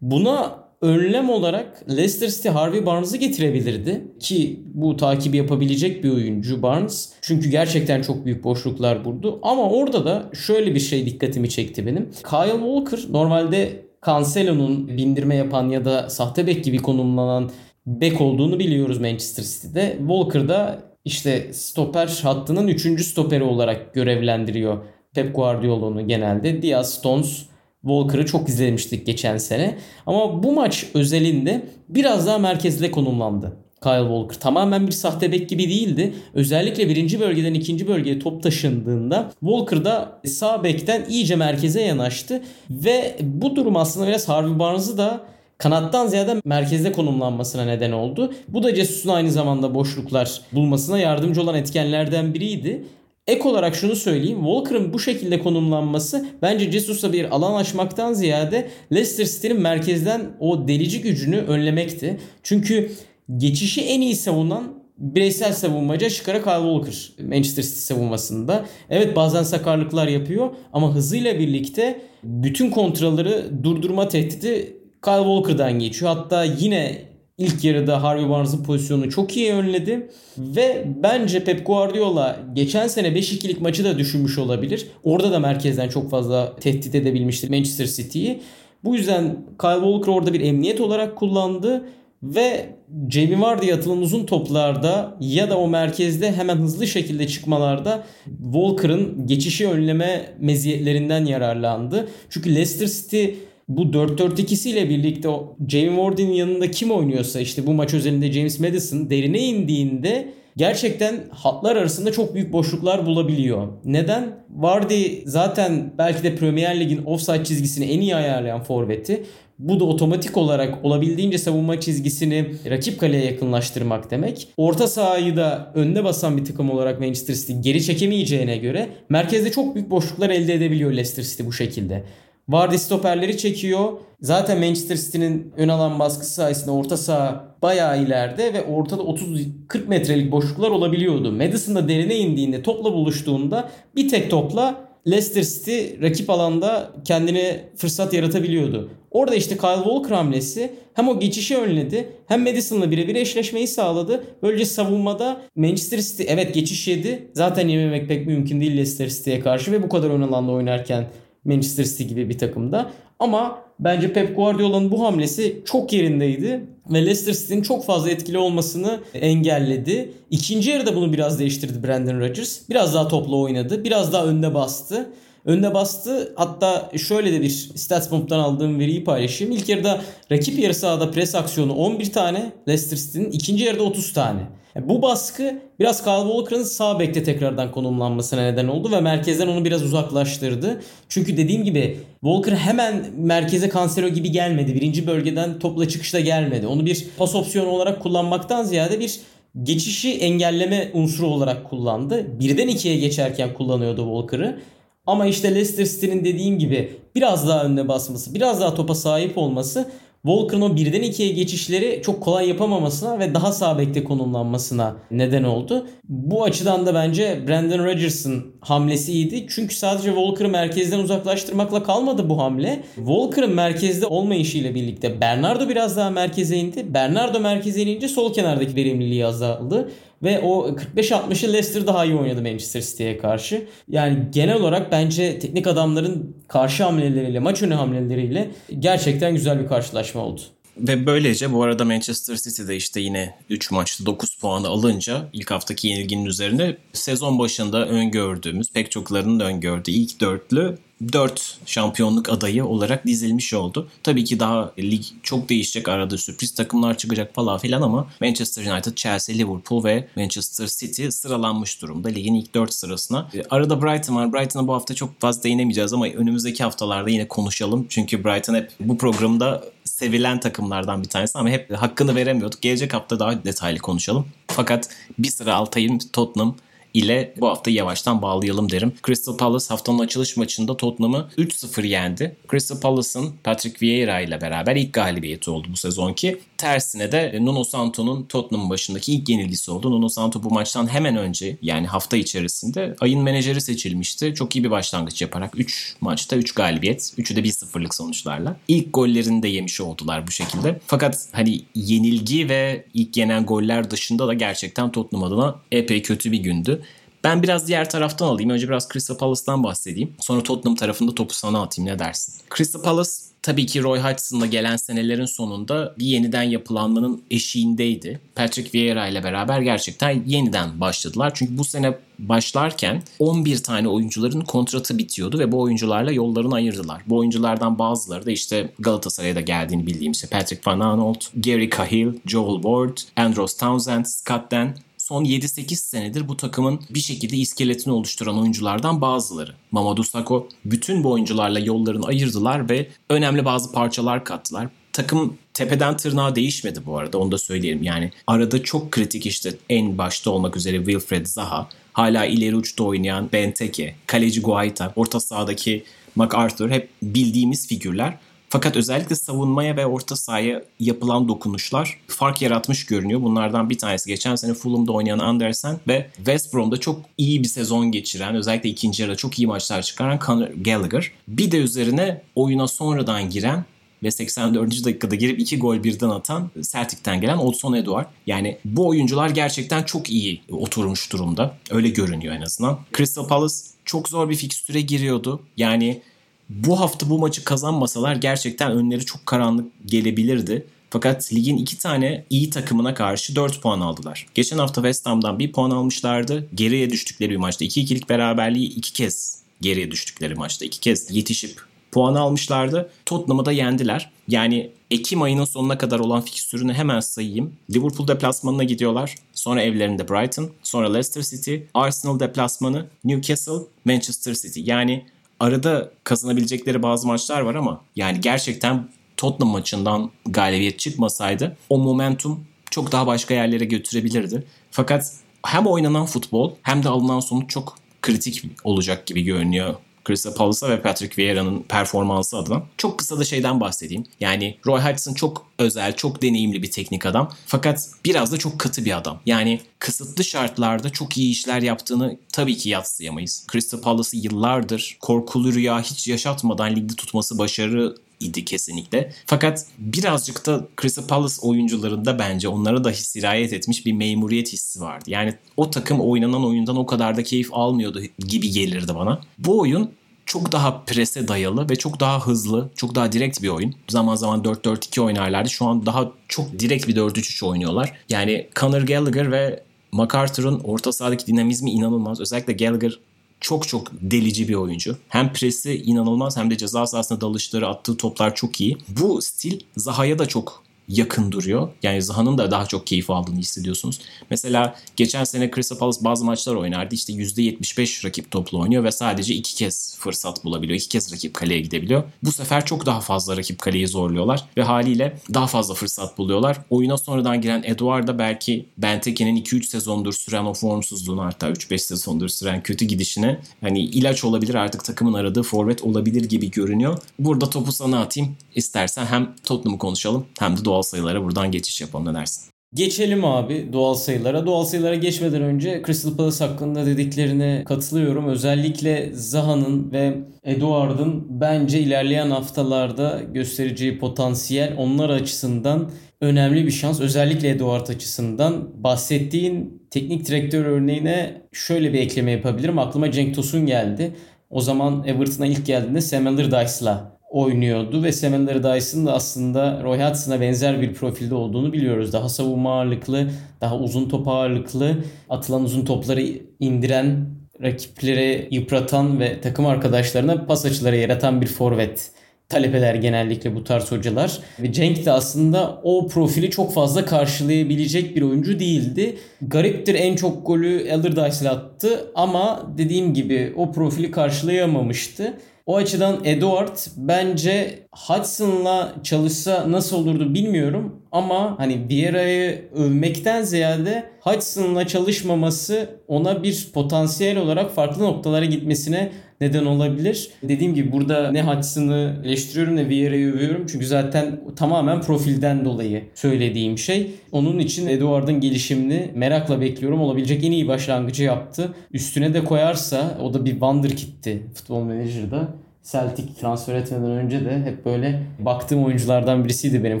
Buna 0.00 0.63
önlem 0.84 1.30
olarak 1.30 1.84
Leicester 1.96 2.28
City 2.28 2.48
Harvey 2.48 2.86
Barnes'ı 2.86 3.16
getirebilirdi 3.16 4.04
ki 4.20 4.60
bu 4.74 4.96
takibi 4.96 5.36
yapabilecek 5.36 6.04
bir 6.04 6.10
oyuncu 6.10 6.62
Barnes. 6.62 7.12
Çünkü 7.20 7.48
gerçekten 7.50 8.02
çok 8.02 8.24
büyük 8.24 8.44
boşluklar 8.44 9.04
buldu. 9.04 9.38
Ama 9.42 9.70
orada 9.70 10.04
da 10.04 10.30
şöyle 10.46 10.74
bir 10.74 10.80
şey 10.80 11.06
dikkatimi 11.06 11.48
çekti 11.48 11.86
benim. 11.86 12.10
Kyle 12.30 12.52
Walker 12.52 13.00
normalde 13.10 13.84
Cancelo'nun 14.06 14.88
bindirme 14.88 15.36
yapan 15.36 15.68
ya 15.68 15.84
da 15.84 16.10
sahte 16.10 16.46
bek 16.46 16.64
gibi 16.64 16.78
konumlanan 16.78 17.50
bek 17.86 18.20
olduğunu 18.20 18.58
biliyoruz 18.58 19.00
Manchester 19.00 19.42
City'de. 19.42 19.96
Walker 19.98 20.48
da 20.48 20.78
işte 21.04 21.52
stoper 21.52 22.20
hattının 22.22 22.68
3. 22.68 23.06
stoperi 23.06 23.44
olarak 23.44 23.94
görevlendiriyor 23.94 24.78
Pep 25.14 25.34
Guardiola'nı 25.34 26.02
genelde. 26.02 26.62
Diaz, 26.62 26.94
Stones, 26.94 27.46
Walker'ı 27.84 28.26
çok 28.26 28.48
izlemiştik 28.48 29.06
geçen 29.06 29.36
sene. 29.36 29.78
Ama 30.06 30.42
bu 30.42 30.52
maç 30.52 30.86
özelinde 30.94 31.66
biraz 31.88 32.26
daha 32.26 32.38
merkezde 32.38 32.90
konumlandı. 32.90 33.56
Kyle 33.82 34.00
Walker 34.00 34.40
tamamen 34.40 34.86
bir 34.86 34.92
sahte 34.92 35.32
bek 35.32 35.48
gibi 35.48 35.68
değildi. 35.68 36.14
Özellikle 36.34 36.88
birinci 36.88 37.20
bölgeden 37.20 37.54
ikinci 37.54 37.88
bölgeye 37.88 38.18
top 38.18 38.42
taşındığında 38.42 39.30
Walker 39.40 39.84
da 39.84 40.20
sağ 40.26 40.64
bekten 40.64 41.04
iyice 41.08 41.36
merkeze 41.36 41.82
yanaştı. 41.82 42.42
Ve 42.70 43.16
bu 43.20 43.56
durum 43.56 43.76
aslında 43.76 44.06
biraz 44.06 44.28
Harvey 44.28 44.58
Barnes'ı 44.58 44.98
da 44.98 45.20
kanattan 45.58 46.06
ziyade 46.06 46.40
merkezde 46.44 46.92
konumlanmasına 46.92 47.64
neden 47.64 47.92
oldu. 47.92 48.32
Bu 48.48 48.62
da 48.62 48.74
Jesus'un 48.74 49.08
aynı 49.10 49.30
zamanda 49.30 49.74
boşluklar 49.74 50.40
bulmasına 50.52 50.98
yardımcı 50.98 51.42
olan 51.42 51.54
etkenlerden 51.54 52.34
biriydi. 52.34 52.84
Ek 53.26 53.48
olarak 53.48 53.74
şunu 53.74 53.96
söyleyeyim. 53.96 54.38
Walker'ın 54.44 54.92
bu 54.92 54.98
şekilde 54.98 55.38
konumlanması 55.38 56.26
bence 56.42 56.72
Jesus'a 56.72 57.12
bir 57.12 57.34
alan 57.34 57.54
açmaktan 57.54 58.12
ziyade 58.12 58.68
Leicester 58.92 59.24
City'nin 59.24 59.60
merkezden 59.60 60.20
o 60.40 60.68
delici 60.68 61.00
gücünü 61.00 61.36
önlemekti. 61.36 62.20
Çünkü 62.42 62.92
geçişi 63.36 63.80
en 63.80 64.00
iyi 64.00 64.16
savunan 64.16 64.64
bireysel 64.98 65.52
savunmacı 65.52 66.10
çıkara 66.10 66.42
Kyle 66.42 66.52
Walker 66.52 67.26
Manchester 67.28 67.62
City 67.62 67.78
savunmasında. 67.78 68.66
Evet 68.90 69.16
bazen 69.16 69.42
sakarlıklar 69.42 70.08
yapıyor 70.08 70.50
ama 70.72 70.94
hızıyla 70.94 71.38
birlikte 71.38 72.00
bütün 72.24 72.70
kontraları 72.70 73.44
durdurma 73.62 74.08
tehdidi 74.08 74.76
Kyle 75.04 75.24
Walker'dan 75.24 75.78
geçiyor. 75.78 76.16
Hatta 76.16 76.44
yine 76.44 77.02
ilk 77.38 77.64
yarıda 77.64 78.02
Harvey 78.02 78.28
Barnes'ın 78.28 78.64
pozisyonunu 78.64 79.10
çok 79.10 79.36
iyi 79.36 79.52
önledi. 79.52 80.10
Ve 80.38 80.84
bence 81.02 81.44
Pep 81.44 81.66
Guardiola 81.66 82.40
geçen 82.52 82.86
sene 82.86 83.08
5-2'lik 83.08 83.60
maçı 83.60 83.84
da 83.84 83.98
düşünmüş 83.98 84.38
olabilir. 84.38 84.86
Orada 85.02 85.32
da 85.32 85.38
merkezden 85.38 85.88
çok 85.88 86.10
fazla 86.10 86.56
tehdit 86.56 86.94
edebilmiştir 86.94 87.50
Manchester 87.50 87.86
City'yi. 87.86 88.40
Bu 88.84 88.96
yüzden 88.96 89.36
Kyle 89.60 89.74
Walker 89.74 90.12
orada 90.12 90.32
bir 90.32 90.40
emniyet 90.40 90.80
olarak 90.80 91.16
kullandı 91.16 91.84
ve 92.22 92.66
Jamie 93.10 93.40
Vardy'ye 93.40 93.74
atılan 93.74 93.98
uzun 93.98 94.26
toplarda 94.26 95.16
ya 95.20 95.50
da 95.50 95.58
o 95.58 95.68
merkezde 95.68 96.32
hemen 96.32 96.56
hızlı 96.56 96.86
şekilde 96.86 97.26
çıkmalarda 97.26 98.04
Walker'ın 98.42 99.26
geçişi 99.26 99.68
önleme 99.68 100.34
meziyetlerinden 100.40 101.24
yararlandı. 101.24 102.08
Çünkü 102.30 102.54
Leicester 102.54 102.86
City 102.86 103.24
bu 103.68 103.82
4-4-2'siyle 103.82 104.88
birlikte 104.88 105.28
o 105.28 105.56
Jamie 105.68 105.96
Vardy'nin 105.98 106.32
yanında 106.32 106.70
kim 106.70 106.90
oynuyorsa 106.90 107.40
işte 107.40 107.66
bu 107.66 107.72
maç 107.72 107.94
özelinde 107.94 108.32
James 108.32 108.60
Madison 108.60 109.10
derine 109.10 109.38
indiğinde 109.38 110.28
gerçekten 110.56 111.14
hatlar 111.30 111.76
arasında 111.76 112.12
çok 112.12 112.34
büyük 112.34 112.52
boşluklar 112.52 113.06
bulabiliyor. 113.06 113.68
Neden? 113.84 114.44
Vardy 114.50 115.22
zaten 115.24 115.92
belki 115.98 116.22
de 116.22 116.36
Premier 116.36 116.80
Lig'in 116.80 117.04
offside 117.04 117.44
çizgisini 117.44 117.84
en 117.84 118.00
iyi 118.00 118.16
ayarlayan 118.16 118.62
forveti. 118.62 119.24
Bu 119.58 119.80
da 119.80 119.84
otomatik 119.84 120.36
olarak 120.36 120.84
olabildiğince 120.84 121.38
savunma 121.38 121.80
çizgisini 121.80 122.46
rakip 122.70 123.00
kaleye 123.00 123.24
yakınlaştırmak 123.24 124.10
demek. 124.10 124.48
Orta 124.56 124.86
sahayı 124.86 125.36
da 125.36 125.72
önde 125.74 126.04
basan 126.04 126.36
bir 126.36 126.44
takım 126.44 126.70
olarak 126.70 127.00
Manchester 127.00 127.34
City 127.34 127.52
geri 127.60 127.84
çekemeyeceğine 127.84 128.56
göre 128.56 128.88
merkezde 129.08 129.52
çok 129.52 129.74
büyük 129.74 129.90
boşluklar 129.90 130.30
elde 130.30 130.54
edebiliyor 130.54 130.90
Leicester 130.90 131.22
City 131.22 131.42
bu 131.46 131.52
şekilde. 131.52 132.04
Vardy 132.48 132.76
stoperleri 132.76 133.38
çekiyor. 133.38 133.92
Zaten 134.20 134.58
Manchester 134.58 134.96
City'nin 134.96 135.52
ön 135.56 135.68
alan 135.68 135.98
baskısı 135.98 136.34
sayesinde 136.34 136.70
orta 136.70 136.96
saha 136.96 137.56
bayağı 137.62 138.02
ileride 138.02 138.54
ve 138.54 138.64
ortada 138.64 139.02
30-40 139.02 139.86
metrelik 139.86 140.32
boşluklar 140.32 140.70
olabiliyordu. 140.70 141.32
Madison 141.32 141.74
da 141.74 141.88
derine 141.88 142.16
indiğinde 142.16 142.62
topla 142.62 142.92
buluştuğunda 142.92 143.68
bir 143.96 144.08
tek 144.08 144.30
topla 144.30 144.84
Leicester 145.10 145.42
City 145.42 146.02
rakip 146.02 146.30
alanda 146.30 146.92
kendine 147.04 147.60
fırsat 147.76 148.14
yaratabiliyordu. 148.14 148.90
Orada 149.10 149.34
işte 149.34 149.56
Kyle 149.56 149.84
Walker 149.84 150.16
hamlesi 150.16 150.72
hem 150.94 151.08
o 151.08 151.20
geçişi 151.20 151.56
önledi 151.56 152.08
hem 152.26 152.42
Madison'la 152.44 152.90
birebir 152.90 153.14
eşleşmeyi 153.14 153.68
sağladı. 153.68 154.24
Böylece 154.42 154.64
savunmada 154.64 155.40
Manchester 155.56 155.98
City 155.98 156.22
evet 156.26 156.54
geçiş 156.54 156.88
yedi. 156.88 157.28
Zaten 157.32 157.68
yememek 157.68 158.08
pek 158.08 158.26
mümkün 158.26 158.60
değil 158.60 158.72
Leicester 158.72 159.08
City'ye 159.08 159.40
karşı 159.40 159.72
ve 159.72 159.82
bu 159.82 159.88
kadar 159.88 160.10
ön 160.10 160.22
alanda 160.22 160.52
oynarken 160.52 161.04
Manchester 161.44 161.84
City 161.84 162.02
gibi 162.04 162.28
bir 162.28 162.38
takımda. 162.38 162.90
Ama 163.18 163.58
bence 163.80 164.12
Pep 164.12 164.36
Guardiola'nın 164.36 164.90
bu 164.90 165.04
hamlesi 165.04 165.62
çok 165.64 165.92
yerindeydi 165.92 166.66
ve 166.92 167.06
Leicester 167.06 167.32
City'nin 167.32 167.62
çok 167.62 167.84
fazla 167.84 168.10
etkili 168.10 168.38
olmasını 168.38 169.00
engelledi. 169.14 170.12
İkinci 170.30 170.70
yarıda 170.70 170.96
bunu 170.96 171.12
biraz 171.12 171.38
değiştirdi 171.38 171.86
Brandon 171.86 172.20
Rodgers. 172.20 172.68
Biraz 172.70 172.94
daha 172.94 173.08
topla 173.08 173.36
oynadı. 173.36 173.84
Biraz 173.84 174.12
daha 174.12 174.26
önde 174.26 174.54
bastı. 174.54 175.10
Önde 175.44 175.74
bastı. 175.74 176.32
Hatta 176.36 176.90
şöyle 177.08 177.32
de 177.32 177.40
bir 177.40 177.48
StatsBomb'dan 177.74 178.38
aldığım 178.38 178.78
veriyi 178.78 179.04
paylaşayım. 179.04 179.52
İlk 179.52 179.68
yarıda 179.68 180.00
rakip 180.32 180.58
yarı 180.58 180.74
sahada 180.74 181.10
pres 181.10 181.34
aksiyonu 181.34 181.74
11 181.74 182.12
tane. 182.12 182.52
Leicester 182.68 182.96
City'nin 182.96 183.30
ikinci 183.30 183.64
yarıda 183.64 183.82
30 183.82 184.12
tane. 184.12 184.40
Bu 184.80 185.02
baskı 185.02 185.58
biraz 185.80 186.04
Kyle 186.04 186.22
Walker'ın 186.26 186.62
sağ 186.62 186.98
bekte 186.98 187.22
tekrardan 187.22 187.72
konumlanmasına 187.72 188.42
neden 188.42 188.68
oldu 188.68 188.92
ve 188.92 189.00
merkezden 189.00 189.48
onu 189.48 189.64
biraz 189.64 189.82
uzaklaştırdı. 189.82 190.80
Çünkü 191.08 191.36
dediğim 191.36 191.64
gibi 191.64 191.98
Walker 192.20 192.52
hemen 192.52 193.04
merkeze 193.16 193.70
Cancelo 193.70 194.08
gibi 194.08 194.30
gelmedi. 194.30 194.74
Birinci 194.74 195.06
bölgeden 195.06 195.58
topla 195.58 195.88
çıkışta 195.88 196.20
gelmedi. 196.20 196.66
Onu 196.66 196.86
bir 196.86 197.06
pas 197.18 197.34
opsiyonu 197.34 197.68
olarak 197.68 198.02
kullanmaktan 198.02 198.64
ziyade 198.64 199.00
bir 199.00 199.20
geçişi 199.62 200.18
engelleme 200.18 200.90
unsuru 200.94 201.26
olarak 201.26 201.70
kullandı. 201.70 202.40
Birden 202.40 202.68
ikiye 202.68 202.96
geçerken 202.96 203.54
kullanıyordu 203.54 204.04
Walker'ı. 204.04 204.60
Ama 205.06 205.26
işte 205.26 205.54
Leicester 205.54 205.84
City'nin 205.84 206.24
dediğim 206.24 206.58
gibi 206.58 206.92
biraz 207.14 207.48
daha 207.48 207.64
önüne 207.64 207.88
basması, 207.88 208.34
biraz 208.34 208.60
daha 208.60 208.74
topa 208.74 208.94
sahip 208.94 209.38
olması 209.38 209.88
Walker'ın 210.26 210.60
o 210.60 210.76
birden 210.76 211.02
ikiye 211.02 211.28
geçişleri 211.28 212.02
çok 212.04 212.20
kolay 212.20 212.48
yapamamasına 212.48 213.18
ve 213.18 213.34
daha 213.34 213.52
sağ 213.52 213.78
bekte 213.78 214.04
konumlanmasına 214.04 214.96
neden 215.10 215.44
oldu. 215.44 215.86
Bu 216.08 216.44
açıdan 216.44 216.86
da 216.86 216.94
bence 216.94 217.44
Brandon 217.48 217.84
Rodgers'ın 217.84 218.54
hamlesi 218.60 219.12
iyiydi. 219.12 219.46
Çünkü 219.48 219.74
sadece 219.74 220.08
Walker'ı 220.08 220.48
merkezden 220.48 220.98
uzaklaştırmakla 220.98 221.82
kalmadı 221.82 222.28
bu 222.28 222.38
hamle. 222.38 222.82
Walker'ın 222.94 223.54
merkezde 223.54 224.06
olmayışıyla 224.06 224.74
birlikte 224.74 225.20
Bernardo 225.20 225.68
biraz 225.68 225.96
daha 225.96 226.10
merkeze 226.10 226.56
indi. 226.56 226.94
Bernardo 226.94 227.40
merkeze 227.40 227.82
inince 227.82 228.08
sol 228.08 228.32
kenardaki 228.32 228.76
verimliliği 228.76 229.26
azaldı. 229.26 229.90
Ve 230.24 230.40
o 230.40 230.68
45-60'ı 230.96 231.52
Leicester 231.52 231.86
daha 231.86 232.04
iyi 232.04 232.14
oynadı 232.14 232.42
Manchester 232.42 232.80
City'ye 232.80 233.18
karşı. 233.18 233.66
Yani 233.88 234.18
genel 234.32 234.56
olarak 234.56 234.92
bence 234.92 235.38
teknik 235.38 235.66
adamların 235.66 236.36
karşı 236.48 236.84
hamleleriyle, 236.84 237.38
maç 237.38 237.62
önü 237.62 237.74
hamleleriyle 237.74 238.50
gerçekten 238.78 239.34
güzel 239.34 239.58
bir 239.58 239.66
karşılaşma 239.66 240.20
oldu. 240.20 240.40
Ve 240.78 241.06
böylece 241.06 241.52
bu 241.52 241.62
arada 241.62 241.84
Manchester 241.84 242.36
City'de 242.36 242.76
işte 242.76 243.00
yine 243.00 243.34
3 243.50 243.70
maçta 243.70 244.06
9 244.06 244.34
puanı 244.34 244.68
alınca 244.68 245.28
ilk 245.32 245.50
haftaki 245.50 245.88
yenilginin 245.88 246.24
üzerine 246.24 246.76
sezon 246.92 247.38
başında 247.38 247.88
öngördüğümüz 247.88 248.72
pek 248.72 248.90
çoklarının 248.90 249.40
öngördüğü 249.40 249.90
ilk 249.90 250.20
dörtlü 250.20 250.78
4 251.12 251.58
şampiyonluk 251.66 252.28
adayı 252.28 252.64
olarak 252.64 253.06
dizilmiş 253.06 253.54
oldu. 253.54 253.88
Tabii 254.02 254.24
ki 254.24 254.40
daha 254.40 254.72
lig 254.78 255.04
çok 255.22 255.48
değişecek 255.48 255.88
arada 255.88 256.18
sürpriz 256.18 256.54
takımlar 256.54 256.98
çıkacak 256.98 257.34
falan 257.34 257.58
filan 257.58 257.82
ama 257.82 258.08
Manchester 258.20 258.66
United, 258.66 258.94
Chelsea, 258.94 259.36
Liverpool 259.36 259.84
ve 259.84 260.08
Manchester 260.16 260.66
City 260.66 261.08
sıralanmış 261.08 261.82
durumda 261.82 262.08
ligin 262.08 262.34
ilk 262.34 262.54
4 262.54 262.74
sırasına. 262.74 263.30
E, 263.34 263.42
arada 263.50 263.82
Brighton 263.82 264.16
var. 264.16 264.32
Brighton'a 264.32 264.68
bu 264.68 264.74
hafta 264.74 264.94
çok 264.94 265.20
fazla 265.20 265.42
değinemeyeceğiz 265.42 265.92
ama 265.92 266.06
önümüzdeki 266.06 266.64
haftalarda 266.64 267.10
yine 267.10 267.28
konuşalım. 267.28 267.86
Çünkü 267.88 268.24
Brighton 268.24 268.54
hep 268.54 268.70
bu 268.80 268.98
programda 268.98 269.64
sevilen 269.94 270.40
takımlardan 270.40 271.02
bir 271.02 271.08
tanesi 271.08 271.38
ama 271.38 271.48
hep 271.48 271.72
hakkını 271.72 272.14
veremiyorduk. 272.14 272.62
Gelecek 272.62 272.94
hafta 272.94 273.18
daha 273.18 273.44
detaylı 273.44 273.78
konuşalım. 273.78 274.26
Fakat 274.46 274.88
bir 275.18 275.28
sıra 275.28 275.54
Altay'ın 275.54 275.98
Tottenham 275.98 276.56
ile 276.94 277.34
bu 277.36 277.48
hafta 277.48 277.70
yavaştan 277.70 278.22
bağlayalım 278.22 278.70
derim. 278.70 278.92
Crystal 279.06 279.36
Palace 279.36 279.66
haftanın 279.68 279.98
açılış 279.98 280.36
maçında 280.36 280.76
Tottenham'ı 280.76 281.28
3-0 281.38 281.86
yendi. 281.86 282.36
Crystal 282.50 282.80
Palace'ın 282.80 283.32
Patrick 283.44 283.86
Vieira 283.86 284.20
ile 284.20 284.40
beraber 284.40 284.76
ilk 284.76 284.92
galibiyeti 284.92 285.50
oldu 285.50 285.68
bu 285.72 285.76
sezonki. 285.76 286.40
Tersine 286.58 287.12
de 287.12 287.38
Nuno 287.40 287.64
Santo'nun 287.64 288.22
Tottenham 288.22 288.70
başındaki 288.70 289.12
ilk 289.12 289.28
yenilgisi 289.28 289.70
oldu. 289.70 289.90
Nuno 289.90 290.08
Santo 290.08 290.42
bu 290.42 290.50
maçtan 290.50 290.86
hemen 290.92 291.16
önce 291.16 291.56
yani 291.62 291.86
hafta 291.86 292.16
içerisinde 292.16 292.96
ayın 293.00 293.22
menajeri 293.22 293.60
seçilmişti. 293.60 294.34
Çok 294.34 294.56
iyi 294.56 294.64
bir 294.64 294.70
başlangıç 294.70 295.22
yaparak 295.22 295.52
3 295.56 295.96
maçta 296.00 296.36
3 296.36 296.52
galibiyet. 296.52 297.00
3'ü 297.18 297.36
de 297.36 297.40
1-0'lık 297.40 297.94
sonuçlarla. 297.94 298.56
İlk 298.68 298.94
gollerini 298.94 299.42
de 299.42 299.48
yemiş 299.48 299.80
oldular 299.80 300.26
bu 300.26 300.30
şekilde. 300.30 300.80
Fakat 300.86 301.26
hani 301.32 301.62
yenilgi 301.74 302.48
ve 302.48 302.84
ilk 302.94 303.16
yenen 303.16 303.46
goller 303.46 303.90
dışında 303.90 304.28
da 304.28 304.34
gerçekten 304.34 304.92
Tottenham 304.92 305.24
adına 305.24 305.60
epey 305.72 306.02
kötü 306.02 306.32
bir 306.32 306.38
gündü. 306.38 306.83
Ben 307.24 307.42
biraz 307.42 307.68
diğer 307.68 307.90
taraftan 307.90 308.26
alayım. 308.26 308.50
Önce 308.50 308.68
biraz 308.68 308.88
Crystal 308.92 309.16
Palace'tan 309.16 309.62
bahsedeyim. 309.62 310.14
Sonra 310.20 310.42
Tottenham 310.42 310.76
tarafında 310.76 311.14
topu 311.14 311.34
sana 311.34 311.62
atayım 311.62 311.90
ne 311.90 311.98
dersin? 311.98 312.34
Crystal 312.56 312.82
Palace 312.82 313.10
tabii 313.42 313.66
ki 313.66 313.82
Roy 313.82 314.00
Hodgson'la 314.00 314.46
gelen 314.46 314.76
senelerin 314.76 315.24
sonunda 315.24 315.94
bir 315.98 316.04
yeniden 316.04 316.42
yapılanmanın 316.42 317.22
eşiğindeydi. 317.30 318.20
Patrick 318.34 318.78
Vieira 318.78 319.08
ile 319.08 319.24
beraber 319.24 319.60
gerçekten 319.60 320.22
yeniden 320.26 320.80
başladılar. 320.80 321.32
Çünkü 321.34 321.58
bu 321.58 321.64
sene 321.64 321.98
başlarken 322.18 323.02
11 323.18 323.62
tane 323.62 323.88
oyuncuların 323.88 324.40
kontratı 324.40 324.98
bitiyordu 324.98 325.38
ve 325.38 325.52
bu 325.52 325.60
oyuncularla 325.60 326.12
yollarını 326.12 326.54
ayırdılar. 326.54 327.02
Bu 327.06 327.16
oyunculardan 327.16 327.78
bazıları 327.78 328.26
da 328.26 328.30
işte 328.30 328.72
Galatasaray'a 328.78 329.36
da 329.36 329.40
geldiğini 329.40 329.86
bildiğimiz 329.86 330.16
işte 330.16 330.38
Patrick 330.38 330.70
Van 330.70 330.80
Aanholt, 330.80 331.26
Gary 331.36 331.70
Cahill, 331.70 332.12
Joel 332.26 332.62
Ward, 332.62 333.26
Andros 333.26 333.56
Townsend, 333.56 334.04
Scott 334.04 334.50
Dan 334.50 334.74
son 335.04 335.24
7-8 335.24 335.76
senedir 335.76 336.28
bu 336.28 336.36
takımın 336.36 336.80
bir 336.90 337.00
şekilde 337.00 337.36
iskeletini 337.36 337.92
oluşturan 337.92 338.38
oyunculardan 338.38 339.00
bazıları. 339.00 339.54
Mamadou 339.70 340.04
Sakho 340.04 340.48
bütün 340.64 341.04
bu 341.04 341.12
oyuncularla 341.12 341.58
yollarını 341.58 342.06
ayırdılar 342.06 342.70
ve 342.70 342.88
önemli 343.10 343.44
bazı 343.44 343.72
parçalar 343.72 344.24
kattılar. 344.24 344.68
takım 344.92 345.38
tepeden 345.54 345.96
tırnağa 345.96 346.36
değişmedi 346.36 346.86
bu 346.86 346.98
arada 346.98 347.18
onu 347.18 347.32
da 347.32 347.38
söyleyelim. 347.38 347.82
Yani 347.82 348.12
arada 348.26 348.62
çok 348.62 348.90
kritik 348.90 349.26
işte 349.26 349.54
en 349.68 349.98
başta 349.98 350.30
olmak 350.30 350.56
üzere 350.56 350.76
Wilfred 350.76 351.26
Zaha, 351.26 351.68
hala 351.92 352.26
ileri 352.26 352.56
uçta 352.56 352.84
oynayan 352.84 353.32
Benteke, 353.32 353.94
kaleci 354.06 354.40
Guaita, 354.40 354.92
orta 354.96 355.20
sahadaki 355.20 355.84
MacArthur 356.16 356.70
hep 356.70 356.88
bildiğimiz 357.02 357.68
figürler. 357.68 358.18
Fakat 358.54 358.76
özellikle 358.76 359.14
savunmaya 359.14 359.76
ve 359.76 359.86
orta 359.86 360.16
sahaya 360.16 360.62
yapılan 360.80 361.28
dokunuşlar 361.28 361.98
fark 362.06 362.42
yaratmış 362.42 362.86
görünüyor. 362.86 363.22
Bunlardan 363.22 363.70
bir 363.70 363.78
tanesi 363.78 364.08
geçen 364.08 364.34
sene 364.36 364.54
Fulham'da 364.54 364.92
oynayan 364.92 365.18
Andersen 365.18 365.80
ve 365.88 366.10
West 366.16 366.54
Brom'da 366.54 366.76
çok 366.76 367.00
iyi 367.18 367.42
bir 367.42 367.48
sezon 367.48 367.92
geçiren, 367.92 368.34
özellikle 368.34 368.68
ikinci 368.68 369.02
yarıda 369.02 369.16
çok 369.16 369.38
iyi 369.38 369.46
maçlar 369.46 369.82
çıkaran 369.82 370.18
Conor 370.26 370.46
Gallagher. 370.46 371.10
Bir 371.28 371.50
de 371.52 371.58
üzerine 371.58 372.22
oyuna 372.34 372.68
sonradan 372.68 373.30
giren 373.30 373.64
ve 374.02 374.10
84. 374.10 374.84
dakikada 374.84 375.14
girip 375.14 375.40
iki 375.40 375.58
gol 375.58 375.82
birden 375.84 376.08
atan 376.08 376.50
Celtic'ten 376.72 377.20
gelen 377.20 377.36
Olson 377.36 377.72
Eduard. 377.72 378.06
Yani 378.26 378.58
bu 378.64 378.88
oyuncular 378.88 379.30
gerçekten 379.30 379.82
çok 379.82 380.10
iyi 380.10 380.42
oturmuş 380.50 381.12
durumda. 381.12 381.54
Öyle 381.70 381.88
görünüyor 381.88 382.34
en 382.34 382.42
azından. 382.42 382.78
Crystal 382.96 383.28
Palace 383.28 383.54
çok 383.84 384.08
zor 384.08 384.28
bir 384.28 384.36
fikstüre 384.36 384.80
giriyordu. 384.80 385.42
Yani 385.56 386.02
bu 386.48 386.80
hafta 386.80 387.10
bu 387.10 387.18
maçı 387.18 387.44
kazanmasalar 387.44 388.16
gerçekten 388.16 388.72
önleri 388.72 389.04
çok 389.04 389.26
karanlık 389.26 389.66
gelebilirdi. 389.86 390.66
Fakat 390.90 391.32
ligin 391.32 391.56
iki 391.56 391.78
tane 391.78 392.24
iyi 392.30 392.50
takımına 392.50 392.94
karşı 392.94 393.36
4 393.36 393.62
puan 393.62 393.80
aldılar. 393.80 394.26
Geçen 394.34 394.58
hafta 394.58 394.74
West 394.74 395.06
Ham'dan 395.06 395.38
1 395.38 395.52
puan 395.52 395.70
almışlardı. 395.70 396.48
Geriye 396.54 396.90
düştükleri 396.90 397.30
bir 397.30 397.36
maçta 397.36 397.64
2-2'lik 397.64 398.08
beraberliği 398.08 398.68
iki 398.68 398.92
kez 398.92 399.42
geriye 399.60 399.90
düştükleri 399.90 400.34
maçta 400.34 400.64
iki 400.64 400.80
kez 400.80 401.10
yetişip 401.16 401.60
puan 401.92 402.14
almışlardı. 402.14 402.90
Tottenham'ı 403.06 403.44
da 403.44 403.52
yendiler. 403.52 404.10
Yani 404.28 404.70
Ekim 404.90 405.22
ayının 405.22 405.44
sonuna 405.44 405.78
kadar 405.78 405.98
olan 405.98 406.22
fikstürünü 406.22 406.72
hemen 406.72 407.00
sayayım. 407.00 407.52
Liverpool 407.70 408.08
deplasmanına 408.08 408.64
gidiyorlar. 408.64 409.14
Sonra 409.32 409.62
evlerinde 409.62 410.08
Brighton. 410.08 410.50
Sonra 410.62 410.92
Leicester 410.92 411.22
City. 411.22 411.56
Arsenal 411.74 412.20
deplasmanı. 412.20 412.86
Newcastle. 413.04 413.66
Manchester 413.84 414.34
City. 414.34 414.60
Yani 414.64 415.06
arada 415.44 415.90
kazanabilecekleri 416.04 416.82
bazı 416.82 417.06
maçlar 417.06 417.40
var 417.40 417.54
ama 417.54 417.80
yani 417.96 418.20
gerçekten 418.20 418.88
Tottenham 419.16 419.52
maçından 419.52 420.10
galibiyet 420.26 420.78
çıkmasaydı 420.78 421.56
o 421.68 421.78
momentum 421.78 422.44
çok 422.70 422.92
daha 422.92 423.06
başka 423.06 423.34
yerlere 423.34 423.64
götürebilirdi. 423.64 424.44
Fakat 424.70 425.12
hem 425.46 425.66
oynanan 425.66 426.06
futbol 426.06 426.52
hem 426.62 426.82
de 426.82 426.88
alınan 426.88 427.20
sonuç 427.20 427.50
çok 427.50 427.78
kritik 428.02 428.44
olacak 428.64 429.06
gibi 429.06 429.22
görünüyor 429.22 429.74
Crystal 430.06 430.34
Palace'a 430.34 430.70
ve 430.70 430.82
Patrick 430.82 431.22
Vieira'nın 431.22 431.62
performansı 431.62 432.36
adına. 432.36 432.62
Çok 432.76 432.98
kısa 432.98 433.18
da 433.18 433.24
şeyden 433.24 433.60
bahsedeyim. 433.60 434.04
Yani 434.20 434.58
Roy 434.66 434.80
Hodgson 434.80 435.14
çok 435.14 435.46
özel, 435.58 435.96
çok 435.96 436.22
deneyimli 436.22 436.62
bir 436.62 436.70
teknik 436.70 437.06
adam. 437.06 437.32
Fakat 437.46 437.88
biraz 438.04 438.32
da 438.32 438.36
çok 438.36 438.58
katı 438.58 438.84
bir 438.84 438.96
adam. 438.96 439.20
Yani 439.26 439.60
kısıtlı 439.78 440.24
şartlarda 440.24 440.90
çok 440.90 441.16
iyi 441.16 441.30
işler 441.30 441.62
yaptığını 441.62 442.18
tabii 442.32 442.56
ki 442.56 442.68
yatsıyamayız. 442.68 443.46
Crystal 443.52 443.80
Palace'ı 443.80 444.20
yıllardır 444.20 444.96
korkulu 445.00 445.52
rüya 445.52 445.80
hiç 445.80 446.08
yaşatmadan 446.08 446.76
ligde 446.76 446.94
tutması 446.94 447.38
başarı 447.38 447.96
idi 448.24 448.44
kesinlikle. 448.44 449.12
Fakat 449.26 449.66
birazcık 449.78 450.46
da 450.46 450.68
Crystal 450.80 451.06
Palace 451.06 451.34
oyuncularında 451.42 452.18
bence 452.18 452.48
onlara 452.48 452.84
da 452.84 452.92
sirayet 452.94 453.52
etmiş 453.52 453.86
bir 453.86 453.92
memuriyet 453.92 454.52
hissi 454.52 454.80
vardı. 454.80 455.04
Yani 455.06 455.34
o 455.56 455.70
takım 455.70 456.00
oynanan 456.00 456.44
oyundan 456.44 456.76
o 456.76 456.86
kadar 456.86 457.16
da 457.16 457.22
keyif 457.22 457.48
almıyordu 457.52 458.02
gibi 458.18 458.50
gelirdi 458.50 458.94
bana. 458.94 459.20
Bu 459.38 459.60
oyun 459.60 459.90
çok 460.26 460.52
daha 460.52 460.84
prese 460.84 461.28
dayalı 461.28 461.70
ve 461.70 461.76
çok 461.76 462.00
daha 462.00 462.26
hızlı, 462.26 462.70
çok 462.76 462.94
daha 462.94 463.12
direkt 463.12 463.42
bir 463.42 463.48
oyun. 463.48 463.74
Zaman 463.88 464.16
zaman 464.16 464.42
4-4-2 464.42 465.00
oynarlardı. 465.00 465.50
Şu 465.50 465.66
an 465.66 465.86
daha 465.86 466.12
çok 466.28 466.58
direkt 466.58 466.88
bir 466.88 466.96
4-3-3 466.96 467.46
oynuyorlar. 467.46 467.92
Yani 468.08 468.48
Conor 468.56 468.80
Gallagher 468.80 469.32
ve 469.32 469.62
MacArthur'un 469.92 470.60
orta 470.64 470.92
sahadaki 470.92 471.26
dinamizmi 471.26 471.70
inanılmaz. 471.70 472.20
Özellikle 472.20 472.52
Gallagher 472.52 472.98
çok 473.44 473.68
çok 473.68 473.92
delici 474.00 474.48
bir 474.48 474.54
oyuncu. 474.54 474.96
Hem 475.08 475.32
presi 475.32 475.82
inanılmaz 475.82 476.36
hem 476.36 476.50
de 476.50 476.56
ceza 476.56 476.86
sahasında 476.86 477.20
dalışları 477.20 477.68
attığı 477.68 477.96
toplar 477.96 478.34
çok 478.34 478.60
iyi. 478.60 478.76
Bu 478.88 479.22
stil 479.22 479.60
Zaha'ya 479.76 480.18
da 480.18 480.26
çok 480.26 480.62
yakın 480.88 481.32
duruyor. 481.32 481.68
Yani 481.82 482.02
Zaha'nın 482.02 482.38
da 482.38 482.50
daha 482.50 482.66
çok 482.66 482.86
keyif 482.86 483.10
aldığını 483.10 483.38
hissediyorsunuz. 483.38 484.00
Mesela 484.30 484.76
geçen 484.96 485.24
sene 485.24 485.50
Crystal 485.54 485.78
Palace 485.78 485.98
bazı 486.00 486.24
maçlar 486.24 486.54
oynardı. 486.54 486.94
İşte 486.94 487.12
%75 487.12 488.06
rakip 488.06 488.30
toplu 488.30 488.60
oynuyor 488.60 488.84
ve 488.84 488.92
sadece 488.92 489.34
iki 489.34 489.54
kez 489.54 489.96
fırsat 489.98 490.44
bulabiliyor. 490.44 490.78
iki 490.78 490.88
kez 490.88 491.12
rakip 491.12 491.34
kaleye 491.34 491.60
gidebiliyor. 491.60 492.02
Bu 492.22 492.32
sefer 492.32 492.66
çok 492.66 492.86
daha 492.86 493.00
fazla 493.00 493.36
rakip 493.36 493.58
kaleyi 493.58 493.88
zorluyorlar 493.88 494.44
ve 494.56 494.62
haliyle 494.62 495.18
daha 495.34 495.46
fazla 495.46 495.74
fırsat 495.74 496.18
buluyorlar. 496.18 496.58
Oyuna 496.70 496.98
sonradan 496.98 497.40
giren 497.40 497.62
Eduard 497.66 498.08
da 498.08 498.18
belki 498.18 498.66
Benteke'nin 498.78 499.36
2-3 499.42 499.64
sezondur 499.64 500.12
süren 500.12 500.44
o 500.44 500.54
formsuzluğunu 500.54 501.24
hatta 501.24 501.50
3-5 501.50 501.78
sezondur 501.78 502.28
süren 502.28 502.62
kötü 502.62 502.84
gidişine 502.84 503.40
hani 503.60 503.80
ilaç 503.80 504.24
olabilir 504.24 504.54
artık 504.54 504.84
takımın 504.84 505.14
aradığı 505.14 505.42
forvet 505.42 505.82
olabilir 505.82 506.24
gibi 506.24 506.50
görünüyor. 506.50 506.98
Burada 507.18 507.50
topu 507.50 507.72
sana 507.72 508.00
atayım. 508.00 508.36
İstersen 508.54 509.06
hem 509.06 509.34
Tottenham'ı 509.44 509.78
konuşalım 509.78 510.26
hem 510.38 510.56
de 510.56 510.64
doğal 510.74 510.82
sayılara 510.82 511.24
buradan 511.24 511.50
geçiş 511.50 511.80
yapalım 511.80 512.06
ne 512.06 512.14
dersin? 512.14 512.44
Geçelim 512.74 513.24
abi 513.24 513.68
doğal 513.72 513.94
sayılara. 513.94 514.46
Doğal 514.46 514.64
sayılara 514.64 514.94
geçmeden 514.94 515.42
önce 515.42 515.82
Crystal 515.86 516.16
Palace 516.16 516.44
hakkında 516.44 516.86
dediklerine 516.86 517.64
katılıyorum. 517.66 518.28
Özellikle 518.28 519.10
Zaha'nın 519.12 519.92
ve 519.92 520.14
Eduard'ın 520.44 521.26
bence 521.28 521.80
ilerleyen 521.80 522.30
haftalarda 522.30 523.20
göstereceği 523.32 523.98
potansiyel 523.98 524.74
onlar 524.78 525.10
açısından 525.10 525.90
önemli 526.20 526.66
bir 526.66 526.70
şans. 526.70 527.00
Özellikle 527.00 527.48
Eduard 527.48 527.88
açısından. 527.88 528.82
Bahsettiğin 528.84 529.82
teknik 529.90 530.26
direktör 530.26 530.64
örneğine 530.64 531.42
şöyle 531.52 531.92
bir 531.92 531.98
ekleme 532.00 532.30
yapabilirim. 532.30 532.78
Aklıma 532.78 533.10
Cenk 533.10 533.34
Tosun 533.34 533.66
geldi. 533.66 534.16
O 534.50 534.60
zaman 534.60 535.04
Everton'a 535.06 535.46
ilk 535.46 535.66
geldiğinde 535.66 536.00
Sam 536.00 536.26
Allardyce'la 536.26 537.13
oynuyordu 537.34 538.02
ve 538.02 538.12
Sam 538.12 538.34
Allardyce'ın 538.34 539.06
da 539.06 539.12
aslında 539.12 539.80
Roy 539.82 539.98
Hudson'a 539.98 540.40
benzer 540.40 540.82
bir 540.82 540.94
profilde 540.94 541.34
olduğunu 541.34 541.72
biliyoruz. 541.72 542.12
Daha 542.12 542.28
savunma 542.28 542.74
ağırlıklı, 542.74 543.30
daha 543.60 543.78
uzun 543.78 544.08
top 544.08 544.28
ağırlıklı, 544.28 544.94
atılan 545.30 545.64
uzun 545.64 545.84
topları 545.84 546.22
indiren, 546.60 547.26
rakipleri 547.62 548.48
yıpratan 548.50 549.20
ve 549.20 549.40
takım 549.40 549.66
arkadaşlarına 549.66 550.46
pas 550.46 550.64
açıları 550.64 550.96
yaratan 550.96 551.40
bir 551.40 551.46
forvet 551.46 552.10
talep 552.48 552.74
eder 552.74 552.94
genellikle 552.94 553.54
bu 553.54 553.64
tarz 553.64 553.92
hocalar. 553.92 554.38
Ve 554.60 554.72
Cenk 554.72 555.04
de 555.04 555.12
aslında 555.12 555.80
o 555.82 556.08
profili 556.08 556.50
çok 556.50 556.74
fazla 556.74 557.04
karşılayabilecek 557.04 558.16
bir 558.16 558.22
oyuncu 558.22 558.58
değildi. 558.58 559.16
Gariptir 559.42 559.94
en 559.94 560.16
çok 560.16 560.46
golü 560.46 560.92
Allardyce 560.92 561.50
attı 561.50 562.10
ama 562.14 562.72
dediğim 562.78 563.14
gibi 563.14 563.52
o 563.56 563.72
profili 563.72 564.10
karşılayamamıştı. 564.10 565.34
O 565.66 565.76
açıdan 565.76 566.20
Edward 566.24 566.76
bence 566.96 567.78
Hudson'la 567.92 568.94
çalışsa 569.02 569.72
nasıl 569.72 569.96
olurdu 569.96 570.34
bilmiyorum 570.34 571.02
ama 571.12 571.58
hani 571.58 571.88
Vieira'yı 571.88 572.68
övmekten 572.74 573.42
ziyade 573.42 574.10
Hudson'la 574.20 574.86
çalışmaması 574.86 576.00
ona 576.08 576.42
bir 576.42 576.70
potansiyel 576.74 577.38
olarak 577.38 577.70
farklı 577.74 578.04
noktalara 578.04 578.44
gitmesine 578.44 579.12
neden 579.44 579.64
olabilir. 579.64 580.30
Dediğim 580.42 580.74
gibi 580.74 580.92
burada 580.92 581.32
ne 581.32 581.42
Hudson'ı 581.42 582.16
eleştiriyorum 582.24 582.76
ne 582.76 582.88
Vieira'yı 582.88 583.34
övüyorum. 583.34 583.66
Çünkü 583.66 583.86
zaten 583.86 584.40
tamamen 584.56 585.00
profilden 585.00 585.64
dolayı 585.64 586.02
söylediğim 586.14 586.78
şey. 586.78 587.10
Onun 587.32 587.58
için 587.58 587.86
Eduard'ın 587.86 588.40
gelişimini 588.40 589.10
merakla 589.14 589.60
bekliyorum. 589.60 590.00
Olabilecek 590.00 590.44
en 590.44 590.52
iyi 590.52 590.68
başlangıcı 590.68 591.22
yaptı. 591.22 591.74
Üstüne 591.92 592.34
de 592.34 592.44
koyarsa 592.44 593.18
o 593.22 593.34
da 593.34 593.44
bir 593.44 593.50
wonderkid'ti 593.50 594.42
futbol 594.54 594.82
menajerda. 594.82 595.48
Celtic 595.92 596.34
transfer 596.40 596.74
etmeden 596.74 597.10
önce 597.10 597.44
de 597.44 597.62
hep 597.64 597.84
böyle 597.84 598.22
baktığım 598.38 598.84
oyunculardan 598.84 599.44
birisiydi 599.44 599.84
benim 599.84 600.00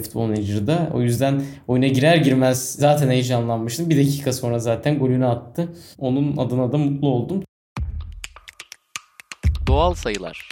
futbol 0.00 0.26
menajerda. 0.26 0.90
O 0.94 1.00
yüzden 1.00 1.42
oyuna 1.68 1.86
girer 1.86 2.16
girmez 2.16 2.72
zaten 2.72 3.10
heyecanlanmıştım. 3.10 3.90
Bir 3.90 3.96
dakika 3.96 4.32
sonra 4.32 4.58
zaten 4.58 4.98
golünü 4.98 5.26
attı. 5.26 5.68
Onun 5.98 6.36
adına 6.36 6.72
da 6.72 6.78
mutlu 6.78 7.08
oldum. 7.08 7.42
Doğal 9.66 9.94
sayılar. 9.94 10.48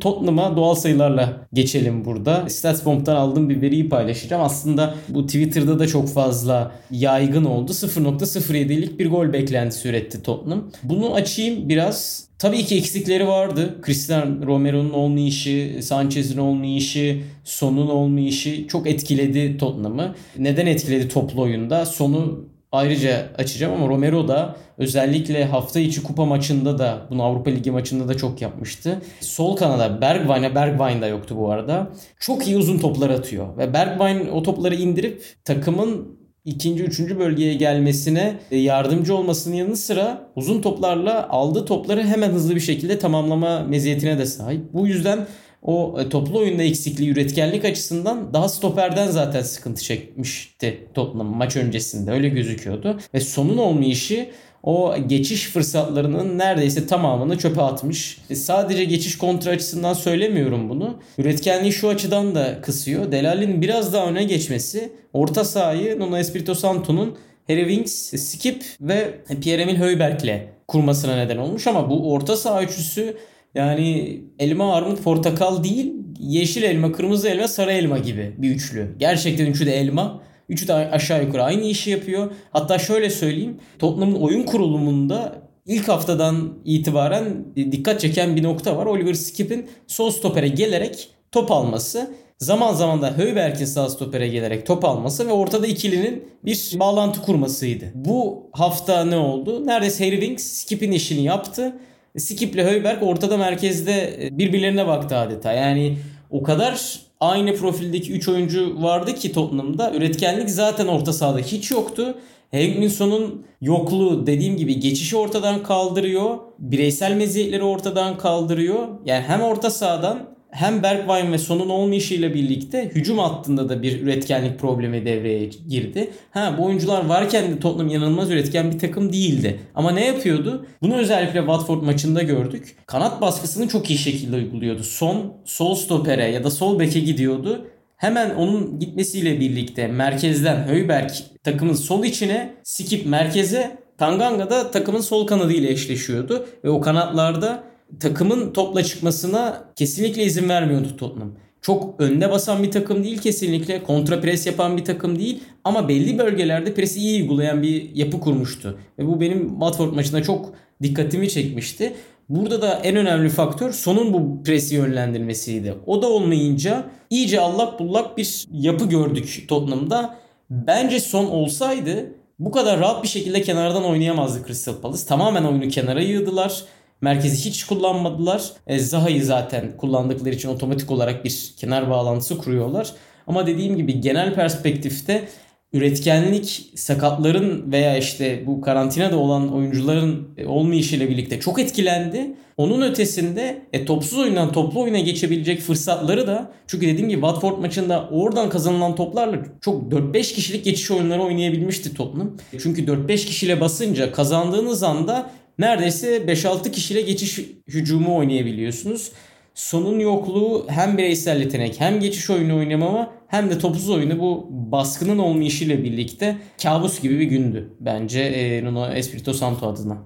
Tottenham'a 0.00 0.56
doğal 0.56 0.74
sayılarla 0.74 1.46
geçelim 1.52 2.04
burada. 2.04 2.48
Statsbomb'dan 2.48 3.16
aldığım 3.16 3.48
bir 3.48 3.62
veriyi 3.62 3.88
paylaşacağım. 3.88 4.42
Aslında 4.42 4.94
bu 5.08 5.26
Twitter'da 5.26 5.78
da 5.78 5.86
çok 5.86 6.08
fazla 6.08 6.72
yaygın 6.90 7.44
oldu. 7.44 7.72
0.07'lik 7.72 8.98
bir 8.98 9.10
gol 9.10 9.32
beklentisi 9.32 9.88
üretti 9.88 10.22
Tottenham. 10.22 10.70
Bunu 10.82 11.14
açayım 11.14 11.68
biraz. 11.68 12.28
Tabii 12.38 12.64
ki 12.64 12.76
eksikleri 12.76 13.28
vardı. 13.28 13.80
Cristiano 13.86 14.46
Romero'nun 14.46 14.90
olmayışı, 14.90 15.78
Sanchez'in 15.82 16.38
olmayışı, 16.38 17.22
Son'un 17.44 17.88
olmayışı 17.88 18.68
çok 18.68 18.86
etkiledi 18.86 19.58
Tottenham'ı. 19.58 20.14
Neden 20.38 20.66
etkiledi 20.66 21.08
toplu 21.08 21.42
oyunda? 21.42 21.86
Son'u 21.86 22.53
ayrıca 22.74 23.26
açacağım 23.38 23.74
ama 23.74 23.88
Romero 23.88 24.28
da 24.28 24.56
özellikle 24.78 25.44
hafta 25.44 25.80
içi 25.80 26.02
kupa 26.02 26.24
maçında 26.24 26.78
da 26.78 27.06
bunu 27.10 27.22
Avrupa 27.22 27.50
Ligi 27.50 27.70
maçında 27.70 28.08
da 28.08 28.16
çok 28.16 28.42
yapmıştı. 28.42 29.02
Sol 29.20 29.56
kanada 29.56 30.00
Bergwijn'e 30.00 30.54
Bergwijn 30.54 31.02
da 31.02 31.06
yoktu 31.06 31.36
bu 31.38 31.50
arada. 31.50 31.88
Çok 32.20 32.46
iyi 32.46 32.56
uzun 32.56 32.78
toplar 32.78 33.10
atıyor 33.10 33.56
ve 33.56 33.74
Bergwijn 33.74 34.28
o 34.28 34.42
topları 34.42 34.74
indirip 34.74 35.22
takımın 35.44 36.18
ikinci, 36.44 36.84
üçüncü 36.84 37.18
bölgeye 37.18 37.54
gelmesine 37.54 38.38
yardımcı 38.50 39.16
olmasının 39.16 39.54
yanı 39.54 39.76
sıra 39.76 40.30
uzun 40.36 40.62
toplarla 40.62 41.28
aldığı 41.28 41.64
topları 41.64 42.02
hemen 42.02 42.30
hızlı 42.30 42.54
bir 42.54 42.60
şekilde 42.60 42.98
tamamlama 42.98 43.60
meziyetine 43.60 44.18
de 44.18 44.26
sahip. 44.26 44.72
Bu 44.72 44.86
yüzden 44.86 45.26
o 45.64 45.96
e, 46.00 46.08
toplu 46.08 46.38
oyunda 46.38 46.62
eksikliği 46.62 47.10
üretkenlik 47.10 47.64
açısından 47.64 48.34
daha 48.34 48.48
stoperden 48.48 49.10
zaten 49.10 49.42
sıkıntı 49.42 49.82
çekmişti 49.82 50.88
Tottenham 50.94 51.26
maç 51.26 51.56
öncesinde 51.56 52.10
öyle 52.10 52.28
gözüküyordu. 52.28 52.98
Ve 53.14 53.20
sonun 53.20 53.56
olmayışı 53.56 54.28
o 54.62 54.94
geçiş 55.06 55.46
fırsatlarının 55.46 56.38
neredeyse 56.38 56.86
tamamını 56.86 57.38
çöpe 57.38 57.62
atmış. 57.62 58.18
E 58.30 58.34
sadece 58.34 58.84
geçiş 58.84 59.18
kontra 59.18 59.50
açısından 59.50 59.94
söylemiyorum 59.94 60.68
bunu. 60.68 60.98
Üretkenliği 61.18 61.72
şu 61.72 61.88
açıdan 61.88 62.34
da 62.34 62.60
kısıyor. 62.60 63.12
Delal'in 63.12 63.62
biraz 63.62 63.92
daha 63.92 64.06
öne 64.06 64.24
geçmesi 64.24 64.92
orta 65.12 65.44
sahayı 65.44 66.00
Nuno 66.00 66.18
Espirito 66.18 66.54
Santo'nun 66.54 67.16
Harry 67.48 67.68
Winks, 67.68 67.92
Skip 68.22 68.64
ve 68.80 69.14
Pierre-Emil 69.40 69.78
Højberg'le 69.78 70.40
kurmasına 70.68 71.16
neden 71.16 71.36
olmuş 71.36 71.66
ama 71.66 71.90
bu 71.90 72.12
orta 72.12 72.36
saha 72.36 72.62
üçlüsü 72.62 73.16
yani 73.54 74.20
elma, 74.38 74.74
armut, 74.74 75.02
portakal 75.02 75.64
değil, 75.64 75.92
yeşil 76.20 76.62
elma, 76.62 76.92
kırmızı 76.92 77.28
elma, 77.28 77.48
sarı 77.48 77.72
elma 77.72 77.98
gibi 77.98 78.34
bir 78.38 78.50
üçlü. 78.50 78.94
Gerçekten 78.98 79.46
üçü 79.46 79.66
de 79.66 79.76
elma. 79.76 80.22
Üçü 80.48 80.68
de 80.68 80.74
aşağı 80.74 81.24
yukarı 81.24 81.42
aynı 81.42 81.64
işi 81.64 81.90
yapıyor. 81.90 82.32
Hatta 82.50 82.78
şöyle 82.78 83.10
söyleyeyim. 83.10 83.60
Tottenham'ın 83.78 84.20
oyun 84.20 84.42
kurulumunda 84.42 85.42
ilk 85.66 85.88
haftadan 85.88 86.52
itibaren 86.64 87.44
dikkat 87.56 88.00
çeken 88.00 88.36
bir 88.36 88.42
nokta 88.42 88.76
var. 88.76 88.86
Oliver 88.86 89.14
Skip'in 89.14 89.66
sol 89.86 90.10
stopere 90.10 90.48
gelerek 90.48 91.08
top 91.32 91.50
alması. 91.50 92.10
Zaman 92.38 92.74
zaman 92.74 93.02
da 93.02 93.18
Höyberk'in 93.18 93.64
sağ 93.64 93.88
stopere 93.88 94.28
gelerek 94.28 94.66
top 94.66 94.84
alması 94.84 95.28
ve 95.28 95.32
ortada 95.32 95.66
ikilinin 95.66 96.28
bir 96.44 96.72
bağlantı 96.74 97.22
kurmasıydı. 97.22 97.84
Bu 97.94 98.50
hafta 98.52 99.04
ne 99.04 99.16
oldu? 99.16 99.66
Neredeyse 99.66 100.06
Harry 100.06 100.20
Winks 100.20 100.44
Skip'in 100.44 100.92
işini 100.92 101.22
yaptı. 101.22 101.76
Skip 102.18 102.54
ile 102.54 102.64
Höyberg 102.64 103.02
ortada 103.02 103.36
merkezde 103.36 104.18
birbirlerine 104.32 104.86
baktı 104.86 105.16
adeta. 105.16 105.52
Yani 105.52 105.98
o 106.30 106.42
kadar 106.42 107.00
aynı 107.20 107.54
profildeki 107.54 108.12
3 108.12 108.28
oyuncu 108.28 108.82
vardı 108.82 109.14
ki 109.14 109.32
Tottenham'da. 109.32 109.94
Üretkenlik 109.94 110.50
zaten 110.50 110.86
orta 110.86 111.12
sahada 111.12 111.38
hiç 111.38 111.70
yoktu. 111.70 112.14
Hegminson'un 112.50 113.46
yokluğu 113.60 114.26
dediğim 114.26 114.56
gibi 114.56 114.80
geçişi 114.80 115.16
ortadan 115.16 115.62
kaldırıyor. 115.62 116.38
Bireysel 116.58 117.12
meziyetleri 117.12 117.62
ortadan 117.62 118.18
kaldırıyor. 118.18 118.88
Yani 119.04 119.22
hem 119.22 119.40
orta 119.42 119.70
sahadan 119.70 120.33
hem 120.54 120.82
Bergwijn 120.82 121.32
ve 121.32 121.38
Son'un 121.38 121.68
olmayışıyla 121.68 122.34
birlikte 122.34 122.90
hücum 122.94 123.18
hattında 123.18 123.68
da 123.68 123.82
bir 123.82 124.02
üretkenlik 124.02 124.58
problemi 124.58 125.06
devreye 125.06 125.50
girdi. 125.68 126.10
Ha 126.30 126.54
bu 126.58 126.64
oyuncular 126.64 127.04
varken 127.04 127.50
de 127.50 127.58
Tottenham 127.58 127.88
yanılmaz 127.88 128.30
üretken 128.30 128.72
bir 128.72 128.78
takım 128.78 129.12
değildi. 129.12 129.60
Ama 129.74 129.90
ne 129.90 130.06
yapıyordu? 130.06 130.66
Bunu 130.82 130.96
özellikle 130.96 131.38
Watford 131.38 131.82
maçında 131.82 132.22
gördük. 132.22 132.76
Kanat 132.86 133.20
baskısını 133.20 133.68
çok 133.68 133.90
iyi 133.90 133.98
şekilde 133.98 134.36
uyguluyordu. 134.36 134.84
Son 134.84 135.32
sol 135.44 135.74
stopere 135.74 136.30
ya 136.30 136.44
da 136.44 136.50
sol 136.50 136.78
beke 136.78 137.00
gidiyordu. 137.00 137.66
Hemen 137.96 138.34
onun 138.34 138.78
gitmesiyle 138.78 139.40
birlikte 139.40 139.86
merkezden 139.86 140.68
Höyberg 140.68 141.10
takımın 141.42 141.74
sol 141.74 142.04
içine, 142.04 142.54
Skip 142.62 143.06
merkeze, 143.06 143.78
Tanganga 143.98 144.50
da 144.50 144.70
takımın 144.70 145.00
sol 145.00 145.26
kanadıyla 145.26 145.70
eşleşiyordu. 145.70 146.46
Ve 146.64 146.70
o 146.70 146.80
kanatlarda 146.80 147.73
takımın 148.00 148.52
topla 148.52 148.82
çıkmasına 148.82 149.64
kesinlikle 149.76 150.24
izin 150.24 150.48
vermiyordu 150.48 150.96
Tottenham. 150.96 151.32
Çok 151.62 152.00
önde 152.00 152.30
basan 152.30 152.62
bir 152.62 152.70
takım 152.70 153.04
değil 153.04 153.18
kesinlikle. 153.18 153.82
Kontra 153.82 154.20
pres 154.20 154.46
yapan 154.46 154.76
bir 154.76 154.84
takım 154.84 155.18
değil. 155.18 155.40
Ama 155.64 155.88
belli 155.88 156.18
bölgelerde 156.18 156.74
presi 156.74 157.00
iyi 157.00 157.22
uygulayan 157.22 157.62
bir 157.62 157.94
yapı 157.94 158.20
kurmuştu. 158.20 158.78
Ve 158.98 159.06
bu 159.06 159.20
benim 159.20 159.48
Watford 159.48 159.92
maçında 159.92 160.22
çok 160.22 160.54
dikkatimi 160.82 161.28
çekmişti. 161.28 161.94
Burada 162.28 162.62
da 162.62 162.80
en 162.84 162.96
önemli 162.96 163.28
faktör 163.28 163.72
sonun 163.72 164.12
bu 164.12 164.42
presi 164.42 164.74
yönlendirmesiydi. 164.74 165.74
O 165.86 166.02
da 166.02 166.08
olmayınca 166.08 166.84
iyice 167.10 167.40
allak 167.40 167.80
bullak 167.80 168.18
bir 168.18 168.46
yapı 168.52 168.88
gördük 168.88 169.44
Tottenham'da. 169.48 170.16
Bence 170.50 171.00
son 171.00 171.24
olsaydı 171.24 172.12
bu 172.38 172.50
kadar 172.50 172.80
rahat 172.80 173.02
bir 173.02 173.08
şekilde 173.08 173.42
kenardan 173.42 173.84
oynayamazdı 173.84 174.46
Crystal 174.46 174.74
Palace. 174.74 175.06
Tamamen 175.06 175.44
oyunu 175.44 175.68
kenara 175.68 176.00
yığdılar. 176.00 176.64
Merkezi 177.04 177.44
hiç 177.50 177.64
kullanmadılar. 177.64 178.42
E, 178.66 178.78
Zaha'yı 178.78 179.24
zaten 179.24 179.76
kullandıkları 179.76 180.34
için 180.34 180.48
otomatik 180.48 180.90
olarak 180.90 181.24
bir 181.24 181.54
kenar 181.56 181.90
bağlantısı 181.90 182.38
kuruyorlar. 182.38 182.92
Ama 183.26 183.46
dediğim 183.46 183.76
gibi 183.76 184.00
genel 184.00 184.34
perspektifte 184.34 185.28
üretkenlik 185.72 186.70
sakatların 186.74 187.72
veya 187.72 187.98
işte 187.98 188.46
bu 188.46 188.60
karantinada 188.60 189.16
olan 189.16 189.54
oyuncuların 189.54 190.28
e, 190.36 190.46
olmayışıyla 190.46 191.08
birlikte 191.08 191.40
çok 191.40 191.58
etkilendi. 191.58 192.36
Onun 192.56 192.82
ötesinde 192.82 193.62
e, 193.72 193.84
topsuz 193.84 194.18
oyundan 194.18 194.52
toplu 194.52 194.80
oyuna 194.80 194.98
geçebilecek 194.98 195.60
fırsatları 195.60 196.26
da 196.26 196.52
çünkü 196.66 196.86
dediğim 196.86 197.08
gibi 197.08 197.20
Watford 197.20 197.58
maçında 197.58 198.08
oradan 198.12 198.50
kazanılan 198.50 198.94
toplarla 198.94 199.38
çok 199.60 199.92
4-5 199.92 200.34
kişilik 200.34 200.64
geçiş 200.64 200.90
oyunları 200.90 201.22
oynayabilmişti 201.22 201.94
Tottenham. 201.94 202.36
Çünkü 202.58 202.86
4-5 202.86 203.16
kişiyle 203.16 203.60
basınca 203.60 204.12
kazandığınız 204.12 204.82
anda 204.82 205.30
neredeyse 205.58 206.16
5-6 206.16 206.70
kişiyle 206.70 207.00
geçiş 207.00 207.38
hücumu 207.68 208.16
oynayabiliyorsunuz. 208.16 209.12
Sonun 209.54 209.98
yokluğu 209.98 210.66
hem 210.68 210.98
bireysel 210.98 211.40
yetenek 211.40 211.80
hem 211.80 212.00
geçiş 212.00 212.30
oyunu 212.30 212.56
oynamama 212.56 213.12
hem 213.28 213.50
de 213.50 213.58
topsuz 213.58 213.90
oyunu 213.90 214.18
bu 214.18 214.48
baskının 214.50 215.18
olmayışıyla 215.18 215.84
birlikte 215.84 216.36
kabus 216.62 217.00
gibi 217.00 217.18
bir 217.20 217.24
gündü 217.24 217.70
bence 217.80 218.20
e, 218.20 218.64
Nuno 218.64 218.92
Espirito 218.92 219.32
Santo 219.32 219.68
adına. 219.68 219.98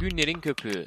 Günlerin 0.00 0.40
Köpüğü 0.40 0.86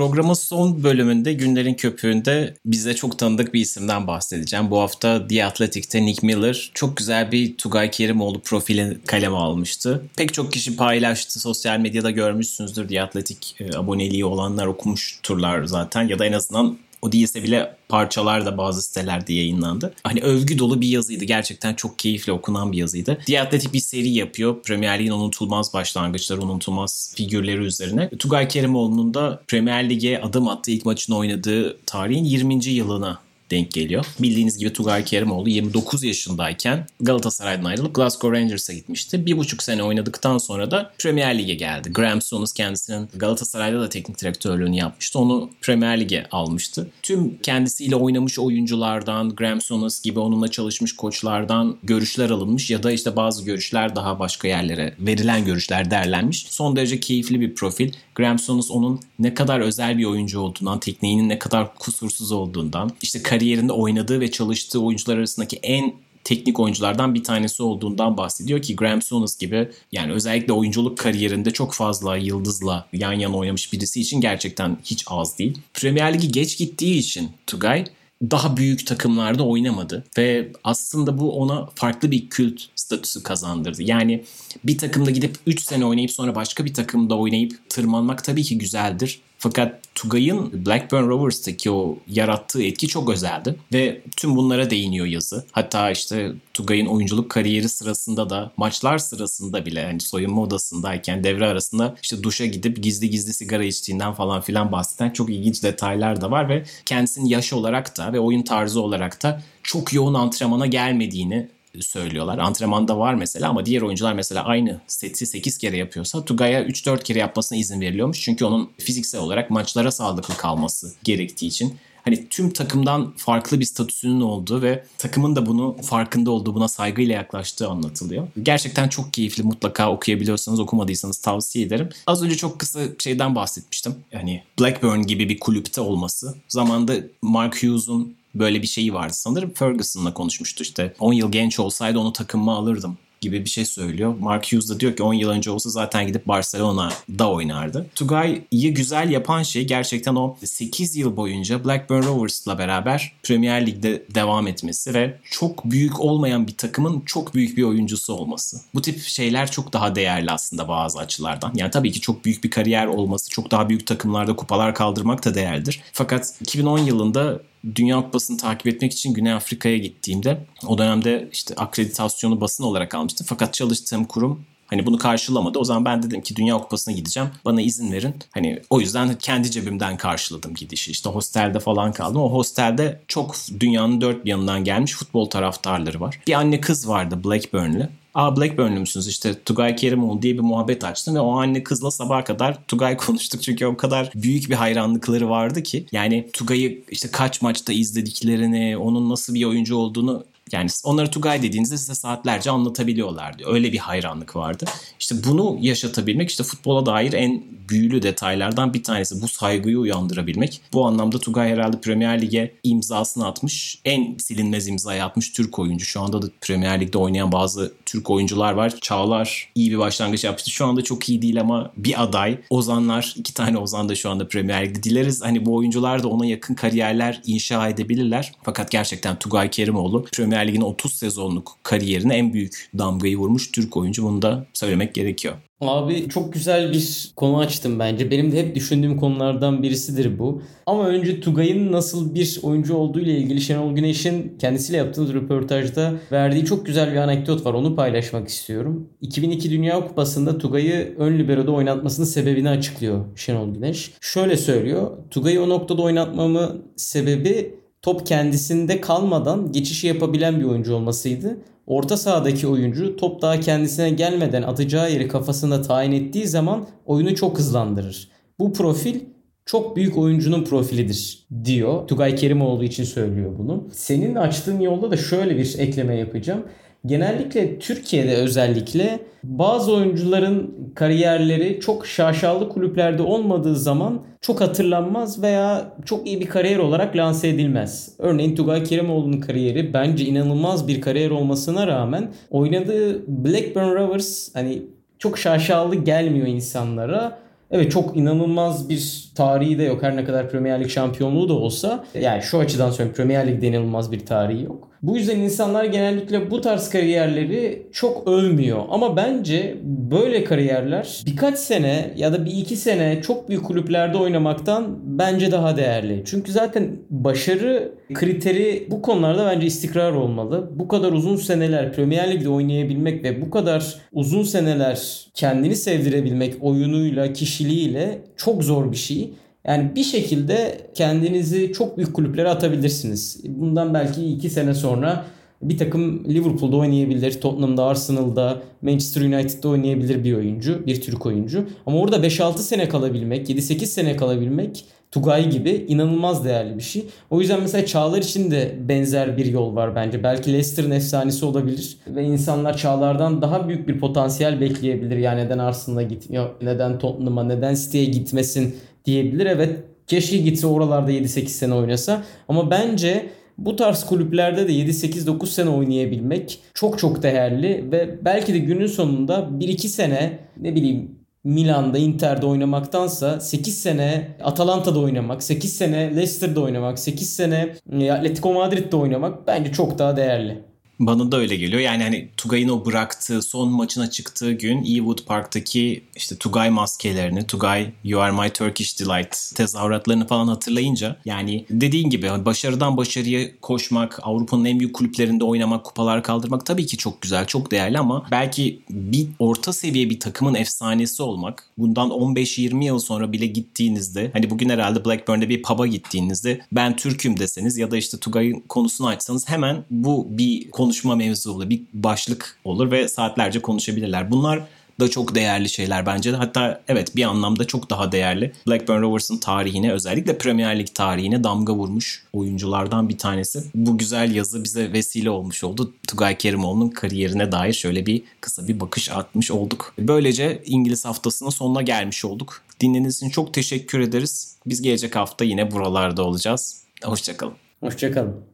Programın 0.00 0.34
son 0.34 0.82
bölümünde 0.82 1.32
günlerin 1.32 1.74
köpüğünde 1.74 2.54
bize 2.66 2.94
çok 2.94 3.18
tanıdık 3.18 3.54
bir 3.54 3.60
isimden 3.60 4.06
bahsedeceğim. 4.06 4.70
Bu 4.70 4.80
hafta 4.80 5.26
The 5.26 5.44
Athletic'te 5.44 6.06
Nick 6.06 6.26
Miller 6.26 6.70
çok 6.74 6.96
güzel 6.96 7.32
bir 7.32 7.56
Tugay 7.56 7.90
Kerimoğlu 7.90 8.40
profili 8.40 8.98
kaleme 9.06 9.36
almıştı. 9.36 10.02
Pek 10.16 10.34
çok 10.34 10.52
kişi 10.52 10.76
paylaştı. 10.76 11.40
Sosyal 11.40 11.78
medyada 11.78 12.10
görmüşsünüzdür. 12.10 12.88
The 12.88 13.02
Athletic 13.02 13.38
e, 13.60 13.76
aboneliği 13.76 14.24
olanlar 14.24 14.66
okumuşturlar 14.66 15.64
zaten. 15.64 16.08
Ya 16.08 16.18
da 16.18 16.26
en 16.26 16.32
azından 16.32 16.78
o 17.02 17.12
değilse 17.12 17.42
bile 17.42 17.76
parçalar 17.88 18.46
da 18.46 18.58
bazı 18.58 18.82
sitelerde 18.82 19.32
yayınlandı. 19.32 19.94
Hani 20.04 20.20
övgü 20.20 20.58
dolu 20.58 20.80
bir 20.80 20.88
yazıydı. 20.88 21.24
Gerçekten 21.24 21.74
çok 21.74 21.98
keyifli 21.98 22.32
okunan 22.32 22.72
bir 22.72 22.78
yazıydı. 22.78 23.18
Diatletik 23.26 23.72
bir 23.72 23.80
seri 23.80 24.08
yapıyor. 24.08 24.62
Premier 24.62 24.98
Lig'in 24.98 25.10
unutulmaz 25.10 25.74
başlangıçları, 25.74 26.42
unutulmaz 26.42 27.12
figürleri 27.16 27.60
üzerine. 27.60 28.10
Tugay 28.18 28.48
Kerimoğlu'nun 28.48 29.14
da 29.14 29.42
Premier 29.48 29.90
Lig'e 29.90 30.22
adım 30.22 30.48
attığı 30.48 30.70
ilk 30.70 30.84
maçını 30.84 31.16
oynadığı 31.16 31.78
tarihin 31.86 32.24
20. 32.24 32.66
yılına 32.66 33.18
denk 33.50 33.72
geliyor. 33.72 34.06
Bildiğiniz 34.20 34.58
gibi 34.58 34.72
Tugay 34.72 35.04
Kerimoğlu 35.04 35.48
29 35.48 36.04
yaşındayken 36.04 36.86
Galatasaray'dan 37.00 37.64
ayrılıp 37.64 37.94
Glasgow 37.94 38.38
Rangers'a 38.38 38.72
gitmişti. 38.72 39.26
Bir 39.26 39.38
buçuk 39.38 39.62
sene 39.62 39.82
oynadıktan 39.82 40.38
sonra 40.38 40.70
da 40.70 40.92
Premier 40.98 41.38
Lig'e 41.38 41.54
geldi. 41.54 41.92
Graham 41.92 42.22
Souness 42.22 42.52
kendisinin 42.52 43.08
Galatasaray'da 43.14 43.80
da 43.80 43.88
teknik 43.88 44.20
direktörlüğünü 44.20 44.76
yapmıştı. 44.76 45.18
Onu 45.18 45.50
Premier 45.60 46.00
Lig'e 46.00 46.26
almıştı. 46.30 46.90
Tüm 47.02 47.38
kendisiyle 47.38 47.96
oynamış 47.96 48.38
oyunculardan, 48.38 49.30
Graham 49.30 49.60
Souness 49.60 50.02
gibi 50.02 50.18
onunla 50.18 50.48
çalışmış 50.48 50.96
koçlardan 50.96 51.76
görüşler 51.82 52.30
alınmış 52.30 52.70
ya 52.70 52.82
da 52.82 52.92
işte 52.92 53.16
bazı 53.16 53.44
görüşler 53.44 53.96
daha 53.96 54.18
başka 54.18 54.48
yerlere 54.48 54.94
verilen 54.98 55.44
görüşler 55.44 55.90
derlenmiş. 55.90 56.46
Son 56.50 56.76
derece 56.76 57.00
keyifli 57.00 57.40
bir 57.40 57.54
profil. 57.54 57.92
Graham 58.14 58.38
Souness 58.38 58.70
onun 58.70 59.00
ne 59.18 59.34
kadar 59.34 59.60
özel 59.60 59.98
bir 59.98 60.04
oyuncu 60.04 60.40
olduğundan, 60.40 60.80
tekniğinin 60.80 61.28
ne 61.28 61.38
kadar 61.38 61.74
kusursuz 61.74 62.32
olduğundan, 62.32 62.90
işte 63.02 63.22
kariyerinde 63.40 63.72
oynadığı 63.72 64.20
ve 64.20 64.30
çalıştığı 64.30 64.80
oyuncular 64.80 65.16
arasındaki 65.18 65.56
en 65.56 65.94
teknik 66.24 66.60
oyunculardan 66.60 67.14
bir 67.14 67.24
tanesi 67.24 67.62
olduğundan 67.62 68.16
bahsediyor 68.16 68.62
ki 68.62 68.76
Graham 68.76 69.02
Souness 69.02 69.38
gibi 69.38 69.68
yani 69.92 70.12
özellikle 70.12 70.52
oyunculuk 70.52 70.98
kariyerinde 70.98 71.50
çok 71.50 71.74
fazla 71.74 72.16
yıldızla 72.16 72.88
yan 72.92 73.12
yana 73.12 73.36
oynamış 73.36 73.72
birisi 73.72 74.00
için 74.00 74.20
gerçekten 74.20 74.78
hiç 74.84 75.04
az 75.06 75.38
değil. 75.38 75.58
Premier 75.74 76.14
Ligi 76.14 76.32
geç 76.32 76.58
gittiği 76.58 76.98
için 76.98 77.30
Tugay 77.46 77.84
daha 78.30 78.56
büyük 78.56 78.86
takımlarda 78.86 79.42
oynamadı 79.42 80.04
ve 80.18 80.52
aslında 80.64 81.18
bu 81.18 81.32
ona 81.32 81.68
farklı 81.74 82.10
bir 82.10 82.28
kült 82.28 82.62
statüsü 82.74 83.22
kazandırdı. 83.22 83.82
Yani 83.82 84.24
bir 84.64 84.78
takımda 84.78 85.10
gidip 85.10 85.36
3 85.46 85.62
sene 85.62 85.84
oynayıp 85.84 86.10
sonra 86.10 86.34
başka 86.34 86.64
bir 86.64 86.74
takımda 86.74 87.18
oynayıp 87.18 87.70
tırmanmak 87.70 88.24
tabii 88.24 88.42
ki 88.42 88.58
güzeldir 88.58 89.20
Fakat 89.42 89.80
Tugay'ın 89.94 90.66
Blackburn 90.66 91.08
Rovers'taki 91.08 91.70
o 91.70 91.98
yarattığı 92.08 92.62
etki 92.62 92.88
çok 92.88 93.10
özeldi 93.10 93.56
ve 93.72 94.00
tüm 94.16 94.36
bunlara 94.36 94.70
değiniyor 94.70 95.06
yazı. 95.06 95.44
Hatta 95.52 95.90
işte 95.90 96.32
Tugay'ın 96.54 96.86
oyunculuk 96.86 97.30
kariyeri 97.30 97.68
sırasında 97.68 98.30
da 98.30 98.52
maçlar 98.56 98.98
sırasında 98.98 99.66
bile 99.66 99.84
hani 99.84 100.00
soyunma 100.00 100.42
odasındayken 100.42 101.24
devre 101.24 101.46
arasında 101.46 101.96
işte 102.02 102.22
duşa 102.22 102.46
gidip 102.46 102.82
gizli 102.82 103.10
gizli 103.10 103.32
sigara 103.32 103.64
içtiğinden 103.64 104.12
falan 104.12 104.40
filan 104.40 104.72
bahseden 104.72 105.10
çok 105.10 105.30
ilginç 105.30 105.62
detaylar 105.62 106.20
da 106.20 106.30
var 106.30 106.48
ve 106.48 106.64
kendisinin 106.86 107.26
yaş 107.26 107.52
olarak 107.52 107.98
da 107.98 108.12
ve 108.12 108.20
oyun 108.20 108.42
tarzı 108.42 108.80
olarak 108.80 109.22
da 109.22 109.42
çok 109.62 109.92
yoğun 109.92 110.14
antrenmana 110.14 110.66
gelmediğini 110.66 111.48
söylüyorlar. 111.80 112.38
Antrenmanda 112.38 112.98
var 112.98 113.14
mesela 113.14 113.48
ama 113.48 113.66
diğer 113.66 113.82
oyuncular 113.82 114.12
mesela 114.12 114.44
aynı 114.44 114.80
seti 114.86 115.26
8 115.26 115.58
kere 115.58 115.76
yapıyorsa 115.76 116.24
Tugay'a 116.24 116.62
3-4 116.62 117.02
kere 117.02 117.18
yapmasına 117.18 117.58
izin 117.58 117.80
veriliyormuş. 117.80 118.20
Çünkü 118.20 118.44
onun 118.44 118.70
fiziksel 118.78 119.20
olarak 119.20 119.50
maçlara 119.50 119.90
sağlıklı 119.90 120.36
kalması 120.36 120.92
gerektiği 121.04 121.46
için 121.46 121.78
hani 122.04 122.28
tüm 122.28 122.50
takımdan 122.50 123.12
farklı 123.16 123.60
bir 123.60 123.64
statüsünün 123.64 124.20
olduğu 124.20 124.62
ve 124.62 124.84
takımın 124.98 125.36
da 125.36 125.46
bunu 125.46 125.76
farkında 125.82 126.30
olduğu, 126.30 126.54
buna 126.54 126.68
saygıyla 126.68 127.14
yaklaştığı 127.14 127.68
anlatılıyor. 127.68 128.28
Gerçekten 128.42 128.88
çok 128.88 129.12
keyifli. 129.12 129.42
Mutlaka 129.42 129.92
okuyabiliyorsanız, 129.92 130.60
okumadıysanız 130.60 131.18
tavsiye 131.18 131.66
ederim. 131.66 131.88
Az 132.06 132.22
önce 132.22 132.36
çok 132.36 132.58
kısa 132.58 132.80
şeyden 132.98 133.34
bahsetmiştim. 133.34 133.94
Yani 134.12 134.42
Blackburn 134.60 135.02
gibi 135.02 135.28
bir 135.28 135.40
kulüpte 135.40 135.80
olması. 135.80 136.34
Zamanda 136.48 136.94
Mark 137.22 137.62
Hughes'un 137.62 138.16
böyle 138.34 138.62
bir 138.62 138.66
şeyi 138.66 138.94
vardı. 138.94 139.12
Sanırım 139.12 139.54
Ferguson'la 139.54 140.14
konuşmuştu 140.14 140.62
işte. 140.62 140.94
10 140.98 141.12
yıl 141.12 141.32
genç 141.32 141.60
olsaydı 141.60 141.98
onu 141.98 142.12
takımıma 142.12 142.56
alırdım 142.56 142.98
gibi 143.20 143.44
bir 143.44 143.50
şey 143.50 143.64
söylüyor. 143.64 144.14
Mark 144.20 144.52
Hughes 144.52 144.68
da 144.68 144.80
diyor 144.80 144.96
ki 144.96 145.02
10 145.02 145.14
yıl 145.14 145.30
önce 145.30 145.50
olsa 145.50 145.70
zaten 145.70 146.06
gidip 146.06 146.28
Barcelona'da 146.28 147.30
oynardı. 147.30 147.86
Tugay'ı 147.94 148.74
güzel 148.74 149.10
yapan 149.10 149.42
şey 149.42 149.66
gerçekten 149.66 150.14
o 150.14 150.36
8 150.44 150.96
yıl 150.96 151.16
boyunca 151.16 151.64
Blackburn 151.64 152.02
Rovers'la 152.02 152.58
beraber 152.58 153.12
Premier 153.22 153.66
Lig'de 153.66 154.02
devam 154.14 154.46
etmesi 154.46 154.94
ve 154.94 155.18
çok 155.30 155.64
büyük 155.64 156.00
olmayan 156.00 156.46
bir 156.46 156.56
takımın 156.56 157.00
çok 157.00 157.34
büyük 157.34 157.56
bir 157.56 157.62
oyuncusu 157.62 158.12
olması. 158.12 158.60
Bu 158.74 158.82
tip 158.82 159.00
şeyler 159.00 159.50
çok 159.50 159.72
daha 159.72 159.94
değerli 159.94 160.30
aslında 160.30 160.68
bazı 160.68 160.98
açılardan. 160.98 161.52
Yani 161.54 161.70
tabii 161.70 161.92
ki 161.92 162.00
çok 162.00 162.24
büyük 162.24 162.44
bir 162.44 162.50
kariyer 162.50 162.86
olması, 162.86 163.30
çok 163.30 163.50
daha 163.50 163.68
büyük 163.68 163.86
takımlarda 163.86 164.36
kupalar 164.36 164.74
kaldırmak 164.74 165.24
da 165.24 165.34
değerlidir. 165.34 165.82
Fakat 165.92 166.34
2010 166.40 166.78
yılında 166.78 167.40
Dünya 167.74 168.02
Kupası'nı 168.02 168.36
takip 168.36 168.66
etmek 168.66 168.92
için 168.92 169.14
Güney 169.14 169.32
Afrika'ya 169.32 169.78
gittiğimde 169.78 170.44
o 170.66 170.78
dönemde 170.78 171.28
işte 171.32 171.54
akreditasyonu 171.54 172.40
basın 172.40 172.64
olarak 172.64 172.94
almıştım. 172.94 173.26
Fakat 173.30 173.54
çalıştığım 173.54 174.04
kurum 174.04 174.44
Hani 174.70 174.86
bunu 174.86 174.98
karşılamadı. 174.98 175.58
O 175.58 175.64
zaman 175.64 175.84
ben 175.84 176.02
dedim 176.02 176.20
ki 176.20 176.36
Dünya 176.36 176.58
Kupası'na 176.58 176.94
gideceğim. 176.94 177.28
Bana 177.44 177.62
izin 177.62 177.92
verin. 177.92 178.14
Hani 178.30 178.62
o 178.70 178.80
yüzden 178.80 179.14
kendi 179.14 179.50
cebimden 179.50 179.96
karşıladım 179.96 180.54
gidişi. 180.54 180.90
İşte 180.90 181.10
hostelde 181.10 181.60
falan 181.60 181.92
kaldım. 181.92 182.22
O 182.22 182.32
hostelde 182.32 183.00
çok 183.08 183.34
dünyanın 183.60 184.00
dört 184.00 184.24
bir 184.24 184.30
yanından 184.30 184.64
gelmiş 184.64 184.92
futbol 184.92 185.30
taraftarları 185.30 186.00
var. 186.00 186.20
Bir 186.26 186.32
anne 186.32 186.60
kız 186.60 186.88
vardı 186.88 187.24
Blackburn'lı. 187.24 187.90
Aa 188.14 188.36
Blackburn'lü 188.36 188.80
müsünüz? 188.80 189.08
İşte 189.08 189.34
Tugay 189.44 189.76
Kerimoğlu 189.76 190.22
diye 190.22 190.34
bir 190.34 190.40
muhabbet 190.40 190.84
açtım 190.84 191.14
ve 191.14 191.20
o 191.20 191.40
anne 191.40 191.62
kızla 191.62 191.90
sabaha 191.90 192.24
kadar 192.24 192.66
Tugay 192.66 192.96
konuştuk. 193.06 193.42
Çünkü 193.42 193.66
o 193.66 193.76
kadar 193.76 194.10
büyük 194.14 194.50
bir 194.50 194.54
hayranlıkları 194.54 195.30
vardı 195.30 195.62
ki 195.62 195.86
yani 195.92 196.28
Tugay'ı 196.32 196.82
işte 196.90 197.08
kaç 197.12 197.42
maçta 197.42 197.72
izlediklerini 197.72 198.76
onun 198.76 199.10
nasıl 199.10 199.34
bir 199.34 199.44
oyuncu 199.44 199.76
olduğunu 199.76 200.24
yani 200.52 200.70
onları 200.84 201.10
Tugay 201.10 201.42
dediğinizde 201.42 201.76
size 201.76 201.94
saatlerce 201.94 202.50
anlatabiliyorlar 202.50 203.38
diyor. 203.38 203.54
Öyle 203.54 203.72
bir 203.72 203.78
hayranlık 203.78 204.36
vardı. 204.36 204.64
İşte 205.00 205.14
bunu 205.24 205.58
yaşatabilmek 205.60 206.30
işte 206.30 206.44
futbola 206.44 206.86
dair 206.86 207.12
en 207.12 207.42
büyülü 207.68 208.02
detaylardan 208.02 208.74
bir 208.74 208.82
tanesi. 208.82 209.22
Bu 209.22 209.28
saygıyı 209.28 209.78
uyandırabilmek. 209.78 210.60
Bu 210.72 210.86
anlamda 210.86 211.18
Tugay 211.18 211.48
herhalde 211.48 211.80
Premier 211.80 212.22
Lig'e 212.22 212.54
imzasını 212.62 213.26
atmış. 213.26 213.78
En 213.84 214.16
silinmez 214.18 214.68
imzayı 214.68 215.04
atmış 215.04 215.32
Türk 215.32 215.58
oyuncu. 215.58 215.84
Şu 215.84 216.00
anda 216.00 216.22
da 216.22 216.26
Premier 216.40 216.80
Lig'de 216.80 216.98
oynayan 216.98 217.32
bazı 217.32 217.72
Türk 217.86 218.10
oyuncular 218.10 218.52
var. 218.52 218.74
Çağlar 218.80 219.48
iyi 219.54 219.70
bir 219.70 219.78
başlangıç 219.78 220.24
yapmıştı. 220.24 220.50
Şu 220.50 220.66
anda 220.66 220.84
çok 220.84 221.08
iyi 221.08 221.22
değil 221.22 221.40
ama 221.40 221.72
bir 221.76 222.02
aday. 222.02 222.38
Ozanlar, 222.50 223.14
iki 223.16 223.34
tane 223.34 223.58
Ozan 223.58 223.88
da 223.88 223.94
şu 223.94 224.10
anda 224.10 224.28
Premier 224.28 224.64
Lig'de. 224.64 224.82
Dileriz 224.82 225.22
hani 225.22 225.46
bu 225.46 225.54
oyuncular 225.54 226.02
da 226.02 226.08
ona 226.08 226.26
yakın 226.26 226.54
kariyerler 226.54 227.20
inşa 227.26 227.68
edebilirler. 227.68 228.32
Fakat 228.42 228.70
gerçekten 228.70 229.18
Tugay 229.18 229.50
Kerimoğlu 229.50 230.04
Premier 230.04 230.39
Lig'in 230.46 230.60
30 230.60 230.92
sezonluk 230.92 231.56
kariyerine 231.62 232.14
en 232.16 232.32
büyük 232.32 232.70
damgayı 232.78 233.16
vurmuş 233.16 233.52
Türk 233.52 233.76
oyuncu. 233.76 234.02
Bunu 234.02 234.22
da 234.22 234.46
söylemek 234.54 234.94
gerekiyor. 234.94 235.34
Abi 235.60 236.08
çok 236.08 236.32
güzel 236.32 236.72
bir 236.72 237.12
konu 237.16 237.38
açtım 237.38 237.78
bence. 237.78 238.10
Benim 238.10 238.32
de 238.32 238.38
hep 238.38 238.54
düşündüğüm 238.54 238.96
konulardan 238.96 239.62
birisidir 239.62 240.18
bu. 240.18 240.42
Ama 240.66 240.86
önce 240.88 241.20
Tugay'ın 241.20 241.72
nasıl 241.72 242.14
bir 242.14 242.38
oyuncu 242.42 242.74
olduğu 242.74 243.00
ile 243.00 243.18
ilgili 243.18 243.40
Şenol 243.40 243.74
Güneş'in 243.74 244.38
kendisiyle 244.38 244.76
yaptığımız 244.78 245.14
röportajda 245.14 245.94
verdiği 246.12 246.44
çok 246.44 246.66
güzel 246.66 246.92
bir 246.92 246.96
anekdot 246.96 247.46
var. 247.46 247.54
Onu 247.54 247.76
paylaşmak 247.76 248.28
istiyorum. 248.28 248.88
2002 249.00 249.50
Dünya 249.50 249.88
Kupası'nda 249.88 250.38
Tugay'ı 250.38 250.94
ön 250.98 251.18
libero'da 251.18 251.50
oynatmasının 251.50 252.06
sebebini 252.06 252.48
açıklıyor 252.48 253.04
Şenol 253.16 253.54
Güneş. 253.54 253.90
Şöyle 254.00 254.36
söylüyor. 254.36 254.90
Tugay'ı 255.10 255.42
o 255.42 255.48
noktada 255.48 255.82
oynatmamın 255.82 256.64
sebebi 256.76 257.59
top 257.82 258.06
kendisinde 258.06 258.80
kalmadan 258.80 259.52
geçişi 259.52 259.86
yapabilen 259.86 260.40
bir 260.40 260.44
oyuncu 260.44 260.74
olmasıydı. 260.74 261.38
Orta 261.66 261.96
sahadaki 261.96 262.46
oyuncu 262.46 262.96
top 262.96 263.22
daha 263.22 263.40
kendisine 263.40 263.90
gelmeden 263.90 264.42
atacağı 264.42 264.92
yeri 264.92 265.08
kafasında 265.08 265.62
tayin 265.62 265.92
ettiği 265.92 266.28
zaman 266.28 266.66
oyunu 266.86 267.14
çok 267.14 267.38
hızlandırır. 267.38 268.10
Bu 268.38 268.52
profil 268.52 269.00
çok 269.46 269.76
büyük 269.76 269.98
oyuncunun 269.98 270.44
profilidir 270.44 271.26
diyor. 271.44 271.88
Tugay 271.88 272.14
Kerimoğlu 272.14 272.64
için 272.64 272.84
söylüyor 272.84 273.38
bunu. 273.38 273.68
Senin 273.72 274.14
açtığın 274.14 274.60
yolda 274.60 274.90
da 274.90 274.96
şöyle 274.96 275.36
bir 275.38 275.54
ekleme 275.58 275.96
yapacağım. 275.96 276.44
Genellikle 276.86 277.58
Türkiye'de 277.58 278.16
özellikle 278.16 278.98
bazı 279.24 279.74
oyuncuların 279.74 280.54
kariyerleri 280.74 281.60
çok 281.60 281.86
şaşalı 281.86 282.48
kulüplerde 282.48 283.02
olmadığı 283.02 283.56
zaman 283.56 284.02
çok 284.20 284.40
hatırlanmaz 284.40 285.22
veya 285.22 285.72
çok 285.84 286.06
iyi 286.06 286.20
bir 286.20 286.26
kariyer 286.26 286.58
olarak 286.58 286.96
lanse 286.96 287.28
edilmez. 287.28 287.94
Örneğin 287.98 288.36
Tugay 288.36 288.64
Kerimoğlu'nun 288.64 289.20
kariyeri 289.20 289.74
bence 289.74 290.04
inanılmaz 290.04 290.68
bir 290.68 290.80
kariyer 290.80 291.10
olmasına 291.10 291.66
rağmen 291.66 292.12
oynadığı 292.30 293.06
Blackburn 293.24 293.74
Rovers 293.74 294.34
hani 294.34 294.62
çok 294.98 295.18
şaşalı 295.18 295.74
gelmiyor 295.74 296.26
insanlara. 296.26 297.18
Evet 297.50 297.70
çok 297.72 297.96
inanılmaz 297.96 298.68
bir 298.68 299.09
tarihi 299.20 299.58
de 299.58 299.62
yok. 299.62 299.82
Her 299.82 299.96
ne 299.96 300.04
kadar 300.04 300.30
Premier 300.30 300.60
Lig 300.60 300.70
şampiyonluğu 300.70 301.28
da 301.28 301.32
olsa 301.32 301.84
yani 302.00 302.22
şu 302.22 302.38
açıdan 302.38 302.70
söyleyeyim 302.70 302.96
Premier 302.96 303.26
Lig'de 303.26 303.46
inanılmaz 303.46 303.92
bir 303.92 304.06
tarihi 304.06 304.44
yok. 304.44 304.70
Bu 304.82 304.96
yüzden 304.96 305.18
insanlar 305.18 305.64
genellikle 305.64 306.30
bu 306.30 306.40
tarz 306.40 306.70
kariyerleri 306.70 307.66
çok 307.72 308.08
övmüyor. 308.08 308.62
Ama 308.70 308.96
bence 308.96 309.56
böyle 309.64 310.24
kariyerler 310.24 311.02
birkaç 311.06 311.38
sene 311.38 311.94
ya 311.96 312.12
da 312.12 312.24
bir 312.24 312.30
iki 312.30 312.56
sene 312.56 313.02
çok 313.02 313.28
büyük 313.28 313.44
kulüplerde 313.44 313.98
oynamaktan 313.98 314.78
bence 314.84 315.32
daha 315.32 315.56
değerli. 315.56 316.02
Çünkü 316.06 316.32
zaten 316.32 316.76
başarı 316.90 317.72
kriteri 317.94 318.66
bu 318.70 318.82
konularda 318.82 319.26
bence 319.26 319.46
istikrar 319.46 319.92
olmalı. 319.92 320.50
Bu 320.54 320.68
kadar 320.68 320.92
uzun 320.92 321.16
seneler 321.16 321.72
Premier 321.72 322.10
Lig'de 322.10 322.28
oynayabilmek 322.28 323.04
ve 323.04 323.22
bu 323.22 323.30
kadar 323.30 323.74
uzun 323.92 324.22
seneler 324.22 325.06
kendini 325.14 325.56
sevdirebilmek 325.56 326.34
oyunuyla, 326.40 327.12
kişiliğiyle 327.12 327.98
çok 328.16 328.44
zor 328.44 328.72
bir 328.72 328.76
şey. 328.76 329.09
Yani 329.46 329.76
bir 329.76 329.84
şekilde 329.84 330.60
kendinizi 330.74 331.52
çok 331.52 331.76
büyük 331.76 331.94
kulüplere 331.94 332.28
atabilirsiniz. 332.28 333.20
Bundan 333.24 333.74
belki 333.74 334.06
iki 334.06 334.30
sene 334.30 334.54
sonra 334.54 335.04
bir 335.42 335.58
takım 335.58 336.04
Liverpool'da 336.04 336.56
oynayabilir, 336.56 337.20
Tottenham'da, 337.20 337.64
Arsenal'da, 337.64 338.42
Manchester 338.62 339.02
United'da 339.02 339.48
oynayabilir 339.48 340.04
bir 340.04 340.14
oyuncu, 340.14 340.66
bir 340.66 340.80
Türk 340.80 341.06
oyuncu. 341.06 341.44
Ama 341.66 341.78
orada 341.78 341.96
5-6 341.96 342.38
sene 342.38 342.68
kalabilmek, 342.68 343.30
7-8 343.30 343.66
sene 343.66 343.96
kalabilmek 343.96 344.64
Tugay 344.90 345.30
gibi 345.30 345.50
inanılmaz 345.68 346.24
değerli 346.24 346.56
bir 346.56 346.62
şey. 346.62 346.86
O 347.10 347.20
yüzden 347.20 347.40
mesela 347.40 347.66
Çağlar 347.66 347.98
için 347.98 348.30
de 348.30 348.54
benzer 348.68 349.16
bir 349.16 349.26
yol 349.26 349.56
var 349.56 349.74
bence. 349.74 350.02
Belki 350.02 350.32
Leicester'ın 350.32 350.70
efsanesi 350.70 351.24
olabilir 351.24 351.76
ve 351.86 352.04
insanlar 352.04 352.56
Çağlar'dan 352.56 353.22
daha 353.22 353.48
büyük 353.48 353.68
bir 353.68 353.78
potansiyel 353.78 354.40
bekleyebilir. 354.40 354.96
Yani 354.96 355.24
neden 355.24 355.38
Arsenal'a 355.38 355.82
gitmiyor, 355.82 356.30
neden 356.42 356.78
Tottenham'a, 356.78 357.24
neden 357.24 357.54
City'ye 357.54 357.84
gitmesin 357.84 358.54
diyebilir. 358.84 359.26
Evet 359.26 359.64
keşke 359.86 360.16
gitse 360.16 360.46
oralarda 360.46 360.92
7-8 360.92 361.26
sene 361.26 361.54
oynasa 361.54 362.02
ama 362.28 362.50
bence 362.50 363.10
bu 363.38 363.56
tarz 363.56 363.84
kulüplerde 363.84 364.48
de 364.48 364.52
7-8-9 364.52 365.26
sene 365.26 365.50
oynayabilmek 365.50 366.40
çok 366.54 366.78
çok 366.78 367.02
değerli 367.02 367.72
ve 367.72 367.98
belki 368.04 368.34
de 368.34 368.38
günün 368.38 368.66
sonunda 368.66 369.28
1-2 369.38 369.68
sene 369.68 370.18
ne 370.36 370.54
bileyim 370.54 371.00
Milan'da, 371.24 371.78
Inter'de 371.78 372.26
oynamaktansa 372.26 373.20
8 373.20 373.58
sene 373.62 374.16
Atalanta'da 374.22 374.78
oynamak, 374.78 375.22
8 375.22 375.56
sene 375.56 375.96
Leicester'da 375.96 376.40
oynamak, 376.40 376.78
8 376.78 377.16
sene 377.16 377.54
Atletico 377.92 378.32
Madrid'de 378.32 378.76
oynamak 378.76 379.26
bence 379.26 379.52
çok 379.52 379.78
daha 379.78 379.96
değerli. 379.96 380.49
Bana 380.80 381.12
da 381.12 381.16
öyle 381.16 381.36
geliyor. 381.36 381.60
Yani 381.60 381.82
hani 381.82 382.08
Tugay'ın 382.16 382.48
o 382.48 382.66
bıraktığı 382.66 383.22
son 383.22 383.52
maçına 383.52 383.90
çıktığı 383.90 384.32
gün 384.32 384.64
Ewood 384.64 384.98
Park'taki 385.06 385.84
işte 385.96 386.16
Tugay 386.16 386.50
maskelerini, 386.50 387.26
Tugay 387.26 387.70
You 387.84 388.02
Are 388.02 388.12
My 388.12 388.30
Turkish 388.30 388.80
Delight 388.80 389.36
tezahüratlarını 389.36 390.06
falan 390.06 390.28
hatırlayınca 390.28 390.96
yani 391.04 391.44
dediğin 391.50 391.90
gibi 391.90 392.06
hani 392.06 392.24
başarıdan 392.24 392.76
başarıya 392.76 393.40
koşmak, 393.40 393.98
Avrupa'nın 394.02 394.44
en 394.44 394.58
büyük 394.58 394.74
kulüplerinde 394.74 395.24
oynamak, 395.24 395.64
kupalar 395.64 396.02
kaldırmak 396.02 396.46
tabii 396.46 396.66
ki 396.66 396.76
çok 396.76 397.02
güzel, 397.02 397.26
çok 397.26 397.50
değerli 397.50 397.78
ama 397.78 398.06
belki 398.10 398.60
bir 398.70 399.08
orta 399.18 399.52
seviye 399.52 399.90
bir 399.90 400.00
takımın 400.00 400.34
efsanesi 400.34 401.02
olmak 401.02 401.46
bundan 401.58 401.90
15-20 401.90 402.64
yıl 402.64 402.78
sonra 402.78 403.12
bile 403.12 403.26
gittiğinizde 403.26 404.10
hani 404.12 404.30
bugün 404.30 404.48
herhalde 404.48 404.84
Blackburn'de 404.84 405.28
bir 405.28 405.42
pub'a 405.42 405.66
gittiğinizde 405.66 406.40
ben 406.52 406.76
Türk'üm 406.76 407.18
deseniz 407.18 407.58
ya 407.58 407.70
da 407.70 407.76
işte 407.76 407.98
Tugay'ın 407.98 408.40
konusunu 408.48 408.88
açsanız 408.88 409.28
hemen 409.28 409.64
bu 409.70 410.06
bir 410.10 410.50
konuşma 410.70 410.96
mevzu 410.96 411.50
bir 411.50 411.62
başlık 411.72 412.38
olur 412.44 412.70
ve 412.70 412.88
saatlerce 412.88 413.42
konuşabilirler. 413.42 414.10
Bunlar 414.10 414.42
da 414.80 414.90
çok 414.90 415.14
değerli 415.14 415.48
şeyler 415.48 415.86
bence 415.86 416.12
de. 416.12 416.16
Hatta 416.16 416.60
evet 416.68 416.96
bir 416.96 417.04
anlamda 417.04 417.46
çok 417.46 417.70
daha 417.70 417.92
değerli. 417.92 418.32
Blackburn 418.46 418.80
Rovers'ın 418.82 419.18
tarihine 419.18 419.72
özellikle 419.72 420.18
Premier 420.18 420.58
Lig 420.58 420.68
tarihine 420.74 421.24
damga 421.24 421.54
vurmuş 421.54 422.04
oyunculardan 422.12 422.88
bir 422.88 422.98
tanesi. 422.98 423.44
Bu 423.54 423.78
güzel 423.78 424.14
yazı 424.14 424.44
bize 424.44 424.72
vesile 424.72 425.10
olmuş 425.10 425.44
oldu. 425.44 425.72
Tugay 425.88 426.18
Kerimoğlu'nun 426.18 426.68
kariyerine 426.68 427.32
dair 427.32 427.52
şöyle 427.52 427.86
bir 427.86 428.02
kısa 428.20 428.48
bir 428.48 428.60
bakış 428.60 428.90
atmış 428.90 429.30
olduk. 429.30 429.74
Böylece 429.78 430.42
İngiliz 430.44 430.84
haftasının 430.84 431.30
sonuna 431.30 431.62
gelmiş 431.62 432.04
olduk. 432.04 432.42
Dinlediğiniz 432.60 432.96
için 432.96 433.10
çok 433.10 433.34
teşekkür 433.34 433.80
ederiz. 433.80 434.36
Biz 434.46 434.62
gelecek 434.62 434.96
hafta 434.96 435.24
yine 435.24 435.50
buralarda 435.50 436.02
olacağız. 436.02 436.62
Hoşçakalın. 436.84 437.34
Hoşçakalın. 437.60 438.29